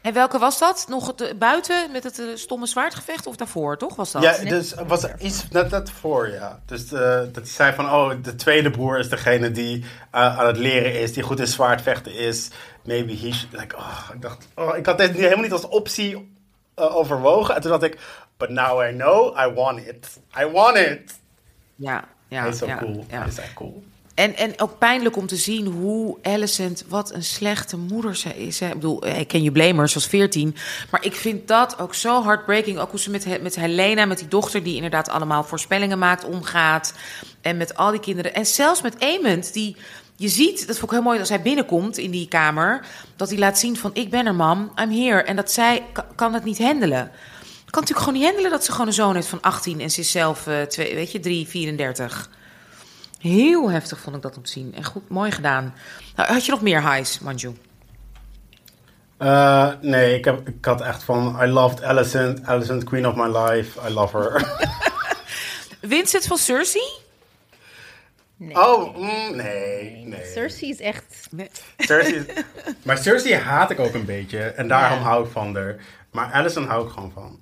En 0.00 0.12
welke 0.12 0.38
was 0.38 0.58
dat? 0.58 0.86
Nog 0.88 1.06
het, 1.06 1.20
eh, 1.20 1.34
buiten 1.34 1.92
met 1.92 2.04
het 2.04 2.18
eh, 2.18 2.26
stomme 2.34 2.66
zwaardgevecht 2.66 3.26
of 3.26 3.36
daarvoor, 3.36 3.76
toch? 3.76 3.96
Was 3.96 4.12
dat? 4.12 4.22
Ja, 4.22 4.38
dus 4.38 4.74
was 4.86 5.02
er 5.02 5.20
iets 5.20 5.48
net 5.48 5.70
dat 5.70 5.90
voor, 5.90 6.28
ja. 6.28 6.60
Dus 6.66 6.92
eh, 6.92 7.00
dat 7.00 7.34
hij 7.34 7.44
zei 7.44 7.74
van, 7.74 7.84
oh, 7.84 8.10
de 8.22 8.34
tweede 8.34 8.70
broer 8.70 8.98
is 8.98 9.08
degene 9.08 9.50
die 9.50 9.84
aan 10.10 10.46
het 10.46 10.56
leren 10.56 11.00
is, 11.00 11.12
die 11.12 11.22
goed 11.22 11.40
in 11.40 11.46
zwaardvechten 11.46 12.14
is. 12.14 12.50
Maybe 12.84 13.12
he 13.12 13.32
should, 13.32 13.52
like, 13.52 13.76
oh, 13.76 14.08
ik 14.14 14.22
dacht, 14.22 14.48
oh, 14.54 14.76
ik 14.76 14.86
had 14.86 14.98
dit 14.98 15.10
helemaal 15.10 15.42
niet 15.42 15.52
als 15.52 15.68
optie 15.68 16.34
overwogen. 16.74 17.54
En 17.54 17.60
toen 17.60 17.70
dacht 17.70 17.82
ik, 17.82 17.98
but 18.36 18.48
now 18.48 18.82
I 18.82 18.92
know, 18.92 19.38
I 19.38 19.52
want 19.54 19.86
it. 19.86 20.20
I 20.38 20.46
want 20.46 20.76
it. 20.76 21.18
Ja, 21.76 22.04
ja, 22.28 22.40
hij 22.40 22.50
is 22.50 22.58
zo 22.58 22.66
ja, 22.66 22.76
cool. 22.76 23.04
ja. 23.08 23.18
Hij 23.18 23.28
is 23.28 23.38
echt 23.38 23.54
cool. 23.54 23.82
En, 24.20 24.36
en 24.36 24.60
ook 24.60 24.78
pijnlijk 24.78 25.16
om 25.16 25.26
te 25.26 25.36
zien 25.36 25.66
hoe 25.66 26.18
Alicent, 26.22 26.84
wat 26.88 27.14
een 27.14 27.24
slechte 27.24 27.76
moeder 27.76 28.16
ze 28.16 28.36
is. 28.46 28.60
Hè. 28.60 28.66
Ik 28.66 28.74
bedoel, 28.74 29.06
ik 29.06 29.28
ken 29.28 29.42
je 29.42 29.52
blamers, 29.52 29.94
als 29.94 30.06
14. 30.06 30.56
Maar 30.90 31.04
ik 31.04 31.14
vind 31.14 31.48
dat 31.48 31.78
ook 31.78 31.94
zo 31.94 32.24
heartbreaking. 32.24 32.78
Ook 32.78 32.90
hoe 32.90 33.00
ze 33.00 33.10
met, 33.10 33.42
met 33.42 33.54
Helena, 33.54 34.04
met 34.04 34.18
die 34.18 34.28
dochter 34.28 34.62
die 34.62 34.74
inderdaad 34.74 35.08
allemaal 35.08 35.44
voorspellingen 35.44 35.98
maakt, 35.98 36.24
omgaat. 36.24 36.94
En 37.40 37.56
met 37.56 37.76
al 37.76 37.90
die 37.90 38.00
kinderen. 38.00 38.34
En 38.34 38.46
zelfs 38.46 38.82
met 38.82 39.00
Aemond, 39.00 39.52
die... 39.52 39.76
Je 40.16 40.28
ziet, 40.28 40.66
dat 40.66 40.78
vond 40.78 40.90
ik 40.90 40.98
heel 40.98 41.06
mooi 41.06 41.18
als 41.18 41.28
hij 41.28 41.42
binnenkomt 41.42 41.98
in 41.98 42.10
die 42.10 42.28
kamer... 42.28 42.86
dat 43.16 43.28
hij 43.28 43.38
laat 43.38 43.58
zien 43.58 43.76
van, 43.76 43.90
ik 43.94 44.10
ben 44.10 44.26
er, 44.26 44.34
mam, 44.34 44.72
I'm 44.82 44.90
here. 44.90 45.22
En 45.22 45.36
dat 45.36 45.52
zij 45.52 45.82
ka- 45.92 46.06
kan 46.14 46.34
het 46.34 46.44
niet 46.44 46.58
handelen. 46.58 47.10
Kan 47.70 47.80
natuurlijk 47.80 47.98
gewoon 47.98 48.14
niet 48.14 48.24
handelen 48.24 48.50
dat 48.50 48.64
ze 48.64 48.72
gewoon 48.72 48.86
een 48.86 48.92
zoon 48.92 49.14
heeft 49.14 49.26
van 49.26 49.40
18... 49.40 49.80
en 49.80 49.90
ze 49.90 50.00
is 50.00 50.10
zelf, 50.10 50.46
eh, 50.46 50.62
twee, 50.62 50.94
weet 50.94 51.12
je, 51.12 51.20
3, 51.20 51.46
34. 51.46 52.30
Heel 53.20 53.70
heftig 53.70 54.00
vond 54.00 54.16
ik 54.16 54.22
dat 54.22 54.36
om 54.36 54.42
te 54.42 54.50
zien. 54.50 54.74
En 54.74 54.84
goed, 54.84 55.08
mooi 55.08 55.30
gedaan. 55.30 55.74
Nou, 56.16 56.32
had 56.32 56.44
je 56.44 56.50
nog 56.50 56.60
meer 56.62 56.92
highs, 56.92 57.18
Manju? 57.18 57.52
Eh, 59.16 59.72
nee, 59.80 60.14
ik, 60.18 60.24
heb, 60.24 60.48
ik 60.48 60.64
had 60.64 60.80
echt 60.80 61.02
van, 61.02 61.38
I 61.42 61.46
loved 61.46 61.82
Alicent, 61.82 62.46
Alicent, 62.46 62.84
queen 62.84 63.06
of 63.08 63.14
my 63.14 63.38
life, 63.38 63.88
I 63.88 63.92
love 63.92 64.16
her. 64.18 64.32
Het 65.90 66.26
van 66.26 66.38
Cersei? 66.38 66.84
Nee. 68.36 68.54
Oh, 68.54 68.96
mm, 68.96 69.36
nee, 69.36 70.04
nee. 70.06 70.24
Cersei 70.32 70.70
is 70.70 70.80
echt... 70.80 71.28
Cersei 71.78 72.14
is- 72.16 72.42
maar 72.84 72.98
Cersei 72.98 73.34
haat 73.34 73.70
ik 73.70 73.78
ook 73.78 73.94
een 73.94 74.04
beetje. 74.04 74.38
En 74.40 74.68
daarom 74.68 74.98
Ja. 74.98 75.04
hou 75.04 75.24
ik 75.24 75.30
van 75.30 75.54
haar. 75.56 75.76
Maar 76.12 76.32
Alison 76.32 76.66
hou 76.66 76.86
ik 76.86 76.92
gewoon 76.92 77.10
van. 77.14 77.40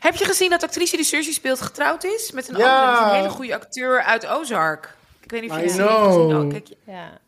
Heb 0.00 0.14
je 0.14 0.24
gezien 0.24 0.50
dat 0.50 0.62
actrice 0.62 0.96
die 0.96 1.04
Cersei 1.04 1.34
speelt 1.34 1.60
getrouwd 1.60 2.04
is? 2.04 2.30
Met 2.32 2.48
een, 2.48 2.56
Ja. 2.56 2.78
andere, 2.80 3.00
met 3.00 3.10
een 3.10 3.16
hele 3.16 3.28
goede 3.30 3.54
acteur 3.54 4.02
uit 4.02 4.26
Ozark. 4.26 4.96
Ik 5.22 5.30
weet 5.30 5.40
niet 5.42 5.50
of 5.50 5.56
je 5.56 5.62
I 5.64 5.68
gezien. 5.68 5.86
know. 5.86 6.44
Oh, 6.44 6.50
kijk, 6.50 6.68
Ja. 6.86 7.18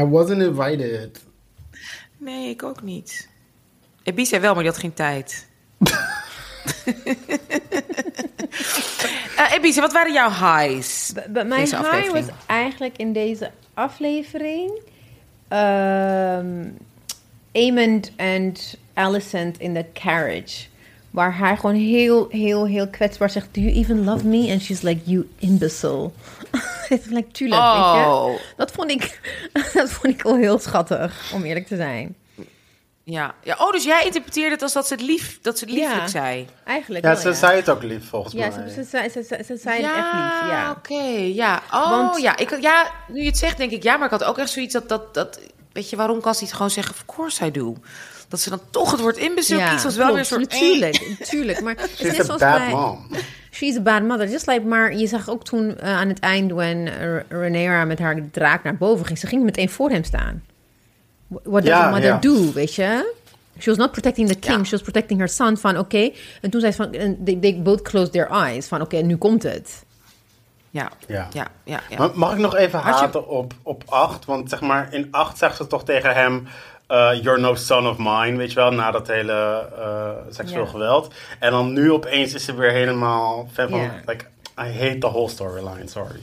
I 0.00 0.04
wasn't 0.04 0.42
invited. 0.42 1.20
nee, 2.18 2.48
ik 2.50 2.62
ook 2.62 2.82
niet. 2.82 3.28
Ebi 4.02 4.26
zei 4.26 4.40
wel, 4.40 4.54
maar 4.54 4.62
die 4.62 4.72
had 4.72 4.80
geen 4.80 4.94
tijd. 4.94 5.46
Eh 9.36 9.52
Ebice, 9.52 9.80
wat 9.80 9.92
waren 9.92 10.12
jouw 10.12 10.30
highs? 10.30 11.12
B- 11.12 11.32
mijn 11.44 11.52
high 11.60 11.74
aflevering. 11.74 12.26
was 12.26 12.34
eigenlijk 12.46 12.96
in 12.96 13.12
deze 13.12 13.50
aflevering... 13.74 14.80
ehm 15.48 16.68
Amond 17.52 18.10
en 18.16 18.54
Alicent 18.94 19.58
in 19.58 19.74
the 19.74 19.84
carriage. 19.92 20.66
Waar 21.10 21.38
hij 21.38 21.56
gewoon 21.56 21.74
heel, 21.74 22.26
heel, 22.30 22.66
heel 22.66 22.88
kwetsbaar 22.88 23.30
zegt... 23.30 23.48
Do 23.52 23.60
you 23.60 23.72
even 23.74 24.04
love 24.04 24.26
me? 24.26 24.50
And 24.52 24.62
she's 24.62 24.80
like, 24.80 25.00
you 25.04 25.28
imbecile. 25.38 26.10
Het 26.88 27.00
is 27.00 27.06
like, 27.10 27.30
tuurlijk, 27.30 27.60
weet 27.62 27.70
Oh. 27.72 28.30
je. 28.32 28.40
Dat 28.56 28.70
vond, 28.70 28.90
ik, 28.90 29.20
dat 29.74 29.90
vond 29.90 30.14
ik 30.14 30.22
wel 30.22 30.36
heel 30.36 30.58
schattig, 30.58 31.30
om 31.34 31.42
eerlijk 31.44 31.66
te 31.66 31.76
zijn. 31.76 32.16
Ja. 33.04 33.34
ja. 33.42 33.56
Oh, 33.58 33.72
dus 33.72 33.84
jij 33.84 34.04
interpreteerde 34.04 34.50
het 34.50 34.62
als 34.62 34.72
dat 34.72 34.86
ze 34.86 34.94
het, 34.94 35.02
lief, 35.02 35.38
dat 35.42 35.58
ze 35.58 35.64
het 35.64 35.74
lieflijk 35.74 36.00
Ja. 36.00 36.06
zei. 36.06 36.46
Eigenlijk 36.64 37.04
Ja, 37.04 37.12
wel, 37.12 37.20
ze 37.20 37.28
ja. 37.28 37.34
zei 37.34 37.56
het 37.56 37.68
ook 37.68 37.82
lief 37.82 38.08
volgens 38.08 38.34
Ja, 38.34 38.48
mij. 38.48 38.68
ze, 38.68 38.74
ze, 38.74 38.84
zei- 38.84 39.08
ze, 39.08 39.22
ze, 39.22 39.42
ze 39.46 39.56
zei 39.56 39.76
het 39.82 39.96
echt 39.96 40.12
lief, 40.12 40.50
ja. 40.50 40.70
oké. 40.70 41.02
ja. 41.34 41.62
Oh, 41.72 41.90
Want- 41.90 42.20
ja. 42.22 42.36
Ik, 42.36 42.60
ja. 42.60 42.90
Nu 43.08 43.20
je 43.20 43.26
het 43.26 43.38
zegt, 43.38 43.56
denk 43.56 43.70
ik 43.70 43.82
ja. 43.82 43.96
Maar 43.96 44.04
ik 44.04 44.10
had 44.20 44.24
ook 44.24 44.38
echt 44.38 44.50
zoiets 44.50 44.72
dat... 44.72 44.88
dat, 44.88 45.14
dat 45.14 45.40
weet 45.72 45.90
je, 45.90 45.96
waarom 45.96 46.20
kan 46.20 46.34
ze 46.34 46.42
niet 46.44 46.52
gewoon 46.52 46.70
zeggen... 46.70 46.94
Of 46.94 47.14
course 47.14 47.46
I 47.46 47.50
do. 47.50 47.76
Dat 48.30 48.40
ze 48.40 48.50
dan 48.50 48.60
toch 48.70 48.90
het 48.90 49.00
woord 49.00 49.16
imbecile 49.16 49.68
kiest. 49.70 49.84
was 49.84 49.96
wel 49.96 50.12
klopt, 50.12 50.28
weer 50.28 50.38
een 50.38 50.44
soort... 50.50 50.60
Natuurlijk, 50.60 51.16
natuurlijk. 51.18 51.60
Maar 51.60 51.74
het 51.78 51.90
is 52.00 52.16
net 52.16 52.26
zoals 52.26 52.40
bij- 52.40 52.68
mom. 52.70 53.06
She's 53.52 53.76
a 53.76 53.80
bad 53.80 54.02
mother. 54.02 54.28
Just 54.28 54.46
like, 54.46 54.60
maar 54.64 54.96
je 54.96 55.06
zag 55.06 55.28
ook 55.28 55.44
toen 55.44 55.78
eh, 55.78 55.96
aan 55.96 56.08
het 56.08 56.18
eind... 56.18 56.52
when 56.52 56.76
uh, 56.86 57.20
Rhaenyra 57.28 57.84
met 57.84 57.98
haar 57.98 58.16
draak 58.32 58.62
naar 58.64 58.76
boven 58.76 59.06
ging... 59.06 59.18
ze 59.18 59.26
ging 59.26 59.42
meteen 59.44 59.68
voor 59.70 59.90
hem 59.90 60.04
staan. 60.04 60.44
What 61.28 61.42
does 61.52 61.64
Ja, 61.64 61.86
a 61.86 61.90
mother 61.90 62.04
ja. 62.04 62.18
do, 62.18 62.52
weet 62.52 62.74
je? 62.74 63.14
She 63.58 63.68
was 63.68 63.78
not 63.78 63.92
protecting 63.92 64.28
the 64.28 64.34
king, 64.38 64.56
Ja. 64.58 64.64
she 64.64 64.70
was 64.70 64.80
protecting 64.82 65.18
her 65.18 65.28
son. 65.28 65.56
Van 65.56 65.78
oké, 65.78 66.10
en 66.40 66.50
toen 66.50 66.60
zei 66.60 66.72
ze 66.72 66.82
van... 66.82 66.90
They, 67.24 67.36
they 67.40 67.60
both 67.62 67.82
closed 67.82 68.12
their 68.12 68.28
eyes. 68.30 68.66
Van 68.68 68.80
oké, 68.80 68.96
nu 68.96 69.16
komt 69.16 69.42
het. 69.42 69.84
Ja, 70.70 70.90
Ja. 71.06 71.28
ja, 71.32 71.46
ja. 71.64 71.80
ja. 71.88 71.98
Maar 71.98 72.10
Mag 72.14 72.32
ik 72.32 72.38
nog 72.38 72.56
even 72.56 72.78
je- 72.78 72.84
haten 72.84 73.28
op, 73.28 73.52
op 73.62 73.82
8? 73.86 74.24
Want 74.24 74.48
zeg 74.50 74.60
maar, 74.60 74.92
in 74.94 75.08
8 75.10 75.38
zegt 75.38 75.56
ze 75.56 75.66
toch 75.66 75.84
tegen 75.84 76.14
hem... 76.14 76.46
eh, 76.90 77.22
you're 77.22 77.40
no 77.40 77.54
son 77.54 77.86
of 77.86 77.96
mine, 77.98 78.36
weet 78.36 78.48
je 78.48 78.54
wel, 78.54 78.70
na 78.72 78.90
dat 78.90 79.06
hele 79.06 79.68
eh, 79.78 80.10
seksueel 80.34 80.66
geweld. 80.66 81.14
En 81.38 81.50
dan 81.50 81.72
nu 81.72 81.92
opeens 81.92 82.34
is 82.34 82.44
ze 82.44 82.54
weer 82.54 82.70
helemaal 82.70 83.48
fan 83.52 83.68
van... 83.68 83.90
Like, 84.06 84.24
I 84.58 84.78
hate 84.78 84.98
the 84.98 85.08
whole 85.08 85.28
storyline, 85.28 85.88
sorry. 85.88 86.20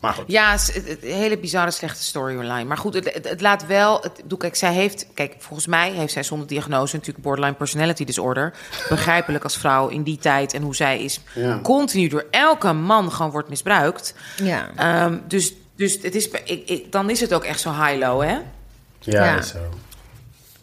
Maar 0.00 0.12
goed. 0.12 0.24
Ja, 0.26 0.50
het, 0.52 0.96
een 1.02 1.12
hele 1.12 1.38
bizarre, 1.38 1.70
slechte 1.70 2.02
storyline. 2.02 2.64
Maar 2.64 2.76
goed, 2.76 2.94
het, 2.94 3.14
het, 3.14 3.28
het 3.28 3.40
laat 3.40 3.66
wel. 3.66 4.00
Het, 4.00 4.16
bedoel, 4.22 4.38
kijk, 4.38 4.56
zij 4.56 4.72
heeft. 4.72 5.06
Kijk, 5.14 5.34
volgens 5.38 5.66
mij 5.66 5.90
heeft 5.90 6.12
zij 6.12 6.22
zonder 6.22 6.46
diagnose 6.48 6.96
natuurlijk 6.96 7.24
borderline 7.24 7.54
personality 7.56 8.04
disorder. 8.04 8.52
Begrijpelijk 8.88 9.44
als 9.44 9.56
vrouw 9.56 9.88
in 9.88 10.02
die 10.02 10.18
tijd 10.18 10.54
en 10.54 10.62
hoe 10.62 10.74
zij 10.74 11.02
is 11.02 11.20
Ja. 11.34 11.58
continu 11.62 12.08
door 12.08 12.26
elke 12.30 12.72
man 12.72 13.12
gewoon 13.12 13.30
wordt 13.30 13.48
misbruikt. 13.48 14.14
Ja. 14.36 14.70
Ehm, 14.76 15.18
dus, 15.26 15.54
dus 15.76 15.98
het 16.02 16.14
is, 16.14 16.28
ik, 16.28 16.68
ik, 16.68 16.92
dan 16.92 17.10
is 17.10 17.20
het 17.20 17.34
ook 17.34 17.44
echt 17.44 17.60
zo 17.60 17.70
high-low, 17.70 18.22
hè? 18.22 18.38
Ja, 18.98 19.24
Ja. 19.24 19.38
is 19.38 19.48
zo. 19.48 19.58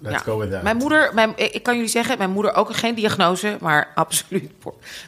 Let's 0.02 0.16
Ja. 0.16 0.22
go 0.32 0.38
with 0.38 0.52
that. 0.52 0.62
Mijn 0.64 0.78
moeder, 0.78 1.14
mijn, 1.14 1.34
ik 1.36 1.64
kan 1.64 1.74
jullie 1.76 1.90
zeggen, 1.90 2.18
mijn 2.18 2.30
moeder 2.32 2.54
ook 2.54 2.76
geen 2.76 2.96
diagnose, 2.96 3.58
maar 3.62 3.92
absoluut. 3.96 4.52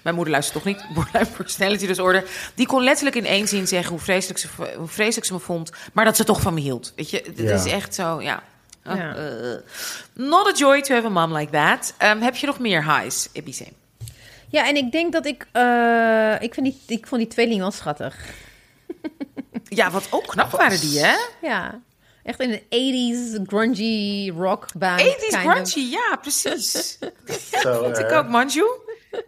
Mijn 0.03 0.15
moeder 0.15 0.33
luistert 0.33 0.63
toch 0.63 0.73
niet. 0.73 0.85
Borderline 0.95 1.29
personality 1.37 1.87
disorder. 1.87 2.23
Die 2.55 2.67
kon 2.67 2.83
letterlijk 2.83 3.15
in 3.15 3.25
één 3.25 3.47
zin 3.47 3.67
zeggen 3.67 3.89
hoe 3.91 3.99
vreselijk 3.99 4.39
ze, 4.39 4.47
hoe 4.77 4.87
vreselijk 4.87 5.25
ze 5.25 5.33
me 5.33 5.39
vond, 5.39 5.71
maar 5.93 6.05
dat 6.05 6.15
ze 6.15 6.23
toch 6.23 6.41
van 6.41 6.53
me 6.53 6.59
hield. 6.59 6.93
Weet 6.95 7.09
je, 7.09 7.21
het 7.25 7.37
Ja. 7.39 7.53
is 7.53 7.65
echt 7.65 7.95
zo, 7.95 8.21
ja. 8.21 8.43
Oh, 8.85 8.95
Ja. 8.95 9.15
not 10.13 10.47
a 10.47 10.51
joy 10.57 10.81
to 10.81 10.93
have 10.95 11.05
a 11.07 11.09
mom 11.09 11.33
like 11.35 11.51
that. 11.51 11.93
Ehm, 11.97 12.19
heb 12.21 12.35
je 12.35 12.45
nog 12.47 12.59
meer 12.59 12.83
highs, 12.97 13.29
Ibiza? 13.33 13.65
Ja, 14.49 14.67
en 14.67 14.75
ik 14.75 14.91
denk 14.91 15.13
dat 15.13 15.25
ik... 15.25 15.47
eh, 15.51 16.35
ik, 16.39 16.53
vind 16.53 16.65
die, 16.65 16.81
ik 16.87 17.07
vond 17.07 17.21
die 17.21 17.29
tweeling 17.29 17.59
wel 17.59 17.71
schattig. 17.71 18.15
Ja, 19.73 19.91
wat 19.91 20.07
ook 20.09 20.27
knap 20.27 20.51
waren 20.51 20.79
die, 20.79 20.99
hè? 20.99 21.15
Ja. 21.41 21.79
Echt 22.23 22.39
in 22.39 22.61
een 22.69 23.41
80s 23.41 23.47
grungy 23.47 24.31
rock 24.37 24.65
band. 24.77 25.01
80s 25.01 25.05
kind 25.19 25.41
crunchy, 25.43 25.79
of. 25.79 25.91
ja, 25.91 26.15
precies. 26.21 26.97
Zo, 27.61 27.73
Vond 27.83 27.97
ik 27.99 28.09
eh, 28.09 28.17
ook, 28.17 28.27
Manju. 28.27 28.65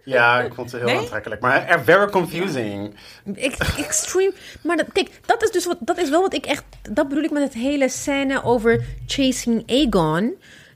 Ja, 0.03 0.41
ik 0.41 0.53
vond 0.53 0.69
ze 0.69 0.77
heel 0.77 0.85
Nee? 0.85 0.97
aantrekkelijk. 0.97 1.41
Maar 1.41 1.67
er 1.67 1.83
very 1.83 2.09
confusing. 2.09 2.95
Ex- 3.35 3.77
extreme. 3.77 4.33
Maar 4.63 4.77
dat, 4.77 4.85
kijk, 4.93 5.09
dat 5.25 5.43
is 5.43 5.51
dus 5.51 5.65
wat, 5.65 5.77
dat 5.79 5.97
is 5.97 6.09
wel 6.09 6.21
wat 6.21 6.33
ik 6.33 6.45
echt. 6.45 6.63
Dat 6.91 7.07
bedoel 7.07 7.23
ik 7.23 7.31
met 7.31 7.43
het 7.43 7.53
hele 7.53 7.89
scène 7.89 8.43
over 8.43 8.85
chasing 9.07 9.63
Aegon. 9.69 10.33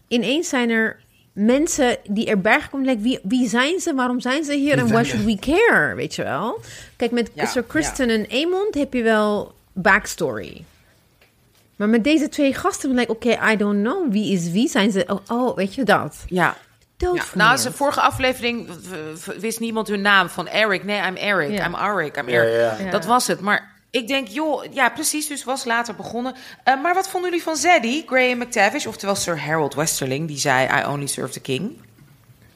Ineens 0.07 0.49
zijn 0.49 0.70
er 0.70 0.99
mensen 1.34 1.97
die 2.09 2.26
erbij 2.28 2.59
komen. 2.72 2.86
Like, 2.88 3.01
wie, 3.01 3.20
wie 3.24 3.49
zijn 3.49 3.80
ze? 3.80 3.93
Waarom 3.93 4.20
zijn 4.20 4.43
ze 4.43 4.53
hier? 4.53 4.78
En 4.78 4.88
why 4.88 5.03
should 5.03 5.26
we 5.26 5.38
care? 5.39 5.95
Weet 5.95 6.15
je 6.15 6.24
wel? 6.24 6.59
Kijk, 6.95 7.11
met 7.11 7.30
Ja, 7.34 7.45
Sir 7.45 7.63
Kristen 7.63 8.09
en 8.09 8.26
Aemond 8.32 8.74
heb 8.76 8.93
je 8.93 9.01
wel 9.03 9.53
backstory. 9.74 10.63
Maar 11.78 11.89
met 11.89 12.03
deze 12.03 12.30
twee 12.30 12.53
gasten 12.53 12.93
ben 12.93 13.03
ik, 13.03 13.09
oké, 13.09 13.51
I 13.51 13.55
don't 13.55 13.84
know. 13.84 14.11
Wie 14.11 14.34
is 14.34 14.51
wie? 14.51 14.67
Zijn 14.67 14.91
ze? 14.91 15.03
Oh, 15.07 15.19
oh 15.28 15.55
weet 15.55 15.75
je 15.75 15.84
dat? 15.84 16.23
Ja. 16.28 16.55
Ja, 16.97 17.23
nou, 17.34 17.57
zijn 17.57 17.73
vorige 17.73 18.01
aflevering 18.01 18.69
wist 19.39 19.59
niemand 19.59 19.88
hun 19.88 20.01
naam 20.01 20.30
van 20.30 20.47
Eric. 20.47 20.84
Nee, 20.84 21.01
I'm 21.01 21.15
Eric. 21.15 21.51
Ja. 21.51 21.65
I'm 21.65 21.75
Arik. 21.75 22.17
I'm 22.17 22.28
Eric. 22.28 22.53
ja. 22.53 22.86
Ja. 22.86 22.91
Dat 22.91 23.05
was 23.05 23.28
het. 23.28 23.39
Maar 23.39 23.71
ik 23.89 24.07
denk, 24.07 24.28
joh, 24.28 24.63
ja, 24.73 24.89
precies. 24.89 25.28
Dus 25.28 25.43
was 25.43 25.65
later 25.65 25.95
begonnen. 25.95 26.36
Eh, 26.63 26.82
maar 26.82 26.93
wat 26.93 27.09
vonden 27.09 27.30
jullie 27.30 27.45
van 27.45 27.55
Zadie, 27.55 28.03
Graham 28.07 28.38
McTavish, 28.38 28.86
oftewel 28.86 29.15
Sir 29.15 29.41
Harold 29.41 29.75
Westerling, 29.75 30.28
die 30.28 30.38
zei: 30.38 30.82
I 30.82 30.88
only 30.88 31.07
serve 31.07 31.34
the 31.34 31.39
king? 31.39 31.78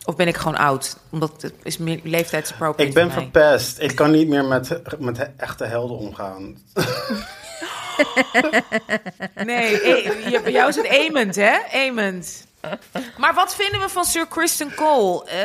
Of 0.06 0.16
ben 0.16 0.28
ik 0.28 0.38
gewoon 0.38 0.58
oud? 0.58 0.98
Omdat 1.10 1.42
het 1.42 1.54
is 1.64 1.78
meer 1.78 2.00
leeftijdsappropriate 2.04 2.90
Ik 2.90 2.94
ben 2.94 3.12
verpest. 3.12 3.80
Ik 3.80 3.96
kan 3.96 4.12
niet 4.12 4.28
meer 4.28 4.46
met, 4.46 5.00
met 5.00 5.30
echte 5.38 5.66
helden 5.66 5.98
omgaan. 5.98 6.58
Nee, 9.46 9.82
eh, 9.82 10.30
je- 10.32 10.42
bij 10.44 10.52
jou 10.52 10.70
is 10.70 10.76
het 10.76 11.36
hè? 11.36 11.58
Amond. 11.88 12.48
Maar 13.18 13.34
wat 13.34 13.56
vinden 13.56 13.80
we 13.80 13.90
van 13.90 14.06
Sir 14.06 14.28
Kristen 14.28 14.74
Cole? 14.76 15.26
Eh, 15.26 15.36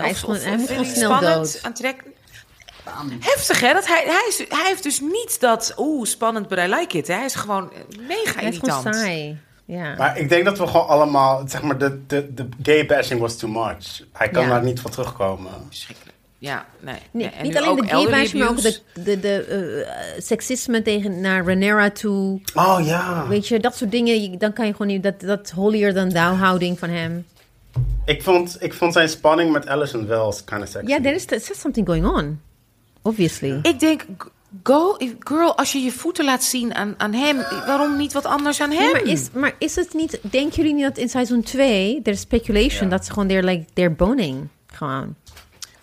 hij 0.00 0.10
is 0.10 0.20
gewoon- 0.20 0.36
hij 0.36 0.58
snel 0.84 0.84
spannend, 0.84 1.34
dood. 1.52 1.58
aantrekkelijk? 1.62 2.16
Heftig, 3.20 3.60
hè? 3.60 3.72
Dat 3.72 3.86
hij, 3.86 4.02
hij, 4.06 4.24
is, 4.28 4.38
hij 4.48 4.66
heeft 4.66 4.82
dus 4.82 5.00
niet 5.00 5.40
dat... 5.40 5.74
Oeh, 5.76 6.06
spannend, 6.06 6.48
but 6.48 6.58
I 6.58 6.66
like 6.66 6.96
it. 6.98 7.06
Hè? 7.06 7.14
Hij 7.14 7.24
is 7.24 7.34
gewoon 7.34 7.72
mega 8.00 8.40
Hij 8.40 8.48
is 8.48 8.58
gewoon 8.58 8.76
irritant. 8.76 8.94
saai. 8.94 9.38
Ja. 9.64 9.94
Maar 9.94 10.18
ik 10.18 10.28
denk 10.28 10.44
dat 10.44 10.58
we 10.58 10.66
gewoon 10.66 10.86
allemaal, 10.88 11.42
zeg 11.48 11.62
maar, 11.62 11.78
de, 11.78 12.06
de, 12.06 12.34
de 12.34 12.48
gay 12.62 12.86
bashing 12.86 13.20
was 13.20 13.36
too 13.36 13.50
much. 13.50 14.00
Hij 14.12 14.28
kan 14.28 14.42
Ja. 14.42 14.48
daar 14.48 14.62
niet 14.62 14.80
van 14.80 14.90
terugkomen. 14.90 15.52
Verschrikkelijk. 15.68 16.15
Ja, 16.38 16.66
nee. 16.80 16.94
Nee, 16.94 17.02
nee. 17.10 17.28
En 17.28 17.42
niet 17.42 17.52
nu 17.52 17.58
alleen 17.58 17.70
ook 17.70 18.04
de 18.04 18.10
bash, 18.10 18.32
maar 18.32 18.48
ook 18.48 18.62
de, 18.62 18.80
de, 18.94 19.20
de 19.20 19.44
eh, 19.44 20.22
seksisme 20.22 20.82
tegen 20.82 21.20
naar 21.20 21.44
Rhaenyra 21.44 21.90
toe. 21.90 22.40
Oh 22.54 22.78
ja. 22.84 23.28
Weet 23.28 23.48
je, 23.48 23.60
dat 23.60 23.76
soort 23.76 23.90
dingen. 23.90 24.38
Dan 24.38 24.52
kan 24.52 24.66
je 24.66 24.72
gewoon 24.72 24.86
niet... 24.86 25.02
Dat, 25.02 25.20
dat 25.20 25.50
holier 25.50 25.94
than 25.94 26.12
thou 26.12 26.34
houding 26.34 26.78
van 26.78 26.88
hem. 26.88 27.26
Ik 28.04 28.22
vond, 28.22 28.56
ik 28.60 28.74
vond 28.74 28.92
zijn 28.92 29.08
spanning 29.08 29.52
met 29.52 29.68
Alison 29.68 30.06
wel 30.06 30.34
kind 30.44 30.62
of 30.62 30.68
sexy. 30.68 30.90
Ja, 30.90 31.00
there 31.00 31.14
is 31.14 31.24
there's 31.24 31.60
something 31.60 31.86
going 31.86 32.06
on. 32.06 32.40
Obviously. 33.02 33.58
Ik 33.62 33.80
denk, 33.80 34.04
go, 34.62 34.96
girl, 35.18 35.56
als 35.56 35.72
je 35.72 35.78
je 35.78 35.92
voeten 35.92 36.24
laat 36.24 36.44
zien 36.44 36.74
aan, 36.74 36.94
aan 36.98 37.12
hem, 37.12 37.36
waarom 37.66 37.96
niet 37.96 38.12
wat 38.12 38.24
anders 38.24 38.60
aan 38.60 38.70
hem? 38.70 38.92
Maar, 38.92 39.02
is, 39.02 39.28
maar 39.32 39.54
is 39.58 39.76
het 39.76 39.94
niet... 39.94 40.18
Denken 40.22 40.56
jullie 40.56 40.74
niet 40.74 40.82
dat 40.82 40.98
in 40.98 41.08
seizoen 41.08 41.42
2... 41.42 42.02
There's 42.02 42.20
speculation 42.20 42.88
dat 42.88 43.04
ze 43.04 43.12
gewoon... 43.12 43.28
They're 43.28 43.46
like... 43.46 43.64
They're 43.72 43.94
boning. 43.94 44.48
Gewoon. 44.66 45.14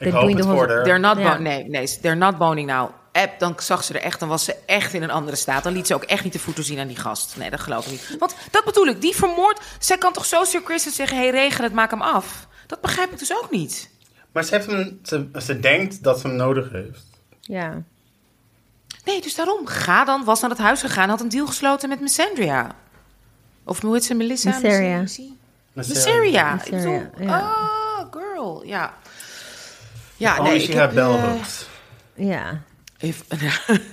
Ik 0.05 0.11
they're 0.11 0.25
hoop 0.25 0.35
doing 0.35 0.37
het 0.37 0.67
the 0.67 0.73
whole-. 0.73 0.83
They're 0.83 0.99
not 0.99 1.39
nee, 1.39 1.69
nee, 1.69 1.99
they're 2.01 2.15
not 2.17 2.37
boning 2.37 2.67
now. 2.67 2.89
App, 3.11 3.39
dan 3.39 3.53
zag 3.57 3.83
ze 3.83 3.93
er 3.93 4.01
echt, 4.01 4.19
dan 4.19 4.29
was 4.29 4.43
ze 4.43 4.55
echt 4.65 4.93
in 4.93 5.03
een 5.03 5.11
andere 5.11 5.35
staat. 5.35 5.63
Dan 5.63 5.73
liet 5.73 5.87
ze 5.87 5.93
ook 5.93 6.03
echt 6.03 6.23
niet 6.23 6.33
de 6.33 6.39
voeten 6.39 6.63
zien 6.63 6.79
aan 6.79 6.87
die 6.87 6.97
gast. 6.97 7.37
Nee, 7.37 7.49
dat 7.49 7.59
geloof 7.59 7.85
ik 7.85 7.91
niet. 7.91 8.15
Want 8.19 8.35
dat 8.51 8.63
bedoel 8.65 8.85
ik, 8.85 9.01
die 9.01 9.15
vermoord. 9.15 9.59
Zij 9.79 9.97
kan 9.97 10.13
toch 10.13 10.25
zo 10.25 10.43
Sir 10.43 10.79
zeggen: 10.79 11.17
hey, 11.17 11.29
regel 11.29 11.63
het, 11.63 11.73
maak 11.73 11.89
hem 11.89 12.01
af. 12.01 12.47
Dat 12.67 12.81
begrijp 12.81 13.11
ik 13.11 13.19
dus 13.19 13.33
ook 13.33 13.51
niet. 13.51 13.89
Maar 14.31 14.43
ze, 14.43 14.55
heeft 14.55 14.67
hem, 14.67 14.99
ze, 15.03 15.27
ze 15.41 15.59
denkt 15.59 16.03
dat 16.03 16.19
ze 16.19 16.27
hem 16.27 16.35
nodig 16.35 16.71
heeft. 16.71 17.03
Ja. 17.41 17.83
Nee, 19.05 19.21
dus 19.21 19.35
daarom. 19.35 19.67
Ga 19.67 20.05
dan, 20.05 20.23
was 20.23 20.41
naar 20.41 20.49
het 20.49 20.59
huis 20.59 20.81
gegaan, 20.81 21.09
had 21.09 21.21
een 21.21 21.29
deal 21.29 21.47
gesloten 21.47 21.89
met 21.89 21.99
Missandria. 22.01 22.75
Of 23.65 23.81
hoe 23.81 23.93
heet 23.93 24.05
ze, 24.05 24.13
Melissa? 24.13 24.49
Bedoel, 26.69 27.01
ja. 27.19 27.39
Oh, 27.39 28.05
girl, 28.11 28.63
ja. 28.65 28.93
Ja, 30.23 30.37
Only 30.39 30.49
nee, 30.51 30.63
ik 30.63 30.73
heb, 30.73 30.97
eh. 30.97 31.33
Ja. 32.15 32.61
If- 32.97 33.23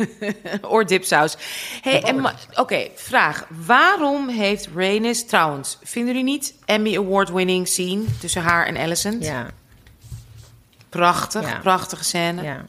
Oordipsaus. 0.62 1.37
Hey, 1.83 2.14
Oké, 2.55 2.89
vraag. 2.95 3.47
Waarom 3.66 4.28
heeft 4.28 4.68
Rhaenys... 4.74 5.26
Trouwens, 5.26 5.78
vinden 5.83 6.14
jullie 6.14 6.31
niet 6.33 6.55
Emmy 6.64 6.97
Award-winning 6.97 7.68
scene 7.68 8.05
tussen 8.20 8.43
haar 8.43 8.66
en 8.66 8.76
Alicent? 8.76 9.24
Ja, 9.24 9.47
Prachtig, 10.89 11.49
Ja. 11.49 11.59
prachtige 11.59 12.05
scène. 12.05 12.43
ja. 12.43 12.64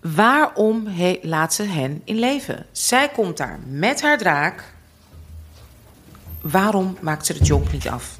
Waarom 0.00 0.86
he- 0.86 1.18
laat 1.22 1.54
ze 1.54 1.62
hen 1.62 2.02
in 2.04 2.18
leven? 2.18 2.66
Zij 2.72 3.08
komt 3.08 3.36
daar 3.36 3.58
met 3.66 4.02
haar 4.02 4.18
draak. 4.18 4.72
Waarom 6.40 6.96
maakt 7.00 7.26
ze 7.26 7.32
de 7.38 7.44
job 7.44 7.72
niet 7.72 7.88
af? 7.88 8.18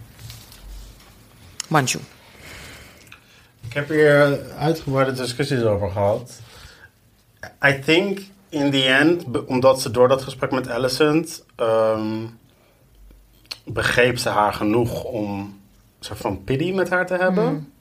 Manju. 1.69 1.99
Ik 3.71 3.77
heb 3.77 3.89
hier 3.89 4.41
uitgebreide 4.59 5.13
discussies 5.13 5.63
over 5.63 5.91
gehad. 5.91 6.41
I 7.65 7.79
think 7.79 8.21
in 8.49 8.71
the 8.71 8.85
end, 8.85 9.25
omdat 9.47 9.81
ze 9.81 9.91
door 9.91 10.09
dat 10.09 10.23
gesprek 10.23 10.51
met 10.51 10.69
Alicent 10.69 11.45
ehm, 11.57 12.27
begreep 13.65 14.19
ze 14.19 14.29
haar 14.29 14.53
genoeg 14.53 15.05
om 15.05 15.41
een 15.41 15.61
soort 16.01 16.19
van 16.19 16.45
pity 16.45 16.73
met 16.73 16.91
haar 16.91 17.07
te 17.07 17.15
hebben. 17.15 17.73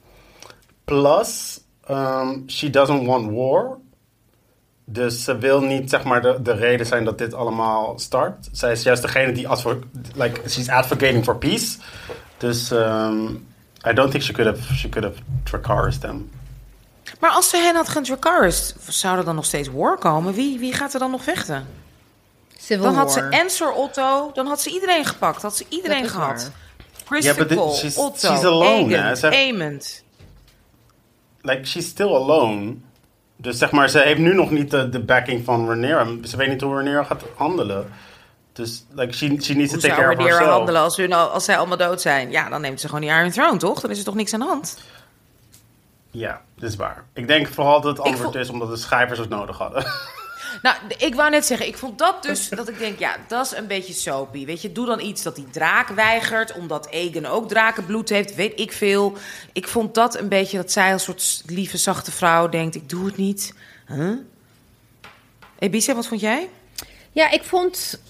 Plus, 0.84 1.60
ehm, 1.86 2.38
she 2.46 2.70
doesn't 2.70 3.06
want 3.06 3.30
war. 3.30 3.78
Dus 4.84 5.24
ze 5.24 5.38
wil 5.38 5.60
niet 5.60 5.90
zeg 5.90 6.04
maar 6.04 6.22
de, 6.22 6.42
de 6.42 6.52
reden 6.52 6.86
zijn 6.86 7.04
dat 7.04 7.18
dit 7.18 7.34
allemaal 7.34 7.98
start. 7.98 8.48
Zij 8.52 8.72
is 8.72 8.82
juist 8.82 9.02
degene 9.02 9.32
die 9.32 9.48
advo- 9.48 9.82
like 10.14 10.48
she's 10.48 10.68
advocating 10.68 11.24
for 11.24 11.36
peace. 11.36 11.78
Dus 12.38 12.70
ehm, 12.70 13.26
I 13.86 13.92
don't 13.92 14.10
think 14.10 14.22
she 14.22 14.32
could 14.32 14.46
have 14.46 14.74
she 14.74 14.88
could 14.88 15.04
have 15.04 15.18
Dracarys 15.44 15.98
them. 15.98 16.30
Maar 17.20 17.30
als 17.30 17.48
ze 17.50 17.56
hen 17.56 17.74
had 17.74 17.88
gedracarist, 17.88 18.74
zou 18.88 19.18
er 19.18 19.24
dan 19.24 19.34
nog 19.34 19.44
steeds 19.44 19.68
war 19.72 19.98
komen? 19.98 20.34
Wie, 20.34 20.58
wie 20.58 20.72
gaat 20.72 20.92
er 20.94 21.00
dan 21.00 21.10
nog 21.10 21.22
vechten? 21.22 21.66
Civil 22.58 22.84
Dan 22.84 22.94
had 22.94 23.12
ze 23.12 23.20
War. 23.20 23.30
en 23.30 23.50
Sir 23.50 23.72
Otto, 23.72 24.30
dan 24.34 24.46
had 24.46 24.60
ze 24.60 24.70
iedereen 24.70 25.04
gepakt. 25.04 25.42
Had 25.42 25.56
ze 25.56 25.64
iedereen 25.68 26.02
Dat 26.02 26.10
gehad. 26.10 26.50
Cole, 27.56 27.74
she's- 27.76 27.96
Otto, 27.96 28.28
she's 28.28 28.44
alone, 28.44 29.16
Aemond. 29.32 30.02
Like 31.42 31.66
she's 31.66 31.86
still 31.86 32.14
alone. 32.14 32.74
Dus 33.36 33.58
zeg 33.58 33.70
maar, 33.70 33.88
ze 33.90 33.98
heeft 33.98 34.20
nu 34.20 34.34
nog 34.34 34.50
niet 34.50 34.70
de, 34.70 34.88
de 34.88 35.00
backing 35.00 35.44
van 35.44 35.66
Rhaenyra. 35.66 36.06
Ze 36.24 36.36
weet 36.36 36.48
niet 36.48 36.60
hoe 36.60 36.72
Rhaenyra 36.74 37.02
gaat 37.04 37.22
handelen. 37.36 37.90
Dus 38.60 38.84
like 38.94 39.12
she, 39.12 39.36
she 39.40 39.54
needs 39.54 39.72
to 39.72 39.78
take 39.78 39.94
care 39.94 40.12
of 40.12 40.18
herself. 40.18 40.48
handelen 40.50 40.80
als, 40.80 40.96
hun, 40.96 41.12
al- 41.12 41.28
als 41.28 41.44
zij 41.44 41.58
allemaal 41.58 41.76
dood 41.76 42.00
zijn? 42.00 42.30
Ja, 42.30 42.48
dan 42.48 42.60
neemt 42.60 42.80
ze 42.80 42.86
gewoon 42.86 43.00
die 43.00 43.10
Iron 43.10 43.30
Throne, 43.30 43.58
toch? 43.58 43.80
Dan 43.80 43.90
is 43.90 43.98
er 43.98 44.04
toch 44.04 44.14
niks 44.14 44.34
aan 44.34 44.40
de 44.40 44.46
hand? 44.46 44.78
Ja, 46.10 46.42
dat 46.58 46.70
is 46.70 46.76
waar. 46.76 47.04
Ik 47.14 47.26
denk 47.26 47.48
vooral 47.48 47.80
dat 47.80 47.96
het 47.96 48.06
antwoord 48.06 48.22
vond- 48.32 48.34
is 48.44 48.50
omdat 48.50 48.68
de 48.68 48.76
schrijvers 48.76 49.18
het 49.18 49.28
nodig 49.28 49.58
hadden. 49.58 49.84
Nou, 50.62 50.76
ik 50.98 51.14
wou 51.14 51.30
net 51.30 51.46
zeggen, 51.46 51.66
ik 51.66 51.76
vond 51.78 51.98
dat 51.98 52.22
dus, 52.22 52.48
dat 52.48 52.68
ik 52.68 52.78
denk, 52.78 52.98
ja, 52.98 53.16
dat 53.28 53.46
is 53.46 53.52
een 53.56 53.66
beetje 53.66 53.92
soapy. 53.92 54.44
Weet 54.46 54.62
je, 54.62 54.72
doe 54.72 54.86
dan 54.86 55.00
iets 55.00 55.22
dat 55.22 55.34
die 55.36 55.50
draak 55.50 55.88
weigert, 55.88 56.52
omdat 56.52 56.88
Egan 56.88 57.26
ook 57.26 57.48
drakenbloed 57.48 58.08
heeft, 58.08 58.34
weet 58.34 58.60
ik 58.60 58.72
veel. 58.72 59.16
Ik 59.52 59.68
vond 59.68 59.94
dat 59.94 60.18
een 60.18 60.28
beetje, 60.28 60.56
dat 60.56 60.72
zij 60.72 60.92
als 60.92 61.02
soort 61.02 61.42
lieve, 61.46 61.76
zachte 61.76 62.10
vrouw 62.12 62.48
denkt, 62.48 62.74
ik 62.74 62.88
doe 62.88 63.04
het 63.06 63.16
niet. 63.16 63.54
Huh? 63.86 64.12
Ebise, 65.58 65.94
wat 65.94 66.06
vond 66.06 66.20
jij? 66.20 66.48
Ja, 67.12 67.30
ik 67.30 67.42
vond. 67.42 68.00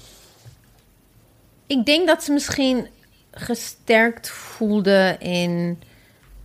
Ik 1.71 1.87
denk 1.87 2.07
dat 2.07 2.23
ze 2.23 2.33
misschien 2.33 2.87
gesterkt 3.31 4.29
voelde 4.31 5.17
in 5.19 5.83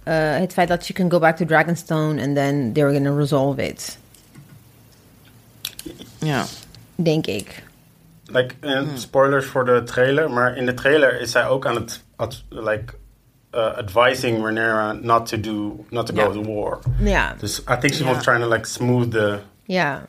eh, 0.04 0.38
het 0.38 0.54
feit 0.54 0.68
dat 0.68 0.88
je 0.88 0.94
can 0.94 1.12
go 1.12 1.20
back 1.20 1.36
to 1.38 1.46
Dragonstone 1.46 2.22
and 2.22 2.36
then 2.36 2.74
they're 2.74 2.94
gonna 2.94 3.16
resolve 3.18 3.68
it. 3.68 3.98
Ja. 6.20 6.46
Denk 6.96 7.26
ik. 7.28 7.64
like, 8.26 8.56
eh, 8.60 8.82
spoilers 8.96 9.46
voor 9.46 9.66
de 9.66 9.84
trailer, 9.84 10.32
maar 10.32 10.58
in 10.58 10.66
de 10.66 10.74
trailer 10.74 11.22
is 11.22 11.32
zij 11.32 11.48
ook 11.48 11.66
aan 11.66 11.76
het 11.76 12.04
ad- 12.16 12.44
like, 12.50 12.94
uh, 13.56 13.78
advising 13.78 14.38
Rhaenyra 14.44 14.92
not 14.92 15.28
to 15.28 15.40
do, 15.40 15.86
not 15.90 16.06
to 16.06 16.16
go 16.16 16.32
to 16.32 16.44
war. 16.54 16.80
Ja, 17.00 17.36
Dus 17.40 17.60
I 17.60 17.78
think 17.80 17.94
she 17.94 18.04
Ja. 18.04 18.14
was 18.14 18.24
trying 18.24 18.42
to 18.44 18.50
like 18.50 18.68
smooth 18.68 19.12
the 19.12 19.40
ja. 19.64 20.06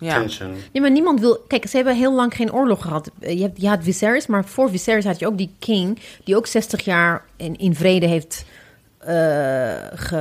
Ja. 0.00 0.14
tension. 0.18 0.50
Nee, 0.72 0.82
maar 0.82 0.90
niemand 0.90 1.20
wil... 1.20 1.44
Kijk, 1.48 1.66
ze 1.66 1.76
hebben 1.76 1.96
heel 1.96 2.14
lang 2.14 2.34
geen 2.34 2.52
oorlog 2.52 2.82
gehad. 2.82 3.10
Eh, 3.20 3.32
Je, 3.36 3.42
hebt, 3.42 3.60
je 3.60 3.68
had 3.68 3.78
Viserys, 3.82 4.26
maar 4.26 4.44
voor 4.44 4.70
Viserys 4.70 5.04
had 5.04 5.18
je 5.18 5.26
ook 5.26 5.38
die 5.38 5.54
king... 5.58 5.98
die 6.24 6.36
ook 6.36 6.46
60 6.46 6.84
jaar 6.84 7.24
in, 7.36 7.56
in 7.58 7.74
vrede 7.74 8.06
heeft 8.06 8.44
eh 8.98 9.76
ge, 9.94 10.16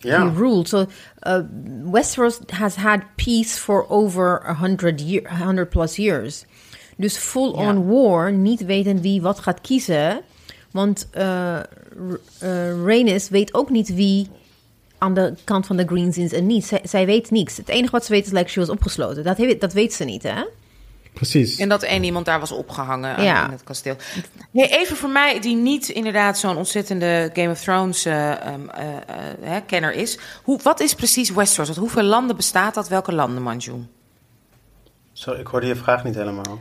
Ja. 0.00 0.28
geruled. 0.28 0.68
So, 0.68 0.86
uh, 1.26 1.38
Westeros 1.90 2.38
has 2.46 2.74
had 2.76 3.00
peace 3.16 3.58
for 3.58 3.86
over 3.88 4.54
100, 4.58 5.00
year, 5.10 5.38
100 5.38 5.68
plus 5.70 5.96
years. 5.96 6.44
Dus 6.96 7.16
full-on 7.16 7.86
war, 7.86 8.32
niet 8.32 8.64
weten 8.64 9.00
wie 9.00 9.22
wat 9.22 9.38
gaat 9.38 9.60
kiezen. 9.60 10.20
Want 10.70 11.08
eh 11.10 11.56
eh, 11.56 11.62
Rhaenys 12.84 13.28
weet 13.28 13.54
ook 13.54 13.70
niet 13.70 13.94
wie 13.94 14.28
aan 14.98 15.14
de 15.14 15.34
kant 15.44 15.66
van 15.66 15.76
de 15.76 15.86
Greens 15.86 16.18
is 16.18 16.32
en 16.32 16.46
niet. 16.46 16.66
Zij, 16.66 16.80
zij 16.84 17.06
weet 17.06 17.30
niks. 17.30 17.56
Het 17.56 17.68
enige 17.68 17.90
wat 17.92 18.04
ze 18.04 18.12
weet 18.12 18.26
is, 18.26 18.32
like, 18.32 18.48
she 18.50 18.60
was 18.60 18.68
opgesloten. 18.68 19.24
Dat, 19.24 19.36
heeft, 19.36 19.60
dat 19.60 19.72
weet 19.72 19.94
ze 19.94 20.04
niet, 20.04 20.22
hè? 20.22 20.44
Precies. 21.12 21.58
En 21.58 21.68
dat 21.68 21.82
één 21.82 22.04
iemand 22.04 22.24
daar 22.26 22.40
was 22.40 22.52
opgehangen 22.52 23.16
aan- 23.16 23.24
Ja. 23.24 23.44
in 23.44 23.50
het 23.50 23.64
kasteel. 23.64 23.96
Nee, 24.50 24.68
even 24.68 24.96
voor 24.96 25.08
mij, 25.10 25.40
die 25.40 25.56
niet 25.56 25.88
inderdaad 25.88 26.38
zo'n 26.38 26.56
ontzettende 26.56 27.30
Game 27.32 27.50
of 27.50 27.60
Thrones 27.60 28.04
eh, 28.04 28.30
ehm, 28.30 28.68
eh, 28.68 28.88
eh, 28.96 29.00
hè, 29.40 29.60
kenner 29.60 29.92
is. 29.92 30.18
Hoe, 30.42 30.60
wat 30.62 30.80
is 30.80 30.94
precies 30.94 31.30
Westeros? 31.30 31.66
Want 31.68 31.78
hoeveel 31.80 32.02
landen 32.02 32.36
bestaat 32.36 32.74
dat? 32.74 32.88
Welke 32.88 33.12
landen, 33.12 33.42
Manju? 33.42 33.74
Zo, 35.12 35.32
ik 35.32 35.46
hoorde 35.46 35.66
je 35.66 35.76
vraag 35.76 36.04
niet 36.04 36.14
helemaal. 36.14 36.60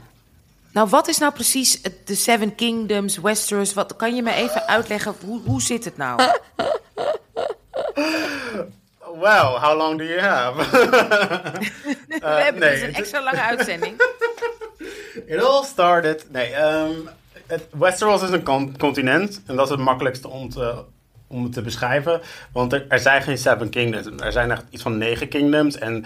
Nou, 0.72 0.90
wat 0.90 1.08
is 1.08 1.18
nou 1.18 1.34
precies 1.34 1.82
de 2.06 2.16
Seven 2.16 2.56
Kingdoms, 2.56 3.18
Westeros? 3.18 3.74
Wat, 3.74 3.96
kan 3.96 4.16
je 4.16 4.22
me 4.22 4.34
even 4.34 4.68
uitleggen, 4.68 5.16
hoe, 5.26 5.42
hoe 5.46 5.62
zit 5.62 5.86
het 5.86 5.98
nou? 5.98 6.22
Well, 9.20 9.58
how 9.60 9.78
long 9.78 9.98
do 9.98 10.04
you 10.04 10.20
have? 10.20 10.56
We 12.08 12.28
hebben 12.28 12.62
nee, 12.62 12.72
dus 12.72 12.82
een 12.82 12.94
extra 12.94 13.24
lange 13.24 13.42
uitzending. 13.42 14.02
It 15.28 15.44
all 15.44 15.64
started. 15.64 16.26
Nee, 16.32 16.54
ehm, 16.54 16.92
het, 17.48 17.68
Westeros 17.72 18.22
is 18.22 18.30
een 18.30 18.44
con- 18.44 18.78
continent. 18.78 19.42
En 19.46 19.56
dat 19.56 19.66
is 19.66 19.72
het 19.72 19.80
makkelijkste 19.80 20.28
om, 20.28 20.50
te, 20.50 20.84
om 21.28 21.44
het 21.44 21.54
te 21.54 21.62
beschrijven. 21.62 22.22
Want 22.52 22.74
er, 22.74 22.86
er 22.90 23.00
zijn 23.00 23.22
geen 23.22 23.38
Seven 23.38 23.70
Kingdoms. 23.70 24.22
Er 24.24 24.32
zijn 24.32 24.52
echt 24.52 24.64
iets 24.70 24.82
van 24.84 24.98
negen 24.98 25.28
kingdoms. 25.28 25.78
En 25.78 26.06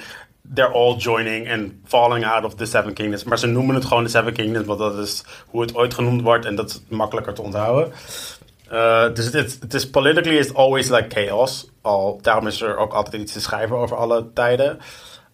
they're 0.54 0.72
all 0.72 0.96
joining 0.96 1.52
and 1.52 1.72
falling 1.86 2.26
out 2.26 2.44
of 2.44 2.56
the 2.56 2.66
Seven 2.66 2.94
Kingdoms. 2.94 3.24
Maar 3.24 3.40
ze 3.40 3.48
noemen 3.48 3.76
het 3.76 3.86
gewoon 3.86 4.04
de 4.04 4.10
Seven 4.10 4.34
Kingdoms. 4.34 4.66
Want 4.66 4.80
dat 4.80 4.98
is 4.98 5.24
hoe 5.48 5.62
het 5.62 5.76
ooit 5.76 5.94
genoemd 5.94 6.22
wordt. 6.22 6.46
En 6.46 6.56
dat 6.56 6.70
is 6.70 6.82
makkelijker 6.88 7.34
te 7.34 7.42
onthouden. 7.42 7.92
Uh, 8.72 9.14
dus 9.14 9.26
het 9.26 9.34
is, 9.34 9.58
het 9.60 9.74
is 9.74 9.90
politically 9.90 10.38
is 10.38 10.54
always 10.54 10.90
like 10.90 11.22
chaos. 11.22 11.70
Al, 11.82 12.20
daarom 12.22 12.48
is 12.48 12.62
er 12.62 12.78
ook 12.78 12.94
altijd 12.94 13.22
iets 13.22 13.34
te 13.34 13.42
schrijven 13.42 13.76
over 13.76 13.98
alle 13.98 14.34
tijden. 14.34 14.80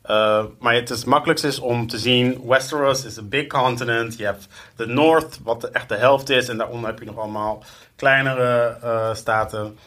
Uh, 0.10 0.44
maar 0.60 0.74
het 0.74 0.90
is 0.90 1.04
makkelijkst 1.04 1.46
is 1.46 1.60
om 1.60 1.88
te 1.88 1.98
zien, 1.98 2.42
Westeros 2.48 3.06
is 3.06 3.18
een 3.18 3.30
big 3.30 3.48
continent. 3.48 4.18
Je 4.18 4.26
hebt 4.26 4.48
de 4.76 4.86
North, 4.86 5.40
wat 5.44 5.62
de, 5.62 5.70
echt 5.70 5.90
de 5.90 5.96
helft 5.96 6.30
is. 6.30 6.50
En 6.50 6.58
daaronder 6.58 6.90
heb 6.90 7.00
je 7.00 7.06
nog 7.06 7.18
allemaal 7.18 7.64
kleinere 7.96 8.78
uh, 8.84 9.14
staten. 9.14 9.78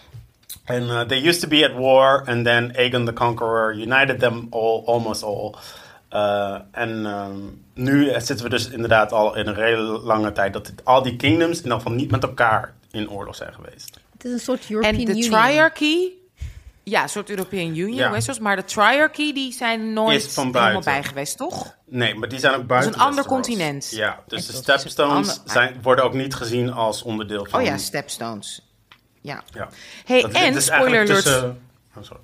En 0.65 1.07
they 1.07 1.27
used 1.27 1.41
to 1.41 1.49
be 1.49 1.69
at 1.69 1.77
war. 1.77 2.23
And 2.27 2.45
then 2.45 2.73
Aegon 2.77 3.05
the 3.05 3.13
Conqueror 3.13 3.75
united 3.75 4.19
them 4.19 4.47
all, 4.51 4.83
almost 4.85 5.23
all. 5.23 5.55
En 6.73 7.07
um, 7.07 7.65
nu 7.75 8.13
zitten 8.21 8.43
we 8.43 8.49
dus 8.49 8.69
inderdaad 8.69 9.13
al 9.13 9.37
in 9.37 9.47
een 9.47 9.57
hele 9.57 9.83
lange 9.83 10.33
tijd... 10.33 10.53
dat 10.53 10.73
al 10.85 11.03
die 11.03 11.17
kingdoms 11.17 11.57
in 11.57 11.63
ieder 11.63 11.79
geval 11.79 11.93
niet 11.93 12.11
met 12.11 12.23
elkaar 12.23 12.75
in 12.91 13.11
oorlog 13.11 13.37
zijn 13.37 13.55
geweest. 13.55 13.99
Het 14.13 14.25
is 14.25 14.33
een 14.33 14.39
soort 14.41 14.71
European 14.71 14.95
En 14.95 15.05
de 15.05 15.11
Union. 15.13 15.31
triarchy, 15.31 16.09
ja, 16.83 17.03
een 17.03 17.09
soort 17.09 17.31
European 17.31 17.67
Union, 17.69 17.95
Ja. 17.95 18.11
Westeros. 18.11 18.39
Maar 18.39 18.57
de 18.57 18.65
triarchy, 18.65 19.33
die 19.33 19.53
zijn 19.53 19.93
nooit 19.93 20.25
Is 20.25 20.35
van 20.35 20.47
helemaal 20.47 20.63
buiten. 20.71 20.93
bij 20.93 21.05
geweest, 21.05 21.37
toch? 21.37 21.75
Nee, 21.87 22.15
maar 22.15 22.29
die 22.29 22.39
zijn 22.39 22.55
ook 22.55 22.67
buiten 22.67 22.93
een 22.93 22.99
ander 22.99 23.15
Westeros. 23.17 23.41
continent. 23.47 23.91
Ja, 23.91 24.23
dus 24.27 24.41
En 24.41 24.47
de 24.47 24.53
is 24.53 24.59
Stepstones 24.59 25.15
ander- 25.17 25.37
zijn, 25.53 25.79
worden 25.83 26.05
ook 26.05 26.15
niet 26.15 26.35
gezien 26.35 26.73
als 26.73 27.03
onderdeel 27.03 27.47
van... 27.51 27.61
Oh 27.61 27.67
ja, 27.67 27.77
Stepstones. 27.79 28.69
Ja. 29.21 29.43
Ja. 29.55 29.69
Hey, 30.05 30.21
Dat- 30.23 30.31
en, 30.33 30.55
is 30.57 30.65
spoiler 30.65 31.01
alert. 31.01 31.07
tussen- 31.25 31.63
Oh, 31.97 32.03
sorry. 32.05 32.23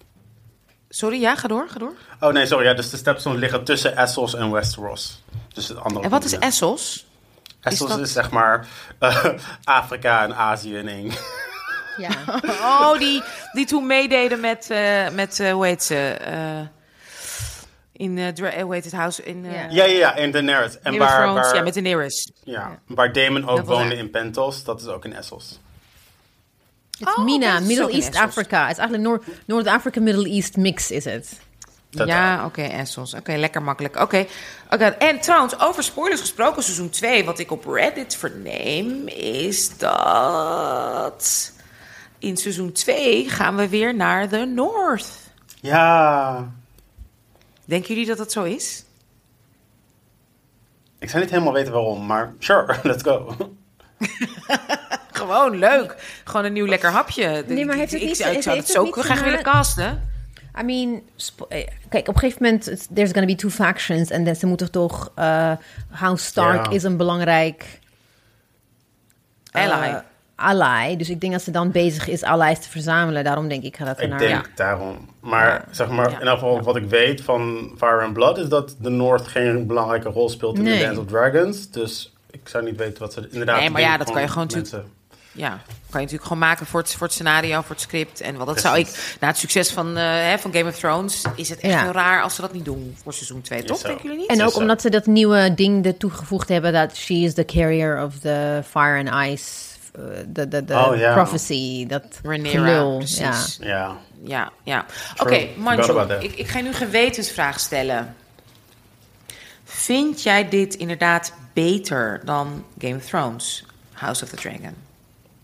Sorry, 0.88 1.20
ja, 1.20 1.36
ga 1.36 1.48
door, 1.48 1.68
ga 1.68 1.78
door. 1.78 1.92
Oh 2.20 2.32
nee, 2.32 2.46
sorry. 2.46 2.64
Ja, 2.66 2.74
dus 2.74 2.90
de 2.90 2.96
Stepstones 2.96 3.40
liggen 3.40 3.64
tussen 3.64 3.96
Essos 3.96 4.34
en 4.34 4.50
Westeros. 4.50 5.22
Dus 5.52 5.68
het 5.68 5.78
andere 5.78 6.04
En 6.04 6.10
wat 6.10 6.24
is 6.24 6.30
continent. 6.30 6.52
Essos 6.54 7.06
is 7.72 7.80
is, 7.80 7.88
dat- 7.88 8.08
zeg 8.08 8.30
maar 8.30 8.66
eh, 8.98 9.24
Afrika 9.64 10.22
en 10.22 10.34
Azië 10.36 10.76
in 10.76 10.88
één. 10.88 11.10
Ja. 11.96 12.08
Oh, 12.62 12.98
die, 12.98 13.22
die 13.52 13.66
toen 13.66 13.86
meededen 13.86 14.40
met, 14.40 14.70
eh, 14.70 15.08
met 15.10 15.40
eh, 15.40 15.52
hoe 15.52 15.66
heet 15.66 15.82
ze? 15.82 15.96
eh, 16.10 16.60
in, 17.92 18.18
hoe 18.62 18.74
heet 18.74 18.84
het 18.84 18.92
huis? 18.92 19.20
In 19.20 19.44
eh 19.44 19.52
Ja. 19.52 19.66
Ja, 19.70 19.84
ja, 19.84 19.96
ja, 19.98 20.14
in 20.14 20.30
Daenerys. 20.30 20.80
En 20.80 20.98
waar, 20.98 21.22
Thrones, 21.22 21.46
waar, 21.46 21.54
ja, 21.54 21.62
met 21.62 21.74
Daenerys. 21.74 22.30
ja, 22.44 22.78
waar 22.86 23.12
Damon 23.12 23.48
ook 23.48 23.56
Dat 23.56 23.66
woonde 23.66 23.96
in 23.96 24.10
Pentos, 24.10 24.64
dat 24.64 24.80
is 24.80 24.86
ook 24.86 25.04
in 25.04 25.12
Essos. 25.14 25.58
Het 26.98 27.08
is 27.08 27.14
Oh, 27.14 27.24
Mina, 27.24 27.46
oké, 27.46 27.52
het 27.54 27.62
is 27.62 27.68
Middle 27.68 27.90
East. 27.92 28.16
Africa. 28.16 28.62
Het 28.66 28.72
is 28.72 28.78
eigenlijk 28.78 29.08
Noord- 29.08 29.24
Noord-Afrika, 29.46 30.00
Middle 30.00 30.28
East 30.28 30.56
mix 30.56 30.90
is 30.90 31.04
het. 31.04 31.40
Ja, 31.90 32.44
oké, 32.44 32.62
Essos. 32.62 33.14
Oké, 33.14 33.32
lekker 33.32 33.62
makkelijk. 33.62 33.96
Oké. 34.00 34.26
Oké, 34.70 34.84
En 34.84 35.20
trouwens, 35.20 35.60
over 35.60 35.82
spoilers 35.82 36.20
gesproken, 36.20 36.62
seizoen 36.62 36.90
2, 36.90 37.24
wat 37.24 37.38
ik 37.38 37.50
op 37.50 37.64
Reddit 37.66 38.16
verneem, 38.16 39.06
is 39.08 39.78
dat 39.78 41.52
in 42.18 42.36
seizoen 42.36 42.72
2 42.72 43.28
gaan 43.30 43.56
we 43.56 43.68
weer 43.68 43.94
naar 43.94 44.28
de 44.28 44.44
North. 44.46 45.08
Ja, 45.60 46.50
Denken 47.64 47.88
jullie 47.88 48.06
dat 48.08 48.18
dat 48.18 48.32
zo 48.32 48.42
is? 48.42 48.84
ik 50.98 51.08
zou 51.10 51.22
niet 51.22 51.30
helemaal 51.32 51.52
weten 51.52 51.72
waarom, 51.72 52.06
maar 52.06 52.34
sure, 52.38 52.76
let's 52.82 53.02
go. 53.02 53.36
Gewoon 55.12 55.56
leuk. 55.58 56.20
Gewoon 56.24 56.44
een 56.44 56.52
nieuw 56.52 56.66
lekker 56.66 56.90
hapje. 56.90 57.44
Nee, 57.46 57.64
maar 57.64 57.76
heeft 57.76 57.92
het 57.92 58.00
ik, 58.00 58.06
niet- 58.08 58.16
zou- 58.16 58.34
ik 58.34 58.42
zou 58.42 58.54
heeft 58.56 58.68
het 58.68 58.76
het 58.76 58.86
zo 58.94 59.02
graag 59.02 59.22
willen 59.22 59.42
casten. 59.42 60.14
I 60.60 60.62
mean, 60.64 61.02
eh, 61.48 61.66
kijk, 61.88 62.08
op 62.08 62.14
een 62.14 62.20
gegeven 62.20 62.42
moment, 62.42 62.86
there's 62.94 63.10
gonna 63.12 63.26
be 63.26 63.34
two 63.34 63.48
factions. 63.50 64.10
En 64.10 64.24
dan 64.24 64.34
ze 64.36 64.46
moeten 64.46 64.70
toch, 64.70 65.12
eh 65.14 65.52
House 65.90 66.24
Stark 66.24 66.68
is 66.68 66.82
een 66.82 66.96
belangrijk 66.96 67.80
eh, 69.52 69.70
Ally. 69.70 70.02
ally. 70.34 70.96
Dus 70.96 71.10
ik 71.10 71.20
denk 71.20 71.32
dat 71.32 71.42
ze 71.42 71.50
dan 71.50 71.70
bezig 71.70 72.08
is 72.08 72.22
allies 72.22 72.58
te 72.58 72.68
verzamelen. 72.68 73.24
Daarom 73.24 73.48
denk 73.48 73.62
ik, 73.62 73.76
ga 73.76 73.84
dat 73.84 74.00
Ik 74.00 74.08
naar... 74.08 74.18
denk 74.18 74.30
Ja. 74.30 74.42
daarom. 74.54 75.08
Maar 75.20 75.64
zeg 75.70 75.88
maar, 75.88 76.10
Ja. 76.10 76.20
in 76.20 76.26
geval 76.26 76.62
wat 76.62 76.76
ik 76.76 76.84
weet 76.88 77.20
van 77.20 77.70
Fire 77.76 78.02
and 78.02 78.12
Blood 78.12 78.38
is 78.38 78.48
dat 78.48 78.76
de 78.80 78.90
North 78.90 79.26
geen 79.26 79.66
belangrijke 79.66 80.08
rol 80.08 80.28
speelt 80.28 80.56
in 80.58 80.62
Nee. 80.64 80.78
de 80.78 80.84
Dance 80.84 81.00
of 81.00 81.06
Dragons. 81.06 81.70
Dus 81.70 82.14
ik 82.30 82.48
zou 82.48 82.64
niet 82.64 82.76
weten 82.76 83.02
wat 83.02 83.12
ze 83.12 83.28
inderdaad. 83.30 83.60
Nee, 83.60 83.70
maar 83.70 83.80
ja, 83.80 83.96
dat 83.96 84.10
kan 84.10 84.22
je 84.22 84.28
gewoon 84.28 84.48
mensen. 84.54 84.84
Ja, 85.32 85.60
kan 85.96 86.04
je 86.06 86.12
natuurlijk 86.12 86.32
gewoon 86.32 86.38
maken 86.56 86.66
voor 86.66 86.80
het, 86.80 86.92
voor 86.92 87.06
het 87.06 87.12
scenario, 87.12 87.60
voor 87.60 87.70
het 87.70 87.80
script. 87.80 88.20
En 88.20 88.36
wat 88.36 88.46
dat 88.46 88.60
zou 88.60 88.78
ik, 88.78 89.16
na 89.20 89.26
het 89.28 89.36
succes 89.36 89.70
van, 89.70 89.96
eh, 89.96 90.02
hè, 90.04 90.38
van 90.38 90.52
Game 90.52 90.68
of 90.68 90.78
Thrones, 90.78 91.24
is 91.36 91.48
het 91.48 91.60
echt 91.60 91.72
Ja. 91.72 91.82
heel 91.82 91.92
raar 91.92 92.22
als 92.22 92.34
ze 92.34 92.40
dat 92.40 92.52
niet 92.52 92.64
doen 92.64 92.96
voor 93.02 93.12
seizoen 93.12 93.40
2, 93.40 93.62
toch? 93.64 93.80
Denken 93.80 94.02
jullie 94.02 94.18
niet? 94.18 94.28
En 94.28 94.42
ook 94.42 94.56
omdat 94.56 94.80
ze 94.80 94.90
dat 94.90 95.06
nieuwe 95.06 95.54
ding 95.54 95.86
er 95.86 95.96
toegevoegd 95.96 96.48
hebben... 96.48 96.72
dat 96.72 96.96
she 96.96 97.14
is 97.14 97.34
the 97.34 97.44
carrier 97.44 98.02
of 98.02 98.18
the 98.18 98.62
fire 98.70 99.10
and 99.10 99.30
ice... 99.32 99.44
De, 100.26 100.48
de, 100.48 100.64
de 100.64 100.74
Oh, 100.74 101.12
prophecy, 101.12 101.86
dat 101.86 102.02
Rhaenyra. 102.22 102.98
Ja. 102.98 103.34
Ja, 103.60 103.96
Ja, 104.24 104.52
ja. 104.62 104.84
Oké, 105.16 105.46
Manjo, 105.56 106.06
that. 106.06 106.22
ik, 106.22 106.32
ik 106.34 106.48
ga 106.48 106.56
je 106.58 106.62
nu 106.64 106.70
een 106.70 106.74
gewetensvraag 106.74 107.60
stellen. 107.60 108.16
Vind 109.64 110.22
jij 110.22 110.48
dit 110.48 110.74
inderdaad 110.74 111.32
beter 111.52 112.20
dan 112.24 112.64
Game 112.78 112.96
of 112.96 113.04
Thrones, 113.04 113.64
House 113.92 114.24
of 114.24 114.30
the 114.30 114.36
Dragon? 114.36 114.85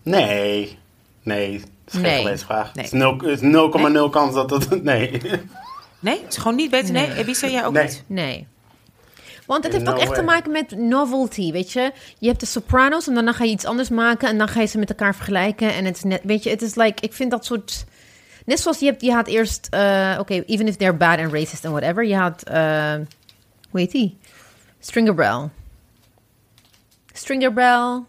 Nee. 0.02 0.78
Nee, 1.22 1.52
het 1.52 1.62
is 1.86 1.92
geen 1.92 2.02
Nee. 2.02 2.18
gewetensvraag. 2.18 2.74
Nee. 2.74 2.84
Het 2.84 2.92
is 2.94 2.98
nul- 3.00 3.18
het 3.18 3.42
is 3.42 3.48
0,0 4.06 4.10
kans 4.10 4.34
dat 4.34 4.50
het... 4.50 4.82
Nee. 4.82 5.20
Nee, 6.00 6.20
het 6.22 6.30
is 6.32 6.36
gewoon 6.36 6.56
niet 6.56 6.70
beter. 6.70 6.92
Nee, 6.92 7.14
Ebisa, 7.14 7.46
jij 7.48 7.64
ook 7.66 7.72
Nee. 7.72 7.82
niet? 7.84 8.04
Nee. 8.06 8.46
Want 9.46 9.64
het 9.64 9.72
In 9.74 9.78
heeft 9.80 9.92
ook 9.92 9.98
echt 10.00 10.14
te 10.14 10.22
maken 10.22 10.52
met 10.52 10.70
novelty, 10.76 11.52
weet 11.52 11.72
je. 11.72 11.92
Je 12.18 12.28
hebt 12.28 12.40
de 12.40 12.46
Sopranos 12.46 13.08
en 13.08 13.14
daarna 13.14 13.32
ga 13.32 13.44
je 13.44 13.50
iets 13.50 13.64
anders 13.64 13.88
maken... 13.88 14.28
en 14.28 14.38
dan 14.38 14.48
ga 14.48 14.60
je 14.60 14.66
ze 14.66 14.78
met 14.78 14.88
elkaar 14.88 15.14
vergelijken. 15.14 15.74
En 15.74 15.84
het 15.84 15.96
is 15.96 16.02
net, 16.02 16.20
weet 16.24 16.42
je, 16.42 16.50
het 16.50 16.62
is 16.62 16.74
like... 16.74 17.02
Ik 17.02 17.12
vind 17.12 17.30
dat 17.30 17.44
soort... 17.44 17.84
Net 18.46 18.60
zoals 18.60 18.78
je, 18.78 18.84
hebt, 18.86 19.00
je 19.02 19.12
had 19.12 19.26
eerst... 19.26 19.66
eh, 19.70 20.16
Oké, 20.20 20.34
even 20.46 20.66
if 20.68 20.76
they're 20.76 20.96
bad 20.96 21.18
and 21.18 21.32
racist 21.32 21.64
and 21.64 21.74
whatever. 21.74 22.04
Je 22.04 22.16
had... 22.16 22.42
eh 22.42 22.94
hoe 23.70 23.80
heet 23.80 23.90
die? 23.90 24.16
Stringer 24.80 25.14
Bell. 25.14 25.48
Stringer 27.12 27.52
Bell. 27.52 28.02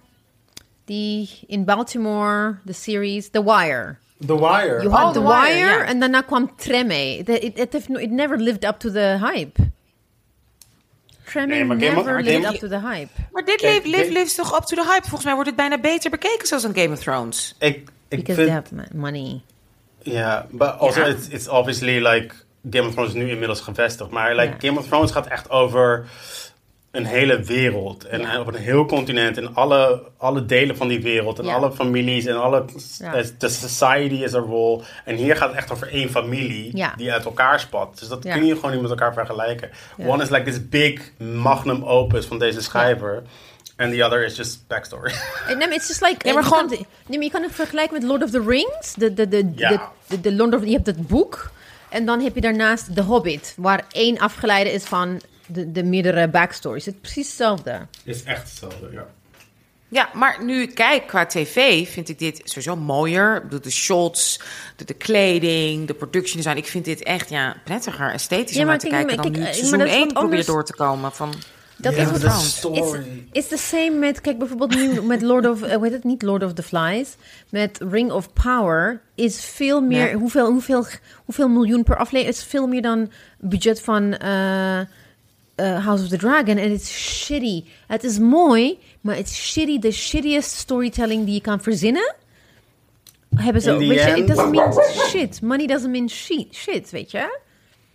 Die 0.85 1.29
in 1.47 1.63
Baltimore, 1.65 2.57
de 2.63 2.73
series 2.73 3.29
The 3.29 3.43
Wire. 3.43 3.95
The 4.25 4.35
Wire. 4.39 4.81
You 4.81 4.89
had 4.91 5.03
Oh, 5.05 5.11
The 5.13 5.19
The 5.19 5.25
Wire, 5.27 5.83
en 5.83 5.99
daarna 5.99 6.21
kwam 6.21 6.51
Treme. 6.55 7.17
It, 7.17 7.29
it, 7.29 7.73
it, 7.73 8.09
never 8.11 8.37
lived 8.37 8.63
up 8.65 8.79
to 8.79 8.91
the 8.91 9.17
hype. 9.21 9.59
Treme 11.23 11.47
Nee, 11.47 11.63
maar 11.65 11.77
Game 11.77 11.89
of- 11.99 12.05
never 12.05 12.21
lived 12.21 12.43
Game- 12.43 12.53
up 12.53 12.59
to 12.59 12.67
the 12.67 12.79
hype. 12.79 13.09
Maar 13.31 13.45
dit 13.45 13.59
dit- 13.59 13.85
leeft 14.11 14.35
toch 14.35 14.55
up 14.57 14.63
to 14.63 14.75
the 14.75 14.83
hype? 14.83 15.01
Volgens 15.01 15.23
mij 15.23 15.33
wordt 15.33 15.47
het 15.49 15.57
bijna 15.57 15.77
beter 15.79 16.09
bekeken 16.09 16.47
zoals 16.47 16.63
een 16.63 16.75
Game 16.75 16.91
of 16.93 16.99
Thrones. 16.99 17.55
Ik, 17.59 17.75
ik 17.75 17.89
Because 18.09 18.33
vind... 18.33 18.47
they 18.47 18.49
have 18.79 18.95
money. 18.97 19.41
Ja, 20.01 20.45
but 20.51 20.79
also 20.79 21.01
it's, 21.05 21.27
it's 21.27 21.47
obviously 21.47 21.99
like 22.07 22.35
Game 22.69 22.87
of 22.87 22.93
Thrones 22.93 23.09
is 23.13 23.15
nu 23.15 23.29
inmiddels 23.29 23.59
gevestigd, 23.61 24.09
maar 24.09 24.35
like. 24.35 24.67
Game 24.67 24.79
of 24.79 24.87
Thrones 24.87 25.11
gaat 25.11 25.27
echt 25.27 25.49
over 25.49 26.05
een 26.93 27.05
hele 27.05 27.39
wereld 27.43 28.05
en 28.05 28.19
Ja. 28.21 28.39
op 28.39 28.47
een 28.47 28.55
heel 28.55 28.85
continent 28.85 29.37
en 29.37 29.55
alle, 29.55 30.03
alle 30.17 30.45
delen 30.45 30.77
van 30.77 30.87
die 30.87 31.01
wereld 31.01 31.39
en 31.39 31.45
Ja. 31.45 31.53
alle 31.53 31.71
families 31.71 32.25
en 32.25 32.41
alle 32.41 32.65
Ja. 32.99 33.23
de 33.37 33.49
society 33.49 34.15
is 34.23 34.33
een 34.33 34.41
rol 34.41 34.83
en 35.05 35.15
hier 35.15 35.35
gaat 35.35 35.47
het 35.49 35.57
echt 35.57 35.71
over 35.71 35.87
één 35.91 36.09
familie 36.09 36.77
Ja. 36.77 36.93
die 36.97 37.11
uit 37.11 37.25
elkaar 37.25 37.59
spat. 37.59 37.99
Dus 37.99 38.07
dat 38.07 38.23
Ja. 38.23 38.33
kun 38.33 38.45
je 38.45 38.55
gewoon 38.55 38.71
niet 38.71 38.81
met 38.81 38.89
elkaar 38.89 39.13
vergelijken. 39.13 39.69
Ja. 39.97 40.05
One 40.07 40.23
is 40.23 40.29
like 40.29 40.43
this 40.43 40.69
big 40.69 41.11
magnum 41.17 41.83
opus 41.83 42.25
van 42.25 42.39
deze 42.39 42.61
schrijver. 42.61 43.23
En 43.75 43.91
the 43.91 44.03
other 44.05 44.25
is 44.25 44.35
just 44.35 44.67
backstory. 44.67 45.11
Nee, 45.47 45.55
maar 45.57 45.73
it's 45.73 45.87
just 45.87 46.01
like... 46.01 46.15
Nee, 46.23 46.33
maar 46.33 46.43
je 46.43 46.49
gewoon- 46.49 46.67
kan 46.67 46.77
het- 46.77 46.87
nee, 47.07 47.17
maar 47.17 47.25
je 47.25 47.31
kan 47.31 47.41
het 47.43 47.51
vergelijken 47.55 47.93
met 47.99 48.03
Lord 48.03 48.23
of 48.23 48.29
the 48.29 48.43
Rings. 48.47 48.93
De, 48.93 49.13
de, 49.13 49.27
de, 49.27 49.51
de, 50.07 50.21
de 50.21 50.33
Lord 50.35 50.53
of, 50.55 50.65
je 50.65 50.71
hebt 50.71 50.85
het 50.85 51.07
boek. 51.07 51.51
En 51.89 52.05
dan 52.05 52.19
heb 52.21 52.35
je 52.35 52.41
daarnaast 52.41 52.95
The 52.95 53.01
Hobbit. 53.01 53.53
Waar 53.57 53.85
één 53.91 54.17
afgeleide 54.19 54.71
is 54.71 54.83
van 54.83 55.21
de, 55.45 55.71
de 55.71 55.83
meerdere 55.83 56.27
backstories. 56.27 56.85
Het 56.85 56.93
is 56.95 57.01
precies 57.01 57.27
hetzelfde. 57.27 57.87
is 58.03 58.23
echt 58.23 58.41
hetzelfde, 58.49 58.87
ja. 58.91 59.05
Ja, 59.87 60.09
maar 60.13 60.43
nu 60.43 60.61
ik 60.61 60.75
kijk 60.75 61.07
qua 61.07 61.25
tv, 61.25 61.87
vind 61.89 62.09
ik 62.09 62.19
dit 62.19 62.41
sowieso 62.43 62.75
mooier. 62.75 63.35
Ik 63.35 63.43
bedoel, 63.43 63.61
de 63.61 63.71
shots, 63.71 64.39
de, 64.75 64.85
de 64.85 64.93
kleding, 64.93 65.87
de 65.87 65.93
production 65.93 66.37
design. 66.41 66.57
Ik 66.57 66.67
vind 66.67 66.85
dit 66.85 67.03
echt 67.03 67.29
ja, 67.29 67.55
prettiger, 67.63 68.11
esthetisch 68.11 68.55
Ja, 68.55 68.61
om 68.61 68.67
maar 68.67 68.75
naar 68.75 68.83
te 68.83 68.87
kijk, 68.95 69.07
kijken 69.07 69.23
dan 69.23 69.31
kijk, 69.31 69.43
nu 69.43 69.49
eh, 69.49 69.53
seizoen 69.53 69.77
maar 69.77 69.87
dat 69.87 69.95
is 69.95 70.01
1 70.01 70.03
wat 70.03 70.13
probeer 70.13 70.29
anders. 70.29 70.47
door 70.47 70.65
te 70.65 70.73
komen. 70.75 71.11
Van, 71.11 71.33
Dat 71.77 71.93
is 71.93 72.11
de 72.21 72.29
story. 72.29 73.25
It's 73.31 73.47
the 73.47 73.57
same 73.57 73.89
met, 73.91 74.21
kijk 74.21 74.37
bijvoorbeeld 74.37 74.75
nu 74.75 75.01
met 75.13 75.21
Lord 75.21 75.47
of, 75.47 75.61
eh, 75.61 75.73
hoe 75.75 75.83
heet 75.83 75.93
het 75.93 76.03
niet 76.03 76.21
Lord 76.21 76.43
of 76.43 76.53
the 76.53 76.63
Flies, 76.63 77.15
met 77.49 77.79
Ring 77.89 78.11
of 78.11 78.33
Power 78.33 79.01
is 79.15 79.45
veel 79.45 79.81
meer, 79.81 80.09
Ja. 80.09 80.15
hoeveel, 80.17 80.51
hoeveel, 80.51 80.85
hoeveel 81.25 81.49
miljoen 81.49 81.83
per 81.83 81.97
aflevering, 81.97 82.35
is 82.37 82.43
veel 82.43 82.67
meer 82.67 82.81
dan 82.81 83.11
budget 83.39 83.81
van 83.81 84.13
eh, 84.17 84.79
eh, 85.55 85.85
House 85.85 86.03
of 86.03 86.09
the 86.09 86.17
Dragon 86.17 86.57
en 86.57 86.71
het 86.71 86.81
is 86.81 86.91
shitty. 86.91 87.63
Het 87.87 88.03
is 88.03 88.19
mooi, 88.19 88.79
maar 89.01 89.15
het 89.15 89.29
is 89.29 89.51
shitty, 89.51 89.79
the 89.79 89.91
shittiest 89.91 90.51
storytelling 90.51 91.25
die 91.25 91.33
je 91.33 91.41
kan 91.41 91.61
verzinnen. 91.61 92.15
Hebben 93.35 93.61
ze, 93.61 93.71
In 93.71 93.79
the 93.79 93.87
weet 93.87 94.03
je, 94.03 94.21
it 94.21 94.27
doesn't 94.27 94.51
mean 94.51 94.73
shit. 95.09 95.41
Money 95.41 95.67
doesn't 95.67 95.91
mean 95.91 96.09
shit, 96.09 96.55
shit 96.55 96.89
weet 96.89 97.11
je? 97.11 97.39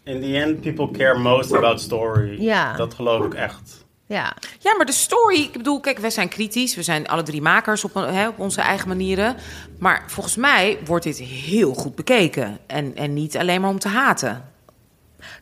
In 0.04 0.20
the 0.20 0.36
end, 0.36 0.60
people 0.60 0.98
care 0.98 1.18
most 1.18 1.52
about 1.52 1.80
story. 1.80 2.42
Ja. 2.42 2.76
Dat 2.76 2.94
geloof 2.94 3.24
ik 3.24 3.34
echt. 3.34 3.86
Ja. 4.06 4.36
ja, 4.58 4.76
maar 4.76 4.86
de 4.86 4.92
story, 4.92 5.40
ik 5.40 5.52
bedoel, 5.52 5.80
kijk, 5.80 5.98
wij 5.98 6.10
zijn 6.10 6.28
kritisch. 6.28 6.74
We 6.74 6.82
zijn 6.82 7.08
alle 7.08 7.22
drie 7.22 7.42
makers 7.42 7.84
op, 7.84 7.94
hè, 7.94 8.28
op 8.28 8.38
onze 8.38 8.60
eigen 8.60 8.88
manieren. 8.88 9.36
Maar 9.78 10.04
volgens 10.06 10.36
mij 10.36 10.78
wordt 10.84 11.04
dit 11.04 11.18
heel 11.18 11.74
goed 11.74 11.94
bekeken. 11.94 12.58
En, 12.66 12.96
en 12.96 13.14
niet 13.14 13.36
alleen 13.36 13.60
maar 13.60 13.70
om 13.70 13.78
te 13.78 13.88
haten. 13.88 14.44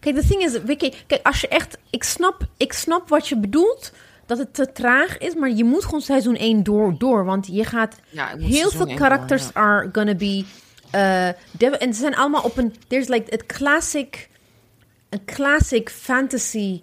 Kijk, 0.01 0.15
de 0.15 0.27
thing 0.27 0.43
is, 0.43 0.59
Vicky, 0.65 0.93
kijk, 1.07 1.27
als 1.27 1.41
je 1.41 1.49
echt, 1.49 1.79
ik 1.91 2.03
snap, 2.03 2.41
ik 2.57 2.73
snap 2.73 3.09
wat 3.09 3.29
je 3.29 3.37
bedoelt, 3.37 3.93
dat 4.27 4.39
het 4.39 4.55
te 4.55 4.73
traag 4.73 5.19
is, 5.19 5.35
maar 5.35 5.51
je 5.51 5.65
moet 5.65 5.85
gewoon 5.85 6.01
seizoen 6.01 6.37
1 6.37 6.63
door, 6.63 6.95
door, 6.99 7.25
want 7.25 7.47
je 7.51 7.65
gaat, 7.65 7.97
Ja, 8.09 8.37
heel 8.39 8.71
veel 8.71 8.87
characters 8.87 9.43
door, 9.43 9.63
are 9.63 9.89
gonna 9.93 10.15
be, 10.15 10.45
uh, 10.95 11.29
dev- 11.51 11.73
en 11.73 11.95
ze 11.95 12.01
zijn 12.01 12.17
allemaal 12.17 12.43
op 12.43 12.57
een, 12.57 12.75
there's 12.89 13.09
like 13.09 13.31
het 13.31 13.47
classic, 13.47 14.29
een 15.09 15.25
classic 15.25 15.91
fantasy 15.91 16.81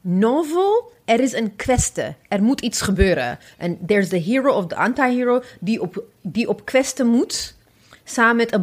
novel. 0.00 0.92
Er 1.04 1.20
is 1.20 1.32
een 1.32 1.56
kwestie. 1.56 2.14
Er 2.28 2.42
moet 2.42 2.60
iets 2.60 2.80
gebeuren. 2.80 3.38
En 3.58 3.78
there's 3.86 4.08
the 4.08 4.16
hero 4.16 4.52
of 4.52 4.66
the 4.66 4.76
anti-hero 4.76 5.42
die 5.60 5.80
op, 5.80 6.02
die 6.22 6.48
op 6.48 6.64
kwestie 6.64 7.04
moet. 7.04 7.54
Samen 8.04 8.36
met 8.36 8.54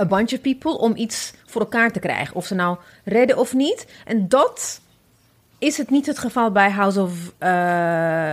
a 0.00 0.06
bunch 0.06 0.32
of 0.32 0.40
people 0.40 0.78
om 0.78 0.96
iets 0.96 1.32
voor 1.46 1.60
elkaar 1.60 1.92
te 1.92 2.00
krijgen. 2.00 2.36
Of 2.36 2.46
ze 2.46 2.54
nou 2.54 2.78
redden 3.04 3.38
of 3.38 3.54
niet. 3.54 3.86
En 4.04 4.28
dat 4.28 4.80
is 5.60 5.76
het 5.76 5.90
niet 5.90 6.06
het 6.06 6.18
geval 6.18 6.52
bij 6.52 6.70
House 6.70 7.00
of 7.00 7.32
eh, 7.38 7.50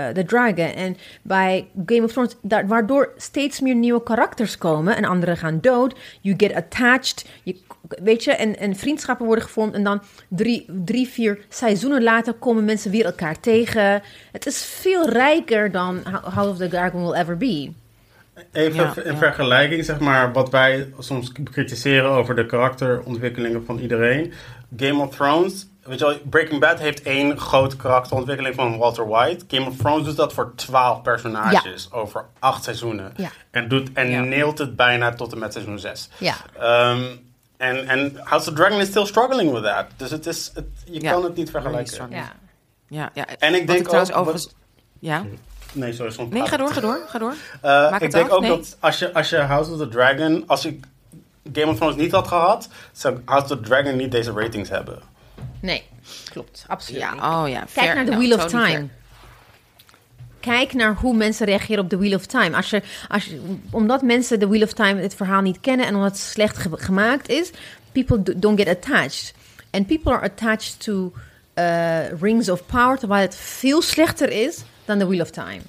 the 0.07 0.23
Dragon. 0.25 0.73
En 0.73 0.97
bij 1.21 1.67
Game 1.85 2.03
of 2.03 2.11
Thrones, 2.11 2.35
daar, 2.41 2.67
waardoor 2.67 3.13
steeds 3.17 3.59
meer 3.59 3.75
nieuwe 3.75 4.03
karakters 4.03 4.57
komen 4.57 4.95
en 4.95 5.05
anderen 5.05 5.37
gaan 5.37 5.59
dood. 5.61 5.99
You 6.21 6.35
get 6.37 6.53
attached. 6.53 7.25
Je, 7.43 7.59
weet 8.03 8.23
je, 8.23 8.31
en, 8.31 8.59
en 8.59 8.75
vriendschappen 8.75 9.25
worden 9.25 9.43
gevormd. 9.43 9.73
En 9.73 9.83
dan 9.83 10.01
drie, 10.27 10.65
drie, 10.85 11.07
vier 11.07 11.45
seizoenen 11.49 12.03
later 12.03 12.33
komen 12.33 12.65
mensen 12.65 12.91
weer 12.91 13.05
elkaar 13.05 13.39
tegen. 13.39 14.01
Het 14.31 14.45
is 14.45 14.65
veel 14.65 15.09
rijker 15.09 15.71
dan 15.71 16.01
House 16.23 16.49
of 16.49 16.57
the 16.57 16.67
Dragon 16.67 17.01
will 17.01 17.19
ever 17.19 17.37
be. 17.37 17.71
Even 18.51 18.75
Ja, 18.83 18.93
in 19.03 19.11
ja. 19.11 19.17
vergelijking, 19.17 19.85
zeg 19.85 19.99
maar, 19.99 20.33
wat 20.33 20.49
wij 20.49 20.93
soms 20.99 21.31
kritiseren 21.43 22.09
over 22.09 22.35
de 22.35 22.45
karakterontwikkelingen 22.45 23.65
van 23.65 23.79
iedereen. 23.79 24.33
Game 24.77 25.03
of 25.03 25.15
Thrones, 25.15 25.67
weet 25.83 25.99
je 25.99 26.05
wel, 26.05 26.17
Breaking 26.29 26.59
Bad 26.59 26.79
heeft 26.79 27.01
één 27.01 27.39
grote 27.39 27.75
karakterontwikkeling 27.75 28.55
van 28.55 28.77
Walter 28.77 29.07
White. 29.07 29.45
Game 29.47 29.67
of 29.69 29.77
Thrones 29.77 30.05
doet 30.05 30.15
dat 30.15 30.33
voor 30.33 30.51
twaalf 30.55 31.01
personages 31.01 31.91
over 31.91 32.25
acht 32.39 32.63
seizoenen. 32.63 33.13
Ja. 33.15 33.29
En, 33.51 33.67
doet, 33.67 33.89
en 33.93 34.09
Ja. 34.09 34.21
neelt 34.21 34.57
het 34.57 34.75
bijna 34.75 35.13
tot 35.13 35.31
en 35.31 35.39
met 35.39 35.53
seizoen 35.53 35.79
zes. 35.79 36.09
Ja. 36.17 36.35
Ehm, 36.59 37.01
En, 37.57 37.87
en 37.87 38.17
House 38.23 38.49
of 38.49 38.55
Dragon 38.55 38.79
is 38.79 38.87
still 38.87 39.05
struggling 39.05 39.51
with 39.51 39.63
that. 39.63 39.85
Dus 39.95 40.11
het 40.11 40.25
is, 40.25 40.51
het, 40.53 40.65
je 40.85 41.01
Ja. 41.01 41.11
kan 41.11 41.23
het 41.23 41.35
niet 41.35 41.49
vergelijken. 41.51 42.07
Ja. 42.09 42.31
Ja, 42.87 43.09
ja. 43.13 43.25
En 43.39 43.53
ik 43.53 43.59
Wat 43.59 43.67
denk 43.75 43.83
trouwens 43.83 44.11
ook- 44.11 44.17
overigens... 44.19 44.53
Ja? 44.99 45.23
Nee, 45.77 45.93
sorry, 45.93 46.11
soms 46.11 46.33
Nee, 46.33 46.45
ga 46.47 46.57
door, 46.57 46.69
ga 46.73 46.81
door, 46.81 46.99
ga 47.07 47.19
door. 47.19 47.33
Eh, 47.61 47.61
Maak 47.61 47.93
ik 47.95 48.01
het 48.01 48.11
denk 48.11 48.25
af, 48.29 48.31
ook 48.31 48.41
nee. 48.41 48.49
dat 48.49 48.77
als 48.79 48.99
je, 48.99 49.13
als 49.13 49.29
je 49.29 49.37
House 49.37 49.71
of 49.71 49.77
the 49.77 49.87
Dragon, 49.87 50.43
als 50.47 50.61
je 50.61 50.79
Game 51.53 51.71
of 51.71 51.75
Thrones 51.77 51.95
niet 51.95 52.11
had 52.11 52.27
gehad, 52.27 52.67
zou 52.91 53.17
House 53.25 53.43
of 53.53 53.59
the 53.59 53.59
Dragon 53.67 53.95
niet 53.95 54.11
deze 54.11 54.31
ratings 54.31 54.69
hebben. 54.69 54.99
Nee, 55.61 55.83
klopt. 56.29 56.65
Absoluut 56.67 57.01
Ja, 57.01 57.13
niet. 57.13 57.21
oh 57.21 57.43
ja. 57.47 57.59
Kijk 57.59 57.69
fair. 57.69 57.95
naar 57.95 58.05
The 58.05 58.15
Wheel 58.17 58.33
of 58.35 58.41
totally 58.41 58.65
Time. 58.65 58.77
fair. 58.77 58.89
Kijk 60.39 60.73
naar 60.73 60.95
hoe 60.95 61.15
mensen 61.15 61.45
reageren 61.45 61.83
op 61.83 61.89
The 61.89 61.97
Wheel 61.97 62.15
of 62.15 62.25
Time. 62.25 62.55
Als 62.55 62.69
je, 62.69 62.81
als 63.07 63.25
je, 63.25 63.41
omdat 63.71 64.01
mensen 64.01 64.39
The 64.39 64.47
Wheel 64.47 64.61
of 64.61 64.73
Time 64.73 65.01
het 65.01 65.15
verhaal 65.15 65.41
niet 65.41 65.59
kennen 65.59 65.85
en 65.85 65.95
omdat 65.95 66.11
het 66.11 66.19
slecht 66.19 66.57
ge- 66.57 66.69
gemaakt 66.73 67.29
is, 67.29 67.51
people 67.91 68.23
do- 68.23 68.33
don't 68.35 68.59
get 68.59 68.67
attached. 68.67 69.33
And 69.71 69.87
people 69.87 70.11
are 70.11 70.21
attached 70.23 70.79
to 70.83 71.13
uh, 71.55 72.09
Rings 72.21 72.49
of 72.49 72.65
Power, 72.65 72.97
terwijl 72.97 73.21
het 73.21 73.35
veel 73.35 73.81
slechter 73.81 74.29
is 74.31 74.63
dan 74.87 74.99
The 74.99 75.07
Wheel 75.07 75.21
of 75.21 75.29
Time. 75.29 75.61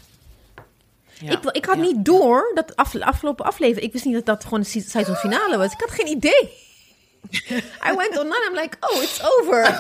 Ja. 1.21 1.31
Ik, 1.33 1.45
ik 1.51 1.65
had 1.65 1.77
Ja. 1.77 1.83
niet 1.83 2.05
door 2.05 2.51
dat 2.55 2.77
af, 2.77 3.01
afgelopen 3.01 3.45
aflevering. 3.45 3.87
Ik 3.87 3.93
wist 3.93 4.05
niet 4.05 4.15
dat 4.15 4.27
dat 4.27 4.45
gewoon 4.45 4.61
de 4.61 4.67
se- 4.67 4.81
seizoenfinale 4.89 5.57
was. 5.59 5.73
Ik 5.73 5.81
had 5.81 5.91
geen 5.91 6.07
idee. 6.09 6.53
I 7.91 7.97
went 7.97 8.19
online. 8.19 8.49
I'm 8.51 8.55
like, 8.55 8.77
oh, 8.81 9.03
it's 9.03 9.21
over. 9.41 9.67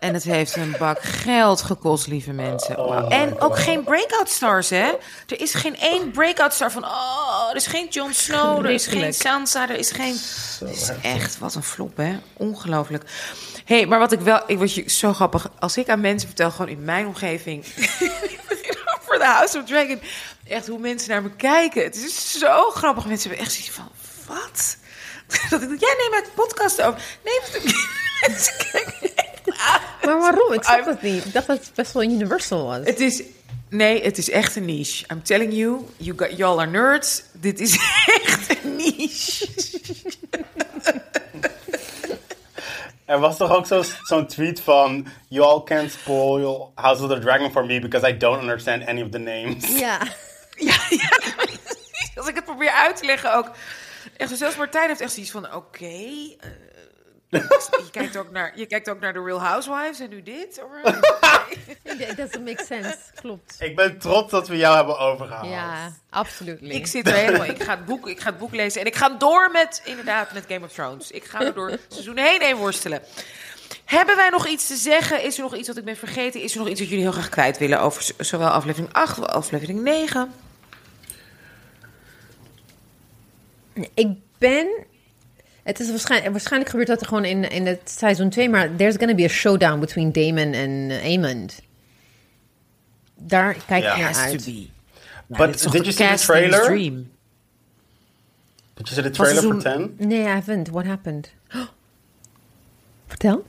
En 0.00 0.14
het 0.14 0.22
heeft 0.22 0.56
een 0.56 0.74
bak 0.78 1.02
geld 1.02 1.62
gekost, 1.62 2.06
lieve 2.06 2.32
mensen. 2.32 2.78
Oh 2.78 3.06
en 3.14 3.40
ook 3.40 3.58
geen 3.58 3.84
breakout 3.84 4.28
stars, 4.28 4.70
hè? 4.70 4.92
Er 5.26 5.40
is 5.40 5.54
geen 5.54 5.76
één 5.78 6.10
breakout 6.10 6.52
star 6.54 6.72
van... 6.72 6.84
Oh, 6.84 7.46
er 7.50 7.56
is 7.56 7.66
geen 7.66 7.86
Jon 7.88 8.12
Snow, 8.12 8.64
er 8.64 8.70
is 8.70 8.86
geen. 8.86 9.14
Sansa, 9.14 9.68
er 9.68 9.76
is 9.78 9.90
geen... 9.90 10.16
Het 10.60 10.76
is 10.76 10.90
echt, 11.02 11.38
wat 11.38 11.54
een 11.54 11.62
flop, 11.62 11.96
hè? 11.96 12.18
Ongelooflijk. 12.36 13.04
Hé, 13.64 13.76
hey, 13.76 13.86
maar 13.86 13.98
wat 13.98 14.12
ik 14.12 14.20
wel... 14.20 14.42
Ik 14.46 14.56
word 14.56 14.74
je 14.74 14.90
zo 14.90 15.12
grappig. 15.12 15.50
Als 15.58 15.76
ik 15.76 15.88
aan 15.88 16.00
mensen 16.00 16.28
vertel, 16.28 16.50
gewoon 16.50 16.68
in 16.68 16.84
mijn 16.84 17.06
omgeving... 17.06 17.64
voor 19.06 19.18
de 19.18 19.24
House 19.24 19.58
of 19.58 19.64
Dragon. 19.64 20.00
Echt 20.48 20.66
hoe 20.66 20.78
mensen 20.78 21.10
naar 21.10 21.22
me 21.22 21.30
kijken. 21.30 21.82
Het 21.82 21.96
is 21.96 22.38
zo 22.38 22.70
grappig. 22.70 23.06
Mensen 23.06 23.28
hebben 23.28 23.46
echt 23.46 23.54
zoiets 23.54 23.74
van... 23.74 23.88
Wat? 24.26 24.76
Dat 25.50 25.62
ik, 25.62 25.80
jij 25.80 25.94
neemt 25.98 26.14
uit 26.14 26.24
de 26.24 26.30
podcast 26.34 26.82
over. 26.82 27.00
Nee, 27.24 27.62
mensen 28.20 28.54
kijken 28.72 29.04
maar 30.04 30.18
waarom? 30.18 30.52
Ik 30.52 30.62
snap 30.62 30.86
het 30.86 31.02
niet. 31.02 31.24
Ik 31.24 31.32
dacht 31.32 31.46
dat 31.46 31.58
het 31.58 31.74
best 31.74 31.92
wel 31.92 32.02
universal 32.02 32.64
was. 32.64 32.78
Het 32.84 33.00
is. 33.00 33.22
Nee, 33.68 34.02
het 34.02 34.18
is 34.18 34.30
echt 34.30 34.56
een 34.56 34.64
niche. 34.64 35.04
I'm 35.12 35.22
telling 35.22 35.52
you, 35.52 35.86
you 35.96 36.18
got, 36.18 36.36
y'all 36.36 36.58
are 36.58 36.70
nerds. 36.70 37.22
Dit 37.32 37.60
is 37.60 37.78
echt 38.24 38.64
een 38.64 38.76
niche. 38.76 39.48
Er 43.06 43.18
was 43.20 43.36
toch 43.36 43.50
ook 43.50 43.66
zo- 43.66 43.82
zo'n 44.02 44.26
tweet 44.26 44.60
van... 44.60 45.06
You 45.28 45.46
all 45.48 45.62
can't 45.62 45.90
spoil 45.90 46.72
House 46.74 47.02
of 47.02 47.10
the 47.10 47.18
Dragon 47.18 47.50
for 47.52 47.64
me 47.66 47.78
because 47.80 48.08
I 48.10 48.16
don't 48.16 48.40
understand 48.40 48.86
any 48.86 49.02
of 49.02 49.08
the 49.10 49.18
names. 49.18 49.78
Ja. 49.78 49.98
Ja, 50.56 50.76
ja. 50.90 51.08
Als 52.14 52.28
ik 52.28 52.34
het 52.34 52.44
probeer 52.44 52.70
uit 52.70 52.96
te 52.96 53.04
leggen 53.06 53.34
ook. 53.34 53.50
Echt, 54.16 54.30
zo, 54.30 54.36
zelfs 54.36 54.56
Martijn 54.56 54.88
heeft 54.88 55.00
echt 55.00 55.12
zoiets 55.12 55.30
van: 55.32 55.54
oké. 55.54 55.84
eh, 55.86 56.50
je, 57.28 57.88
kijkt 57.90 58.16
ook 58.16 58.30
naar, 58.30 58.52
je 58.54 58.66
kijkt 58.66 58.90
ook 58.90 59.00
naar 59.00 59.12
The 59.12 59.22
Real 59.22 59.40
Housewives 59.40 60.00
en 60.00 60.08
nu 60.08 60.22
dit. 60.22 60.62
alright. 60.62 61.12
It 62.10 62.16
doesn't 62.16 62.44
make 62.44 62.64
sense. 62.64 62.96
Klopt. 63.14 63.56
Ik 63.58 63.76
ben 63.76 63.98
trots 63.98 64.30
dat 64.30 64.48
we 64.48 64.56
jou 64.56 64.76
hebben 64.76 64.98
overgehaald. 64.98 65.48
Ja, 65.48 65.92
absoluut. 66.10 66.58
Ik 66.62 66.86
zit 66.86 67.06
er 67.06 67.14
helemaal. 67.14 67.46
Ik 67.46 67.62
ga, 67.62 67.76
het 67.76 67.84
boek, 67.84 68.08
ik 68.08 68.20
ga 68.20 68.28
het 68.28 68.38
boek 68.38 68.54
lezen 68.54 68.80
en 68.80 68.86
ik 68.86 68.94
ga 68.94 69.08
door 69.08 69.50
met, 69.52 69.82
inderdaad, 69.84 70.32
met 70.32 70.44
Game 70.48 70.64
of 70.64 70.72
Thrones. 70.72 71.10
Ik 71.10 71.24
ga 71.24 71.40
er 71.40 71.54
door 71.54 71.78
seizoen 71.88 72.16
heen 72.16 72.42
heen 72.42 72.56
worstelen. 72.56 73.02
Hebben 73.84 74.16
wij 74.16 74.28
nog 74.28 74.46
iets 74.46 74.66
te 74.66 74.76
zeggen? 74.76 75.22
Is 75.22 75.36
er 75.36 75.42
nog 75.42 75.56
iets 75.56 75.68
wat 75.68 75.76
ik 75.76 75.84
ben 75.84 75.96
vergeten? 75.96 76.42
Is 76.42 76.52
er 76.52 76.58
nog 76.58 76.68
iets 76.68 76.80
wat 76.80 76.88
jullie 76.88 77.04
heel 77.04 77.12
graag 77.12 77.28
kwijt 77.28 77.58
willen 77.58 77.80
over 77.80 78.12
zowel 78.18 78.48
aflevering 78.48 78.92
8 78.92 79.18
als 79.18 79.28
aflevering 79.28 79.82
9? 79.82 80.32
Ik 83.94 84.08
ben. 84.38 84.86
Het 85.64 85.80
is 85.80 85.88
waarschijnlijk, 85.90 86.30
waarschijnlijk 86.32 86.70
gebeurt 86.70 86.88
dat 86.88 87.00
er 87.00 87.06
gewoon 87.06 87.24
in, 87.24 87.50
in 87.50 87.66
het 87.66 87.90
seizoen 87.90 88.30
2, 88.30 88.48
maar 88.48 88.76
there's 88.76 88.96
gonna 88.96 89.14
be 89.14 89.24
a 89.24 89.28
showdown 89.28 89.80
between 89.80 90.12
Damon 90.12 90.52
en 90.52 90.70
uh, 90.70 91.02
Aemond. 91.04 91.60
Daar 93.16 93.56
kijk 93.66 93.84
ik 93.84 93.96
Ja. 93.96 93.98
naar 93.98 94.14
uit. 94.14 94.44
But 95.26 95.62
toch 95.62 95.72
did 95.72 95.84
de 95.84 95.90
you 95.90 95.92
see 95.92 96.16
the 96.16 96.24
trailer? 96.24 96.62
Dream. 96.64 97.10
Did 98.74 98.88
you 98.88 99.00
see 99.00 99.02
the 99.02 99.10
trailer 99.10 99.42
for 99.42 99.60
seizoen- 99.60 99.96
10? 99.96 100.08
Nee, 100.08 100.20
I 100.20 100.26
haven't. 100.26 100.68
What 100.68 100.84
happened? 100.84 101.30
Vertel. 103.06 103.44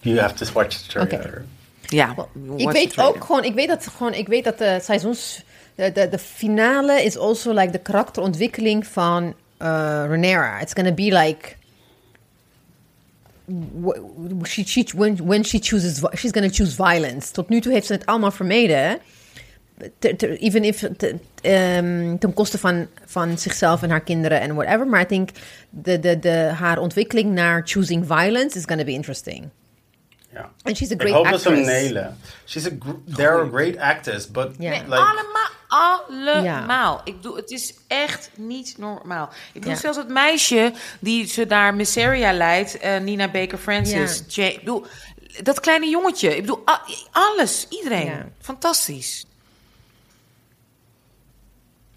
You 0.00 0.18
have 0.18 0.34
to 0.34 0.52
watch 0.52 0.76
the 0.76 0.88
trailer. 0.88 1.44
Ja, 1.86 2.10
Ik 2.10 2.16
watch 2.16 2.56
the 2.58 2.72
weet 2.72 2.98
ook 3.00 3.24
gewoon, 3.24 3.44
ik 3.44 3.54
weet 3.54 3.68
dat 3.68 3.86
gewoon, 3.86 4.14
ik 4.14 4.26
weet 4.28 4.44
dat 4.44 4.58
de 4.58 4.78
seizoens, 4.82 5.44
de, 5.74 5.92
de, 5.92 6.08
de 6.08 6.18
finale 6.18 7.02
is 7.02 7.16
also 7.18 7.52
like 7.52 7.70
de 7.72 7.78
karakterontwikkeling 7.78 8.86
van 8.86 9.34
uh, 9.60 10.06
Rhaenyra. 10.08 10.60
It's 10.62 10.74
gonna 10.74 10.92
be 10.92 11.10
like 11.10 11.56
wh- 13.48 14.44
she, 14.46 14.64
she, 14.64 14.84
when, 14.94 15.16
when 15.16 15.42
she 15.42 15.58
chooses, 15.58 16.04
she's 16.14 16.32
gonna 16.32 16.50
choose 16.50 16.74
violence. 16.74 17.32
Tot 17.32 17.48
nu 17.48 17.60
toe 17.60 17.72
heeft 17.72 17.86
ze 17.86 17.92
het 17.92 18.06
allemaal 18.06 18.30
vermeden. 18.30 18.98
Even 20.20 20.64
if 20.64 20.88
te- 20.96 21.18
ehm, 21.42 22.16
ten 22.18 22.34
koste 22.34 22.58
van, 22.58 22.86
van 23.04 23.38
zichzelf 23.38 23.82
en 23.82 23.90
haar 23.90 24.00
kinderen 24.02 24.40
en 24.40 24.54
whatever. 24.54 24.86
Maar 24.86 25.00
I 25.00 25.06
think 25.06 25.30
de, 25.70 25.98
de, 26.00 26.18
de, 26.18 26.50
haar 26.54 26.78
ontwikkeling 26.78 27.32
naar 27.32 27.62
choosing 27.64 28.06
violence 28.06 28.58
is 28.58 28.64
gonna 28.64 28.84
be 28.84 28.92
interesting. 28.92 29.48
Ja. 30.32 30.50
And 30.62 30.76
she's 30.76 30.90
a 30.90 30.94
Ik 30.94 31.00
great 31.00 31.14
hoop 31.14 31.28
dat 31.30 31.40
ze 31.40 31.48
hem 31.48 31.58
actress. 31.58 31.80
nailen. 31.82 32.18
She's 32.46 32.66
a 32.66 32.70
gr- 32.78 33.14
they're 33.14 33.40
a 33.42 33.48
great 33.48 33.76
actress, 33.76 34.30
but 34.30 34.48
Ja. 34.58 34.70
Nee, 34.70 34.80
like, 34.82 34.94
allemaal, 34.96 35.48
allemaal. 35.68 37.00
Ik 37.04 37.16
bedoel, 37.16 37.36
het 37.36 37.50
is 37.50 37.74
echt 37.86 38.30
niet 38.36 38.74
normaal. 38.78 39.28
Ik 39.46 39.52
bedoel, 39.60 39.70
Ja. 39.70 39.76
zelfs 39.78 39.96
het 39.98 40.08
meisje 40.08 40.72
die 41.00 41.26
ze 41.26 41.46
daar 41.46 41.74
Misseria 41.74 42.32
leidt, 42.32 42.78
eh, 42.78 42.98
Nina 43.00 43.28
Baker 43.28 43.58
Francis. 43.58 44.22
Ja. 44.26 44.44
Ik 44.44 44.58
bedoel, 44.58 44.86
dat 45.42 45.60
kleine 45.60 45.86
jongetje. 45.88 46.34
Ik 46.36 46.40
bedoel, 46.40 46.62
alles, 47.12 47.66
iedereen. 47.68 48.32
Fantastisch. 48.40 49.24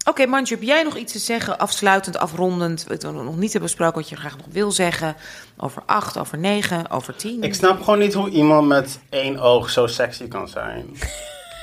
Oké, 0.06 0.26
Manju, 0.26 0.54
heb 0.54 0.62
jij 0.62 0.82
nog 0.82 0.96
iets 0.96 1.12
te 1.12 1.18
zeggen, 1.18 1.58
afsluitend, 1.58 2.18
afrondend, 2.18 2.84
we 2.84 2.96
nog 3.10 3.36
niet 3.36 3.52
hebben 3.52 3.60
besproken, 3.60 4.00
wat 4.00 4.08
je 4.08 4.16
graag 4.16 4.36
nog 4.36 4.46
wil 4.50 4.72
zeggen? 4.72 5.16
Over 5.56 5.82
acht, 5.86 6.18
over 6.18 6.38
negen, 6.38 6.90
over 6.90 7.16
tien? 7.16 7.42
ik 7.42 7.54
snap 7.54 7.82
gewoon 7.82 7.98
niet 7.98 8.14
hoe 8.14 8.30
iemand 8.30 8.68
met 8.68 8.98
één 9.08 9.38
oog 9.38 9.70
zo 9.70 9.86
sexy 9.86 10.28
kan 10.28 10.48
zijn. 10.48 10.86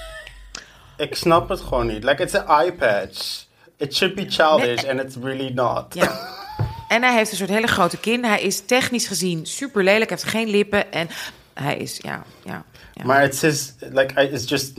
ik 0.97 1.15
snap 1.15 1.49
het 1.49 1.61
gewoon 1.61 1.87
niet. 1.87 2.03
Like, 2.03 2.23
it's 2.23 2.35
an 2.35 2.47
eye 2.47 2.73
patch. 2.73 3.45
It 3.77 3.95
should 3.95 4.15
be 4.15 4.25
childish, 4.29 4.83
and 4.83 4.99
it's 4.99 5.15
really 5.15 5.51
not. 5.53 5.93
Ja. 5.93 6.39
En 6.87 7.03
hij 7.03 7.13
heeft 7.13 7.31
een 7.31 7.37
soort 7.37 7.49
hele 7.49 7.67
grote 7.67 7.97
kin. 7.97 8.25
Hij 8.25 8.41
is 8.41 8.65
technisch 8.65 9.07
gezien 9.07 9.45
super 9.45 9.83
lelijk. 9.83 10.09
Hij 10.09 10.19
heeft 10.19 10.31
geen 10.31 10.49
lippen. 10.49 10.91
En 10.91 11.09
hij 11.53 11.77
is, 11.77 11.97
ja, 12.01 12.23
ja. 12.43 12.63
ja. 12.93 13.05
Maar 13.05 13.23
it's 13.23 13.41
his, 13.41 13.73
like, 13.79 14.29
it's 14.29 14.49
just 14.49 14.73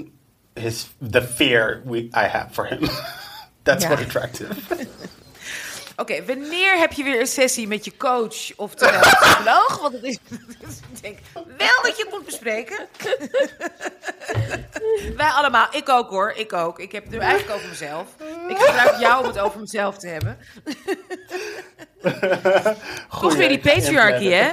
his, 0.55 0.87
the 1.11 1.23
fear 1.23 1.81
we, 1.85 1.99
I 1.99 2.27
have 2.27 2.49
for 2.53 2.67
him. 2.67 2.81
That's 3.63 3.83
Ja. 3.85 3.89
what 3.89 4.01
attractive. 4.05 4.55
Oké, 5.97 6.25
wanneer 6.25 6.79
heb 6.79 6.93
je 6.93 7.03
weer 7.03 7.21
een 7.21 7.27
sessie 7.27 7.67
met 7.67 7.85
je 7.85 7.97
coach 7.97 8.57
of 8.57 8.75
de 8.75 8.99
psycholoog? 9.01 9.79
Want 9.81 9.93
het 9.95 10.03
is, 10.03 10.19
ik 10.93 11.03
denk 11.03 11.19
wel 11.35 11.83
dat 11.83 11.97
je 11.97 12.03
het 12.03 12.11
moet 12.11 12.25
bespreken. 12.25 12.77
Wij 15.17 15.29
allemaal, 15.29 15.67
ik 15.71 15.89
ook 15.89 16.11
hoor, 16.11 16.33
ik 16.37 16.53
ook. 16.53 16.79
Ik 16.79 16.93
heb 16.93 17.03
het 17.03 17.13
nu 17.13 17.19
eigenlijk 17.19 17.57
over 17.57 17.69
mezelf. 17.69 18.07
Ik 18.49 18.59
gebruik 18.59 19.01
jou 19.01 19.21
om 19.23 19.27
het 19.27 19.39
over 19.39 19.61
mezelf 19.61 19.99
te 19.99 20.07
hebben. 20.07 20.39
toch 23.21 23.35
weer 23.35 23.49
die 23.49 23.59
patriarchy, 23.61 24.29
hè? 24.29 24.51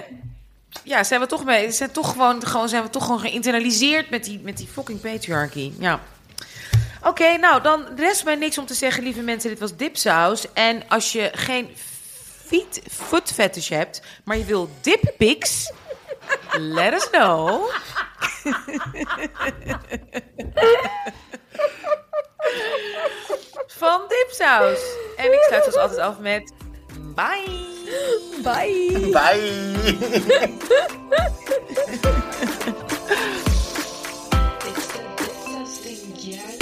Ja, 0.84 1.04
zijn 1.04 1.20
we 1.20 1.26
toch 1.28 1.46
mee? 1.46 1.72
Zijn 1.72 1.92
toch 1.92 2.12
gewoon, 2.12 2.46
gewoon, 2.48 2.70
zijn 2.70 2.84
we 2.84 2.90
toch 2.90 3.04
gewoon 3.04 3.20
geïnternaliseerd 3.20 4.10
met 4.10 4.24
die, 4.24 4.40
met 4.44 4.58
die 4.58 4.68
fucking 4.68 5.02
patriarchy? 5.02 5.72
Ja. 5.80 6.00
Oké, 7.04 7.38
nou 7.38 7.62
dan 7.62 7.88
rest 7.96 8.24
mij 8.24 8.36
niks 8.36 8.58
om 8.58 8.66
te 8.66 8.74
zeggen, 8.74 9.04
lieve 9.04 9.22
mensen, 9.22 9.50
dit 9.50 9.60
was 9.60 9.76
dipsaus. 9.76 10.54
En 10.54 10.84
als 10.88 11.12
je 11.12 11.32
geen 11.34 11.76
feet, 12.46 12.82
foot 12.92 13.32
fetish 13.32 13.70
hebt, 13.70 14.02
maar 14.24 14.38
je 14.38 14.46
wil 14.46 14.70
dippics, 14.82 15.72
let 16.78 16.94
us 16.94 17.10
know. 17.10 17.70
Van 23.68 24.02
dipsaus. 24.08 24.80
En 25.18 25.34
ik 25.34 25.46
sluit 25.48 25.64
zoals 25.64 25.78
altijd 25.78 26.00
af 26.00 26.20
met 26.20 26.54
bye. 27.16 27.68
Bye. 28.44 29.10
Bye. 29.12 29.98